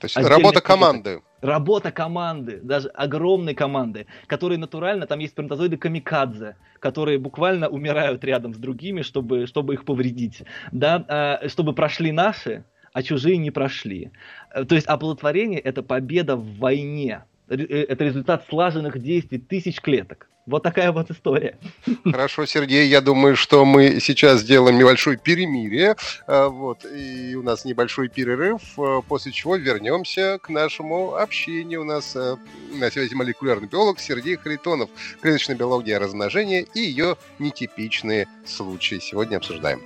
То 0.00 0.06
есть 0.06 0.16
работа 0.16 0.60
команды. 0.60 1.20
Работа 1.42 1.92
команды, 1.92 2.60
даже 2.62 2.88
огромной 2.88 3.54
команды, 3.54 4.06
которые 4.26 4.58
натурально, 4.58 5.06
там 5.06 5.18
есть 5.18 5.34
сперматозоиды 5.34 5.76
камикадзе, 5.76 6.56
которые 6.78 7.18
буквально 7.18 7.68
умирают 7.68 8.24
рядом 8.24 8.54
с 8.54 8.56
другими, 8.56 9.02
чтобы, 9.02 9.46
чтобы 9.46 9.74
их 9.74 9.84
повредить, 9.84 10.42
да, 10.70 11.04
а, 11.08 11.48
чтобы 11.48 11.74
прошли 11.74 12.12
наши, 12.12 12.64
а 12.92 13.02
чужие 13.02 13.36
не 13.36 13.50
прошли. 13.50 14.10
Э, 14.54 14.64
то 14.64 14.74
есть 14.74 14.86
оплодотворение– 14.86 15.60
это 15.60 15.82
победа 15.82 16.36
в 16.36 16.58
войне, 16.58 17.24
Э, 17.52 17.84
это 17.88 18.04
результат 18.04 18.46
слаженных 18.48 18.98
действий 18.98 19.38
тысяч 19.38 19.80
клеток. 19.80 20.28
Вот 20.46 20.62
такая 20.62 20.90
вот 20.90 21.10
история. 21.10 21.56
Хорошо, 22.04 22.46
Сергей, 22.46 22.88
я 22.88 23.00
думаю, 23.00 23.36
что 23.36 23.64
мы 23.64 24.00
сейчас 24.00 24.40
сделаем 24.40 24.78
небольшое 24.78 25.16
перемирие, 25.16 25.96
э, 26.26 26.46
вот, 26.46 26.84
и 26.84 27.34
у 27.36 27.42
нас 27.42 27.64
небольшой 27.64 28.08
перерыв, 28.08 28.60
э, 28.78 29.02
после 29.06 29.30
чего 29.30 29.56
вернемся 29.56 30.38
к 30.42 30.48
нашему 30.48 31.14
общению. 31.14 31.82
У 31.82 31.84
нас 31.84 32.14
на 32.14 32.90
связи 32.90 33.14
молекулярный 33.14 33.68
биолог 33.68 34.00
Сергей 34.00 34.36
Харитонов, 34.36 34.90
клеточная 35.20 35.56
биология 35.56 35.98
размножения 35.98 36.62
и 36.74 36.80
ее 36.80 37.16
нетипичные 37.38 38.26
случаи. 38.44 38.98
Сегодня 38.98 39.36
обсуждаем. 39.36 39.80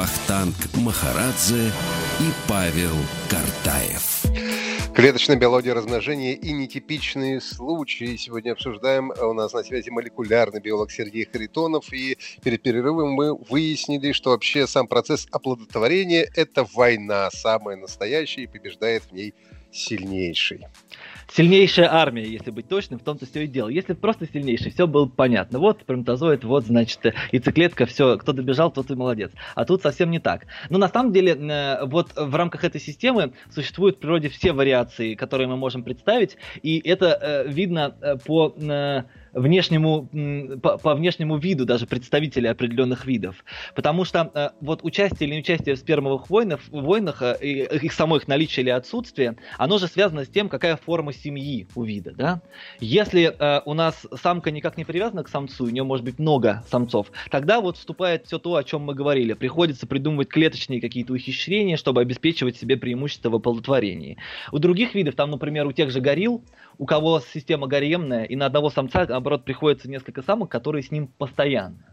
Вахтанг 0.00 0.56
Махарадзе 0.76 1.66
и 2.20 2.32
Павел 2.48 2.96
Картаев. 3.28 4.22
Клеточная 4.94 5.36
биология 5.36 5.74
размножения 5.74 6.32
и 6.32 6.52
нетипичные 6.52 7.38
случаи. 7.42 8.16
Сегодня 8.16 8.52
обсуждаем. 8.52 9.10
У 9.10 9.34
нас 9.34 9.52
на 9.52 9.62
связи 9.62 9.90
молекулярный 9.90 10.62
биолог 10.62 10.90
Сергей 10.90 11.28
Харитонов. 11.30 11.92
И 11.92 12.16
перед 12.42 12.62
перерывом 12.62 13.10
мы 13.10 13.36
выяснили, 13.36 14.12
что 14.12 14.30
вообще 14.30 14.66
сам 14.66 14.86
процесс 14.86 15.28
оплодотворения– 15.32 16.26
это 16.34 16.66
война, 16.72 17.28
самая 17.30 17.76
настоящая, 17.76 18.44
и 18.44 18.46
побеждает 18.46 19.02
в 19.02 19.12
ней 19.12 19.34
сильнейший 19.70 20.66
сильнейшая 21.32 21.92
армия, 21.92 22.24
если 22.24 22.50
быть 22.50 22.68
точным, 22.68 22.98
в 22.98 23.02
том-то 23.02 23.26
все 23.26 23.44
и 23.44 23.46
дело. 23.46 23.68
Если 23.68 23.94
просто 23.94 24.26
сильнейший, 24.26 24.72
все 24.72 24.86
было 24.86 25.06
понятно. 25.06 25.58
Вот 25.58 25.80
сперматозоид, 25.82 26.44
вот, 26.44 26.66
значит, 26.66 27.00
яйцеклетка, 27.32 27.86
все, 27.86 28.18
кто 28.18 28.32
добежал, 28.32 28.70
тот 28.70 28.90
и 28.90 28.94
молодец. 28.94 29.32
А 29.54 29.64
тут 29.64 29.82
совсем 29.82 30.10
не 30.10 30.18
так. 30.18 30.46
Но 30.68 30.78
на 30.78 30.88
самом 30.88 31.12
деле, 31.12 31.32
э, 31.34 31.84
вот 31.86 32.12
в 32.16 32.34
рамках 32.34 32.64
этой 32.64 32.80
системы 32.80 33.32
существуют 33.50 33.96
в 33.96 34.00
природе 34.00 34.28
все 34.28 34.52
вариации, 34.52 35.14
которые 35.14 35.48
мы 35.48 35.56
можем 35.56 35.84
представить, 35.84 36.36
и 36.62 36.80
это 36.84 37.18
э, 37.20 37.48
видно 37.48 37.94
э, 38.00 38.16
по 38.16 38.54
внешнему, 39.32 40.08
по, 40.60 40.78
по 40.78 40.94
внешнему 40.94 41.38
виду 41.38 41.64
даже 41.64 41.86
представителей 41.86 42.48
определенных 42.48 43.06
видов. 43.06 43.44
Потому 43.74 44.04
что 44.04 44.30
э, 44.34 44.50
вот 44.60 44.80
участие 44.82 45.28
или 45.28 45.36
неучастие 45.36 45.74
в 45.74 45.78
спермовых 45.78 46.30
войнах, 46.30 46.60
войнах 46.70 47.22
э, 47.22 47.78
их 47.82 47.92
само 47.92 48.16
их 48.16 48.28
наличие 48.28 48.64
или 48.64 48.70
отсутствие, 48.70 49.36
оно 49.58 49.78
же 49.78 49.86
связано 49.86 50.24
с 50.24 50.28
тем, 50.28 50.48
какая 50.48 50.76
форма 50.76 51.12
семьи 51.12 51.66
у 51.74 51.82
вида. 51.82 52.12
Да? 52.12 52.42
Если 52.80 53.34
э, 53.36 53.62
у 53.64 53.74
нас 53.74 54.06
самка 54.20 54.50
никак 54.50 54.76
не 54.76 54.84
привязана 54.84 55.24
к 55.24 55.28
самцу, 55.28 55.64
у 55.64 55.70
нее 55.70 55.84
может 55.84 56.04
быть 56.04 56.18
много 56.18 56.64
самцов, 56.70 57.12
тогда 57.30 57.60
вот 57.60 57.76
вступает 57.76 58.26
все 58.26 58.38
то, 58.38 58.56
о 58.56 58.64
чем 58.64 58.82
мы 58.82 58.94
говорили. 58.94 59.34
Приходится 59.34 59.86
придумывать 59.86 60.28
клеточные 60.28 60.80
какие-то 60.80 61.12
ухищрения, 61.12 61.76
чтобы 61.76 62.00
обеспечивать 62.00 62.56
себе 62.56 62.76
преимущество 62.76 63.30
в 63.30 63.34
оплодотворении. 63.36 64.16
У 64.52 64.58
других 64.58 64.94
видов, 64.94 65.14
там, 65.14 65.30
например, 65.30 65.66
у 65.66 65.72
тех 65.72 65.90
же 65.90 66.00
горилл, 66.00 66.42
у 66.78 66.86
кого 66.86 67.20
система 67.20 67.66
гаремная, 67.66 68.24
и 68.24 68.36
на 68.36 68.46
одного 68.46 68.70
самца, 68.70 69.02
наоборот, 69.20 69.44
приходится 69.44 69.88
несколько 69.88 70.22
самок, 70.22 70.50
которые 70.50 70.82
с 70.82 70.90
ним 70.90 71.06
постоянно. 71.06 71.84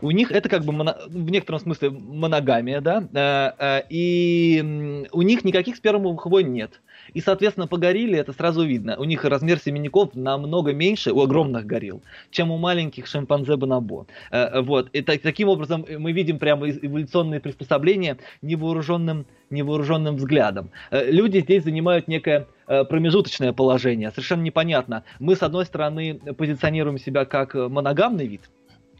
У 0.00 0.10
них 0.10 0.32
это 0.32 0.48
как 0.48 0.64
бы 0.64 0.72
моно, 0.72 0.96
в 1.08 1.30
некотором 1.30 1.60
смысле 1.60 1.90
моногамия, 1.90 2.80
да, 2.80 3.04
э, 3.12 3.52
э, 3.58 3.82
и 3.88 5.06
у 5.12 5.22
них 5.22 5.44
никаких 5.44 5.76
спермовых 5.76 6.26
войн 6.26 6.52
нет. 6.52 6.80
И, 7.12 7.20
соответственно, 7.20 7.66
по 7.66 7.76
горилле 7.76 8.18
это 8.18 8.32
сразу 8.32 8.64
видно. 8.64 8.96
У 8.98 9.04
них 9.04 9.24
размер 9.24 9.58
семенников 9.58 10.14
намного 10.14 10.72
меньше 10.72 11.12
у 11.12 11.20
огромных 11.22 11.66
горилл, 11.66 12.02
чем 12.30 12.50
у 12.50 12.58
маленьких 12.58 13.06
шимпанзе 13.06 13.56
бонобо. 13.56 14.06
Э, 14.30 14.60
вот. 14.60 14.90
И 14.92 15.02
так, 15.02 15.20
таким 15.20 15.48
образом 15.48 15.84
мы 15.98 16.12
видим 16.12 16.38
прямо 16.38 16.70
эволюционные 16.70 17.40
приспособления 17.40 18.18
невооруженным, 18.42 19.26
невооруженным 19.50 20.16
взглядом. 20.16 20.70
Люди 20.90 21.40
здесь 21.40 21.64
занимают 21.64 22.06
некое 22.06 22.46
промежуточное 22.66 23.52
положение. 23.52 24.10
Совершенно 24.10 24.42
непонятно. 24.42 25.02
Мы, 25.18 25.34
с 25.34 25.42
одной 25.42 25.66
стороны, 25.66 26.20
позиционируем 26.38 26.98
себя 26.98 27.24
как 27.24 27.54
моногамный 27.54 28.26
вид, 28.26 28.42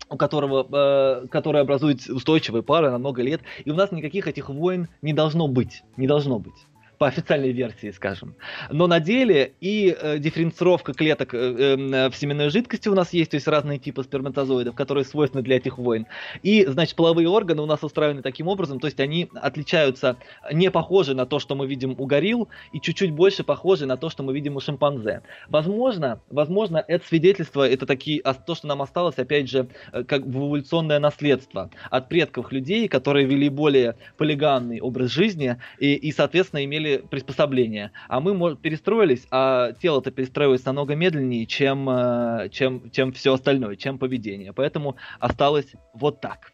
у 0.09 0.17
которого, 0.17 0.67
э, 0.71 1.27
который 1.29 1.61
образует 1.61 2.09
устойчивые 2.09 2.63
пары 2.63 2.91
на 2.91 2.99
много 2.99 3.23
лет, 3.23 3.43
и 3.65 3.71
у 3.71 3.75
нас 3.75 3.93
никаких 3.93 4.27
этих 4.27 4.49
войн 4.49 4.89
не 5.03 5.13
должно 5.13 5.49
быть. 5.49 5.83
Не 5.97 6.07
должно 6.07 6.39
быть 6.39 6.67
по 7.01 7.07
официальной 7.07 7.53
версии, 7.53 7.93
скажем. 7.93 8.35
Но 8.71 8.87
на 8.87 9.01
деле 9.01 9.55
и 9.63 9.97
э, 9.99 10.19
дифференцировка 10.19 10.93
клеток 10.93 11.33
э, 11.33 11.39
э, 11.39 12.11
в 12.11 12.15
семенной 12.15 12.51
жидкости 12.51 12.91
у 12.91 12.95
нас 12.95 13.15
есть, 13.15 13.31
то 13.31 13.37
есть 13.37 13.49
разные 13.49 13.79
типы 13.79 14.03
сперматозоидов, 14.03 14.75
которые 14.75 15.07
свойственны 15.07 15.43
для 15.43 15.57
этих 15.57 15.79
войн. 15.79 16.07
И, 16.43 16.67
значит, 16.67 16.97
половые 16.97 17.27
органы 17.27 17.63
у 17.63 17.67
нас 17.67 17.83
устроены 17.83 18.21
таким 18.21 18.49
образом, 18.49 18.81
то 18.81 18.87
есть 18.87 19.01
они 19.01 19.31
отличаются, 19.35 20.19
не 20.53 20.71
похожи 20.71 21.15
на 21.15 21.25
то, 21.25 21.39
что 21.39 21.55
мы 21.55 21.67
видим 21.67 21.95
у 21.97 22.05
горилл, 22.05 22.51
и 22.75 22.81
чуть-чуть 22.83 23.13
больше 23.13 23.45
похожи 23.45 23.87
на 23.87 23.97
то, 23.97 24.11
что 24.11 24.23
мы 24.23 24.35
видим 24.35 24.57
у 24.57 24.61
шимпанзе. 24.61 25.23
Возможно, 25.49 26.21
возможно, 26.29 26.85
это 26.87 27.07
свидетельство, 27.07 27.67
это 27.67 27.87
такие, 27.87 28.21
а 28.21 28.35
то, 28.35 28.55
что 28.55 28.67
нам 28.67 28.83
осталось, 28.83 29.17
опять 29.17 29.49
же, 29.49 29.69
э, 29.95 30.05
как 30.05 30.27
в 30.27 30.37
эволюционное 30.37 30.99
наследство 30.99 31.71
от 31.89 32.11
предков 32.11 32.53
людей, 32.53 32.89
которые 32.89 33.25
вели 33.25 33.49
более 33.49 33.97
полигамный 34.19 34.83
образ 34.83 35.11
жизни 35.11 35.57
и, 35.79 35.95
и 35.95 36.13
соответственно, 36.13 36.63
имели 36.63 36.90
приняли 36.91 37.09
приспособление, 37.09 37.93
а 38.09 38.21
мы 38.21 38.57
перестроились, 38.57 39.27
а 39.31 39.73
тело-то 39.73 40.11
перестроилось 40.11 40.65
намного 40.65 40.95
медленнее, 40.95 41.47
чем, 41.47 41.89
э, 41.89 42.49
чем, 42.51 42.91
чем 42.91 43.13
все 43.13 43.35
остальное, 43.35 43.77
чем 43.77 43.99
поведение. 43.99 44.53
Поэтому 44.53 44.97
осталось 45.19 45.73
вот 45.95 46.21
так. 46.21 46.53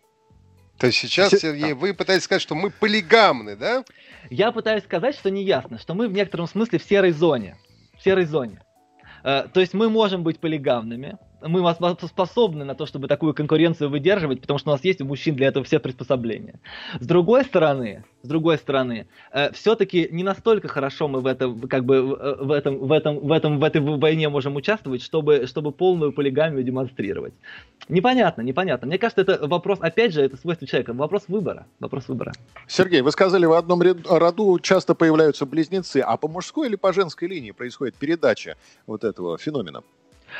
То 0.78 0.88
есть 0.88 0.98
сейчас, 0.98 1.30
Сергей, 1.30 1.72
вы 1.72 1.94
пытаетесь 1.94 2.24
сказать, 2.24 2.42
что 2.42 2.54
мы 2.54 2.70
полигамны, 2.70 3.56
да? 3.56 3.84
Я 4.28 4.52
пытаюсь 4.52 4.84
сказать, 4.84 5.14
что 5.14 5.30
не 5.30 5.42
ясно, 5.42 5.78
что 5.78 5.94
мы 5.94 6.08
в 6.08 6.12
некотором 6.12 6.46
смысле 6.46 6.78
в 6.78 6.82
серой 6.82 7.12
зоне. 7.12 7.56
В 7.98 8.04
серой 8.04 8.26
зоне. 8.26 8.60
то 9.22 9.50
есть 9.54 9.72
мы 9.72 9.88
можем 9.88 10.22
быть 10.22 10.38
полигамными, 10.38 11.16
мы 11.46 11.74
способны 12.02 12.64
на 12.64 12.74
то, 12.74 12.86
чтобы 12.86 13.08
такую 13.08 13.34
конкуренцию 13.34 13.90
выдерживать, 13.90 14.40
потому 14.40 14.58
что 14.58 14.70
у 14.70 14.72
нас 14.72 14.84
есть 14.84 15.00
у 15.00 15.04
мужчин 15.04 15.34
для 15.36 15.48
этого 15.48 15.64
все 15.64 15.78
приспособления. 15.78 16.60
С 17.00 17.06
другой 17.06 17.44
стороны, 17.44 18.04
с 18.22 18.28
другой 18.28 18.58
стороны, 18.58 19.06
э, 19.32 19.52
все-таки 19.52 20.08
не 20.10 20.24
настолько 20.24 20.68
хорошо 20.68 21.08
мы 21.08 21.20
в 21.20 21.26
этом, 21.26 21.60
как 21.68 21.84
бы 21.84 22.02
в 22.02 22.50
этом, 22.50 22.78
в 22.78 22.92
этом, 22.92 23.18
в 23.18 23.32
этом, 23.32 23.58
в 23.60 23.64
этой 23.64 23.80
войне 23.80 24.28
можем 24.28 24.56
участвовать, 24.56 25.02
чтобы, 25.02 25.46
чтобы 25.46 25.72
полную 25.72 26.12
полигамию 26.12 26.64
демонстрировать. 26.64 27.34
Непонятно, 27.88 28.42
непонятно. 28.42 28.88
Мне 28.88 28.98
кажется, 28.98 29.22
это 29.22 29.46
вопрос, 29.46 29.78
опять 29.80 30.12
же, 30.12 30.22
это 30.22 30.36
свойство 30.36 30.66
человека, 30.66 30.92
вопрос 30.92 31.24
выбора, 31.28 31.66
вопрос 31.78 32.08
выбора. 32.08 32.32
Сергей, 32.66 33.00
вы 33.02 33.12
сказали, 33.12 33.46
в 33.46 33.52
одном 33.52 33.80
роду 33.82 34.58
часто 34.58 34.94
появляются 34.94 35.46
близнецы, 35.46 35.98
а 35.98 36.16
по 36.16 36.28
мужской 36.28 36.68
или 36.68 36.76
по 36.76 36.92
женской 36.92 37.28
линии 37.28 37.52
происходит 37.52 37.94
передача 37.94 38.56
вот 38.86 39.04
этого 39.04 39.38
феномена? 39.38 39.82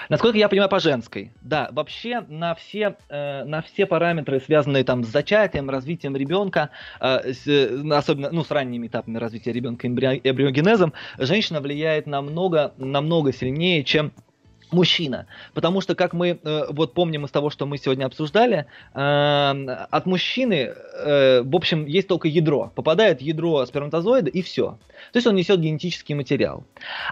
Насколько 0.08 0.38
я 0.38 0.48
понимаю, 0.48 0.68
по 0.68 0.80
женской. 0.80 1.32
Да, 1.42 1.68
вообще 1.72 2.20
на 2.28 2.54
все, 2.54 2.96
э, 3.08 3.44
на 3.44 3.62
все 3.62 3.86
параметры, 3.86 4.40
связанные 4.40 4.84
там 4.84 5.04
с 5.04 5.08
зачатием, 5.08 5.70
развитием 5.70 6.16
ребенка, 6.16 6.70
э, 7.00 7.32
с, 7.32 7.46
особенно 7.92 8.30
ну, 8.30 8.44
с 8.44 8.50
ранними 8.50 8.86
этапами 8.86 9.18
развития 9.18 9.52
ребенка 9.52 9.86
эмбриогенезом, 9.86 10.92
женщина 11.18 11.60
влияет 11.60 12.06
намного, 12.06 12.72
намного 12.76 13.32
сильнее, 13.32 13.84
чем 13.84 14.12
мужчина. 14.70 15.26
Потому 15.54 15.80
что, 15.80 15.94
как 15.94 16.12
мы 16.12 16.38
э, 16.42 16.64
вот 16.70 16.94
помним 16.94 17.24
из 17.24 17.30
того, 17.30 17.50
что 17.50 17.66
мы 17.66 17.78
сегодня 17.78 18.06
обсуждали, 18.06 18.66
э, 18.94 18.98
от 18.98 20.06
мужчины, 20.06 20.72
э, 20.94 21.42
в 21.42 21.56
общем, 21.56 21.86
есть 21.86 22.08
только 22.08 22.28
ядро. 22.28 22.72
Попадает 22.74 23.20
ядро 23.20 23.64
сперматозоида 23.66 24.30
и 24.30 24.42
все. 24.42 24.78
То 25.12 25.16
есть 25.16 25.26
он 25.26 25.34
несет 25.34 25.60
генетический 25.60 26.14
материал. 26.14 26.64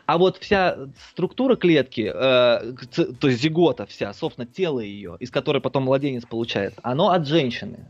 А 0.07 0.19
вот 0.19 0.39
вся 0.39 0.77
структура 1.11 1.57
клетки, 1.57 2.11
э, 2.13 2.73
то 3.21 3.29
есть 3.29 3.43
зигота 3.43 3.87
вся, 3.87 4.13
собственно, 4.13 4.47
тело 4.47 4.81
ее, 4.81 5.17
из 5.21 5.31
которой 5.31 5.61
потом 5.61 5.85
младенец 5.85 6.25
получает, 6.25 6.75
оно 6.83 7.11
от 7.11 7.27
женщины. 7.27 7.87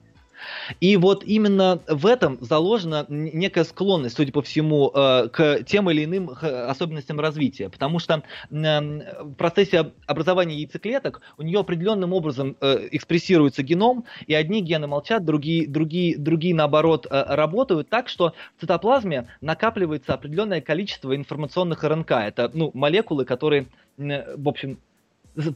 И 0.81 0.97
вот 0.97 1.25
именно 1.25 1.81
в 1.89 2.07
этом 2.07 2.39
заложена 2.41 3.07
некая 3.09 3.65
склонность, 3.65 4.17
судя 4.17 4.33
по 4.33 4.43
всему, 4.43 4.91
э, 4.95 5.29
к 5.29 5.65
тем 5.65 5.91
или 5.91 6.05
иным 6.05 6.31
особенностям 6.31 7.21
развития. 7.21 7.69
Потому 7.69 7.99
что 7.99 8.23
в 8.51 9.35
процессе 9.37 9.93
образования 10.07 10.57
яйцеклеток 10.57 11.21
у 11.39 11.43
нее 11.43 11.61
определенным 11.61 12.13
образом 12.13 12.57
э, 12.61 12.89
экспрессируется 12.93 13.63
геном, 13.63 14.05
и 14.27 14.35
одни 14.35 14.61
гены 14.63 14.87
молчат, 14.87 15.25
другие, 15.25 15.69
другие, 15.69 16.19
другие 16.19 16.55
наоборот 16.55 17.07
э, 17.11 17.25
работают 17.35 17.89
так, 17.89 18.09
что 18.09 18.35
в 18.57 18.61
цитоплазме 18.61 19.29
накапливается 19.41 20.15
определенное 20.15 20.61
количество 20.61 21.15
информационных 21.15 21.83
РНК. 21.85 22.13
Это 22.13 22.51
ну, 22.55 22.71
молекулы, 22.75 23.25
которые, 23.25 23.67
в 23.97 24.49
общем, 24.49 24.79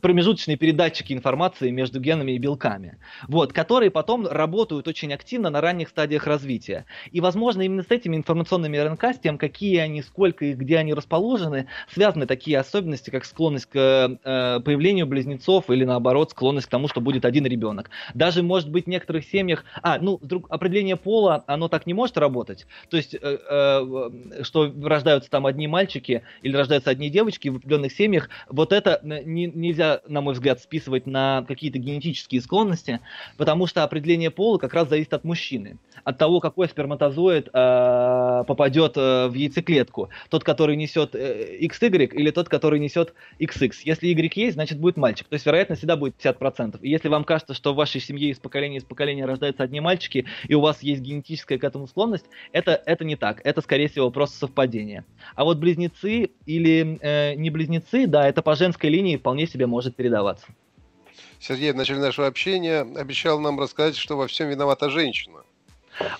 промежуточные 0.00 0.56
передатчики 0.56 1.12
информации 1.12 1.70
между 1.70 2.00
генами 2.00 2.32
и 2.32 2.38
белками, 2.38 2.98
вот, 3.26 3.52
которые 3.52 3.90
потом 3.90 4.26
работают 4.26 4.88
очень 4.88 5.12
активно 5.12 5.50
на 5.50 5.60
ранних 5.60 5.88
стадиях 5.88 6.26
развития. 6.26 6.84
И, 7.12 7.20
возможно, 7.20 7.62
именно 7.62 7.82
с 7.82 7.90
этими 7.90 8.16
информационными 8.16 8.76
РНК, 8.76 9.04
с 9.04 9.18
тем, 9.18 9.38
какие 9.38 9.78
они, 9.78 10.02
сколько 10.02 10.44
их, 10.44 10.58
где 10.58 10.78
они 10.78 10.94
расположены, 10.94 11.66
связаны 11.92 12.26
такие 12.26 12.58
особенности, 12.58 13.10
как 13.10 13.24
склонность 13.24 13.66
к 13.66 13.76
э, 13.76 14.60
появлению 14.60 15.06
близнецов 15.06 15.70
или, 15.70 15.84
наоборот, 15.84 16.30
склонность 16.30 16.66
к 16.66 16.70
тому, 16.70 16.88
что 16.88 17.00
будет 17.00 17.24
один 17.24 17.46
ребенок. 17.46 17.90
Даже, 18.14 18.42
может 18.42 18.70
быть, 18.70 18.84
в 18.84 18.88
некоторых 18.88 19.24
семьях... 19.24 19.64
А, 19.82 19.98
ну, 19.98 20.18
вдруг 20.20 20.46
определение 20.50 20.96
пола, 20.96 21.44
оно 21.46 21.68
так 21.68 21.86
не 21.86 21.94
может 21.94 22.18
работать. 22.18 22.66
То 22.90 22.96
есть, 22.96 23.14
э, 23.14 23.18
э, 23.22 24.42
что 24.42 24.72
рождаются 24.82 25.30
там 25.30 25.46
одни 25.46 25.66
мальчики 25.66 26.22
или 26.42 26.56
рождаются 26.56 26.90
одни 26.90 27.10
девочки 27.10 27.48
в 27.48 27.56
определенных 27.56 27.92
семьях, 27.92 28.28
вот 28.48 28.72
это 28.72 29.00
э, 29.02 29.22
не, 29.24 29.46
не 29.46 29.67
нельзя, 29.68 30.00
на 30.08 30.20
мой 30.20 30.34
взгляд, 30.34 30.60
списывать 30.60 31.06
на 31.06 31.44
какие-то 31.46 31.78
генетические 31.78 32.40
склонности, 32.40 33.00
потому 33.36 33.66
что 33.66 33.84
определение 33.84 34.30
пола 34.30 34.58
как 34.58 34.74
раз 34.74 34.88
зависит 34.88 35.12
от 35.14 35.24
мужчины, 35.24 35.78
от 36.04 36.18
того, 36.18 36.40
какой 36.40 36.68
сперматозоид 36.68 37.48
э, 37.48 38.44
попадет 38.46 38.96
э, 38.96 39.28
в 39.28 39.34
яйцеклетку. 39.34 40.10
Тот, 40.30 40.44
который 40.44 40.76
несет 40.76 41.14
э, 41.14 41.58
XY 41.62 42.08
или 42.14 42.30
тот, 42.30 42.48
который 42.48 42.80
несет 42.80 43.14
XX. 43.38 43.72
Если 43.84 44.08
Y 44.08 44.36
есть, 44.36 44.54
значит 44.54 44.78
будет 44.78 44.96
мальчик. 44.96 45.28
То 45.28 45.34
есть 45.34 45.46
вероятность 45.46 45.80
всегда 45.80 45.96
будет 45.96 46.14
50%. 46.18 46.78
И 46.82 46.90
если 46.90 47.08
вам 47.08 47.24
кажется, 47.24 47.54
что 47.54 47.72
в 47.72 47.76
вашей 47.76 48.00
семье 48.00 48.30
из 48.30 48.38
поколения 48.38 48.78
из 48.78 48.84
поколения 48.84 49.24
рождаются 49.24 49.62
одни 49.62 49.80
мальчики, 49.80 50.26
и 50.46 50.54
у 50.54 50.60
вас 50.60 50.82
есть 50.82 51.02
генетическая 51.02 51.58
к 51.58 51.64
этому 51.64 51.86
склонность, 51.86 52.26
это, 52.52 52.80
это 52.86 53.04
не 53.04 53.16
так. 53.16 53.40
Это, 53.44 53.60
скорее 53.60 53.88
всего, 53.88 54.10
просто 54.10 54.38
совпадение. 54.38 55.04
А 55.34 55.44
вот 55.44 55.58
близнецы 55.58 56.30
или 56.46 56.98
э, 57.00 57.34
не 57.34 57.50
близнецы, 57.50 58.06
да, 58.06 58.28
это 58.28 58.42
по 58.42 58.54
женской 58.54 58.90
линии 58.90 59.16
вполне 59.16 59.46
себе 59.46 59.57
себе 59.58 59.66
может 59.66 59.96
передаваться. 59.96 60.46
Сергей 61.40 61.72
в 61.72 61.76
начале 61.76 62.00
нашего 62.00 62.28
общения 62.28 62.82
обещал 62.82 63.40
нам 63.40 63.58
рассказать, 63.58 63.96
что 63.96 64.16
во 64.16 64.28
всем 64.28 64.48
виновата 64.48 64.88
женщина. 64.88 65.42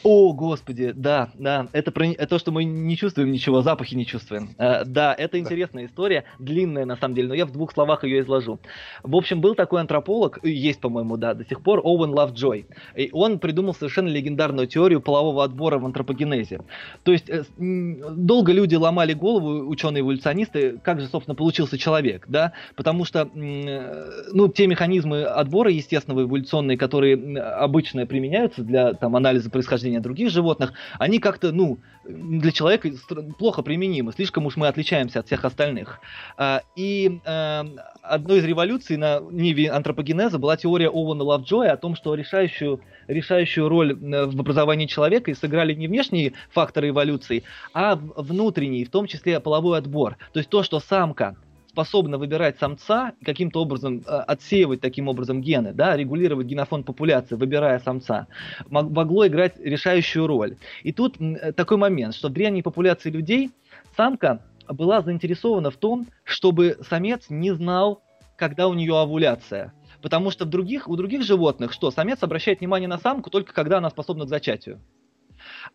О, 0.02 0.32
господи, 0.32 0.92
да, 0.94 1.30
да, 1.34 1.68
это, 1.72 1.90
про, 1.92 2.08
это 2.08 2.26
то, 2.26 2.38
что 2.38 2.50
мы 2.52 2.64
не 2.64 2.96
чувствуем 2.96 3.30
ничего, 3.30 3.62
запахи 3.62 3.94
не 3.94 4.06
чувствуем. 4.06 4.50
Э, 4.58 4.84
да, 4.84 5.14
это 5.14 5.38
интересная 5.38 5.86
история, 5.86 6.24
длинная 6.38 6.84
на 6.84 6.96
самом 6.96 7.14
деле, 7.14 7.28
но 7.28 7.34
я 7.34 7.46
в 7.46 7.52
двух 7.52 7.72
словах 7.72 8.04
ее 8.04 8.20
изложу. 8.20 8.58
В 9.02 9.16
общем, 9.16 9.40
был 9.40 9.54
такой 9.54 9.80
антрополог, 9.80 10.44
есть, 10.44 10.80
по-моему, 10.80 11.16
да, 11.16 11.34
до 11.34 11.44
сих 11.44 11.62
пор, 11.62 11.80
Оуэн 11.84 12.10
Лавджой. 12.10 12.66
И 12.96 13.10
он 13.12 13.38
придумал 13.38 13.74
совершенно 13.74 14.08
легендарную 14.08 14.66
теорию 14.66 15.00
полового 15.00 15.44
отбора 15.44 15.78
в 15.78 15.86
антропогенезе. 15.86 16.60
То 17.04 17.12
есть, 17.12 17.28
э, 17.30 17.44
долго 17.58 18.52
люди 18.52 18.74
ломали 18.74 19.12
голову, 19.12 19.68
ученые-эволюционисты, 19.68 20.78
как 20.82 21.00
же, 21.00 21.06
собственно, 21.06 21.34
получился 21.34 21.78
человек, 21.78 22.24
да, 22.28 22.52
потому 22.76 23.04
что, 23.04 23.28
э, 23.34 24.10
ну, 24.32 24.48
те 24.48 24.66
механизмы 24.66 25.22
отбора, 25.24 25.70
естественного, 25.70 26.22
эволюционные, 26.22 26.76
которые 26.76 27.38
обычно 27.40 28.06
применяются 28.06 28.62
для, 28.62 28.94
там, 28.94 29.16
анализа 29.16 29.50
происхождения 29.50 29.67
происхождения 29.68 30.00
других 30.00 30.30
животных, 30.30 30.72
они 30.98 31.18
как-то, 31.18 31.52
ну, 31.52 31.78
для 32.04 32.52
человека 32.52 32.90
плохо 33.38 33.62
применимы, 33.62 34.12
слишком 34.12 34.46
уж 34.46 34.56
мы 34.56 34.66
отличаемся 34.68 35.20
от 35.20 35.26
всех 35.26 35.44
остальных. 35.44 36.00
А, 36.38 36.62
и 36.74 37.20
э, 37.24 37.64
одной 38.02 38.38
из 38.38 38.44
революций 38.44 38.96
на 38.96 39.20
ниве 39.30 39.70
антропогенеза 39.70 40.38
была 40.38 40.56
теория 40.56 40.88
Оуэна 40.88 41.22
Лавджоя 41.22 41.72
о 41.72 41.76
том, 41.76 41.96
что 41.96 42.14
решающую, 42.14 42.80
решающую 43.08 43.68
роль 43.68 43.92
э, 43.92 44.26
в 44.26 44.40
образовании 44.40 44.86
человека 44.86 45.34
сыграли 45.34 45.74
не 45.74 45.86
внешние 45.86 46.32
факторы 46.50 46.88
эволюции, 46.88 47.42
а 47.74 47.96
внутренние, 47.96 48.86
в 48.86 48.90
том 48.90 49.06
числе 49.06 49.38
половой 49.40 49.78
отбор. 49.78 50.16
То 50.32 50.38
есть 50.38 50.48
то, 50.48 50.62
что 50.62 50.80
самка 50.80 51.36
способна 51.68 52.18
выбирать 52.18 52.58
самца 52.58 53.12
и 53.20 53.24
каким-то 53.24 53.62
образом 53.62 54.02
э, 54.06 54.10
отсеивать 54.10 54.80
таким 54.80 55.08
образом 55.08 55.40
гены, 55.40 55.72
да, 55.72 55.96
регулировать 55.96 56.46
генофонд 56.46 56.86
популяции, 56.86 57.36
выбирая 57.36 57.78
самца, 57.78 58.26
могло 58.68 59.26
играть 59.26 59.58
решающую 59.58 60.26
роль. 60.26 60.56
И 60.82 60.92
тут 60.92 61.20
э, 61.20 61.52
такой 61.52 61.76
момент, 61.76 62.14
что 62.14 62.28
в 62.28 62.32
древней 62.32 62.62
популяции 62.62 63.10
людей 63.10 63.50
самка 63.96 64.42
была 64.68 65.00
заинтересована 65.00 65.70
в 65.70 65.76
том, 65.76 66.06
чтобы 66.24 66.78
самец 66.88 67.26
не 67.28 67.54
знал, 67.54 68.02
когда 68.36 68.68
у 68.68 68.74
нее 68.74 68.98
овуляция. 68.98 69.72
Потому 70.02 70.30
что 70.30 70.44
в 70.44 70.48
других, 70.48 70.88
у 70.88 70.96
других 70.96 71.22
животных 71.22 71.72
что? 71.72 71.90
Самец 71.90 72.22
обращает 72.22 72.60
внимание 72.60 72.88
на 72.88 72.98
самку 72.98 73.30
только 73.30 73.52
когда 73.52 73.78
она 73.78 73.90
способна 73.90 74.26
к 74.26 74.28
зачатию. 74.28 74.80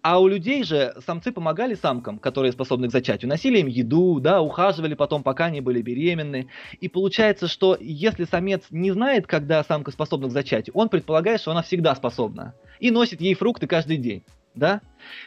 А 0.01 0.19
у 0.19 0.27
людей 0.27 0.63
же 0.63 0.95
самцы 1.05 1.31
помогали 1.31 1.75
самкам, 1.75 2.19
которые 2.19 2.51
способны 2.51 2.87
к 2.87 2.91
зачатию, 2.91 3.29
носили 3.29 3.59
им 3.59 3.67
еду, 3.67 4.19
да, 4.19 4.41
ухаживали 4.41 4.93
потом, 4.93 5.23
пока 5.23 5.45
они 5.45 5.61
были 5.61 5.81
беременны. 5.81 6.47
И 6.79 6.87
получается, 6.89 7.47
что 7.47 7.77
если 7.79 8.25
самец 8.25 8.63
не 8.69 8.91
знает, 8.91 9.27
когда 9.27 9.63
самка 9.63 9.91
способна 9.91 10.27
к 10.27 10.31
зачатию, 10.31 10.75
он 10.75 10.89
предполагает, 10.89 11.41
что 11.41 11.51
она 11.51 11.61
всегда 11.61 11.95
способна. 11.95 12.53
И 12.79 12.91
носит 12.91 13.21
ей 13.21 13.33
фрукты 13.33 13.67
каждый 13.67 13.97
день. 13.97 14.23
Да? 14.55 14.81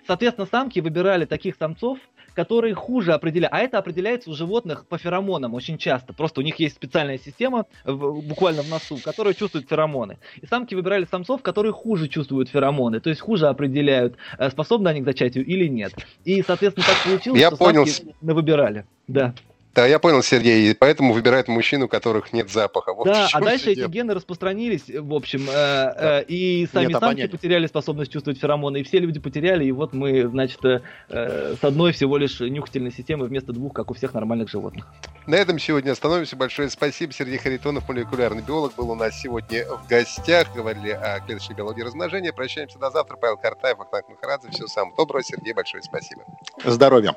Соответственно, 0.07 0.47
самки 0.47 0.81
выбирали 0.81 1.25
таких 1.25 1.57
самцов, 1.57 1.99
которые 2.37 2.75
хуже 2.75 3.15
определяют. 3.15 3.55
А 3.55 3.59
это 3.61 3.79
определяется 3.79 4.31
у 4.31 4.35
животных 4.35 4.87
по 4.87 4.99
феромонам 4.99 5.55
очень 5.55 5.79
часто. 5.79 6.13
Просто 6.13 6.41
у 6.41 6.45
них 6.45 6.57
есть 6.61 6.77
специальная 6.77 7.19
система, 7.19 7.65
буквально 7.85 8.63
в 8.63 8.69
носу, 8.69 8.99
которая 9.03 9.33
чувствует 9.33 9.69
феромоны. 9.69 10.19
И 10.41 10.47
самки 10.47 10.75
выбирали 10.75 11.07
самцов, 11.11 11.43
которые 11.43 11.73
хуже 11.73 12.09
чувствуют 12.09 12.51
феромоны, 12.51 13.01
то 13.01 13.09
есть 13.09 13.23
хуже 13.23 13.49
определяют, 13.49 14.17
э, 14.39 14.51
способны 14.51 14.89
они 14.89 15.01
к 15.01 15.05
зачатию 15.05 15.47
или 15.47 15.67
нет. 15.67 15.95
И, 16.25 16.43
соответственно, 16.43 16.87
так 16.87 17.03
получилось, 17.03 17.41
Я 17.41 17.49
что 17.49 17.57
понял. 17.57 17.87
самки 17.87 18.15
выбирали. 18.21 18.85
Да. 19.09 19.35
Да, 19.77 19.85
я 19.85 19.99
понял, 19.99 20.23
Сергей, 20.23 20.71
и 20.71 20.75
поэтому 20.75 21.13
выбирают 21.13 21.49
мужчин, 21.49 21.83
у 21.83 21.89
которых 21.89 22.33
нет 22.33 22.51
запаха. 22.51 22.95
Вот 22.95 23.05
да, 23.07 23.29
а 23.31 23.41
дальше 23.43 23.73
эти 23.73 23.87
гены 23.87 24.15
распространились, 24.15 24.85
в 24.89 25.13
общем, 25.13 25.43
э, 25.51 25.53
да. 25.53 26.21
э, 26.21 26.25
и 26.29 26.67
сами 26.73 26.87
нет, 26.87 26.99
самки 26.99 27.27
потеряли 27.27 27.67
способность 27.67 28.11
чувствовать 28.11 28.41
феромоны, 28.41 28.79
и 28.79 28.83
все 28.85 29.01
люди 29.01 29.21
потеряли, 29.21 29.67
и 29.67 29.73
вот 29.73 29.93
мы, 29.93 30.29
значит, 30.29 30.65
э, 30.65 30.81
с 31.09 31.63
одной 31.63 31.93
всего 31.93 32.17
лишь 32.17 32.41
нюхательной 32.41 32.91
системы 32.91 33.27
вместо 33.27 33.53
двух, 33.53 33.75
как 33.75 33.91
у 33.91 33.95
всех 33.95 34.15
нормальных 34.15 34.49
животных. 34.49 34.87
На 35.27 35.35
этом 35.35 35.59
сегодня 35.59 35.91
остановимся. 35.91 36.37
Большое 36.37 36.71
спасибо. 36.71 37.13
Сергей 37.13 37.37
Харитонов, 37.37 37.87
молекулярный 37.89 38.43
биолог, 38.43 38.75
был 38.77 38.91
у 38.91 38.95
нас 38.95 39.21
сегодня 39.21 39.67
в 39.67 39.87
гостях. 39.89 40.55
Говорили 40.55 40.91
о 40.91 41.21
клеточной 41.21 41.57
биологии 41.57 41.83
размножения. 41.83 42.33
Прощаемся 42.33 42.79
до 42.79 42.91
завтра. 42.91 43.17
Павел 43.17 43.37
Картаев, 43.37 43.81
Ахтанг 43.81 44.09
Махарадзе. 44.09 44.51
Всего 44.53 44.69
самого 44.69 44.97
доброго. 44.97 45.25
Сергей, 45.25 45.53
большое 45.53 45.83
спасибо. 45.83 46.23
Здоровья. 46.65 47.17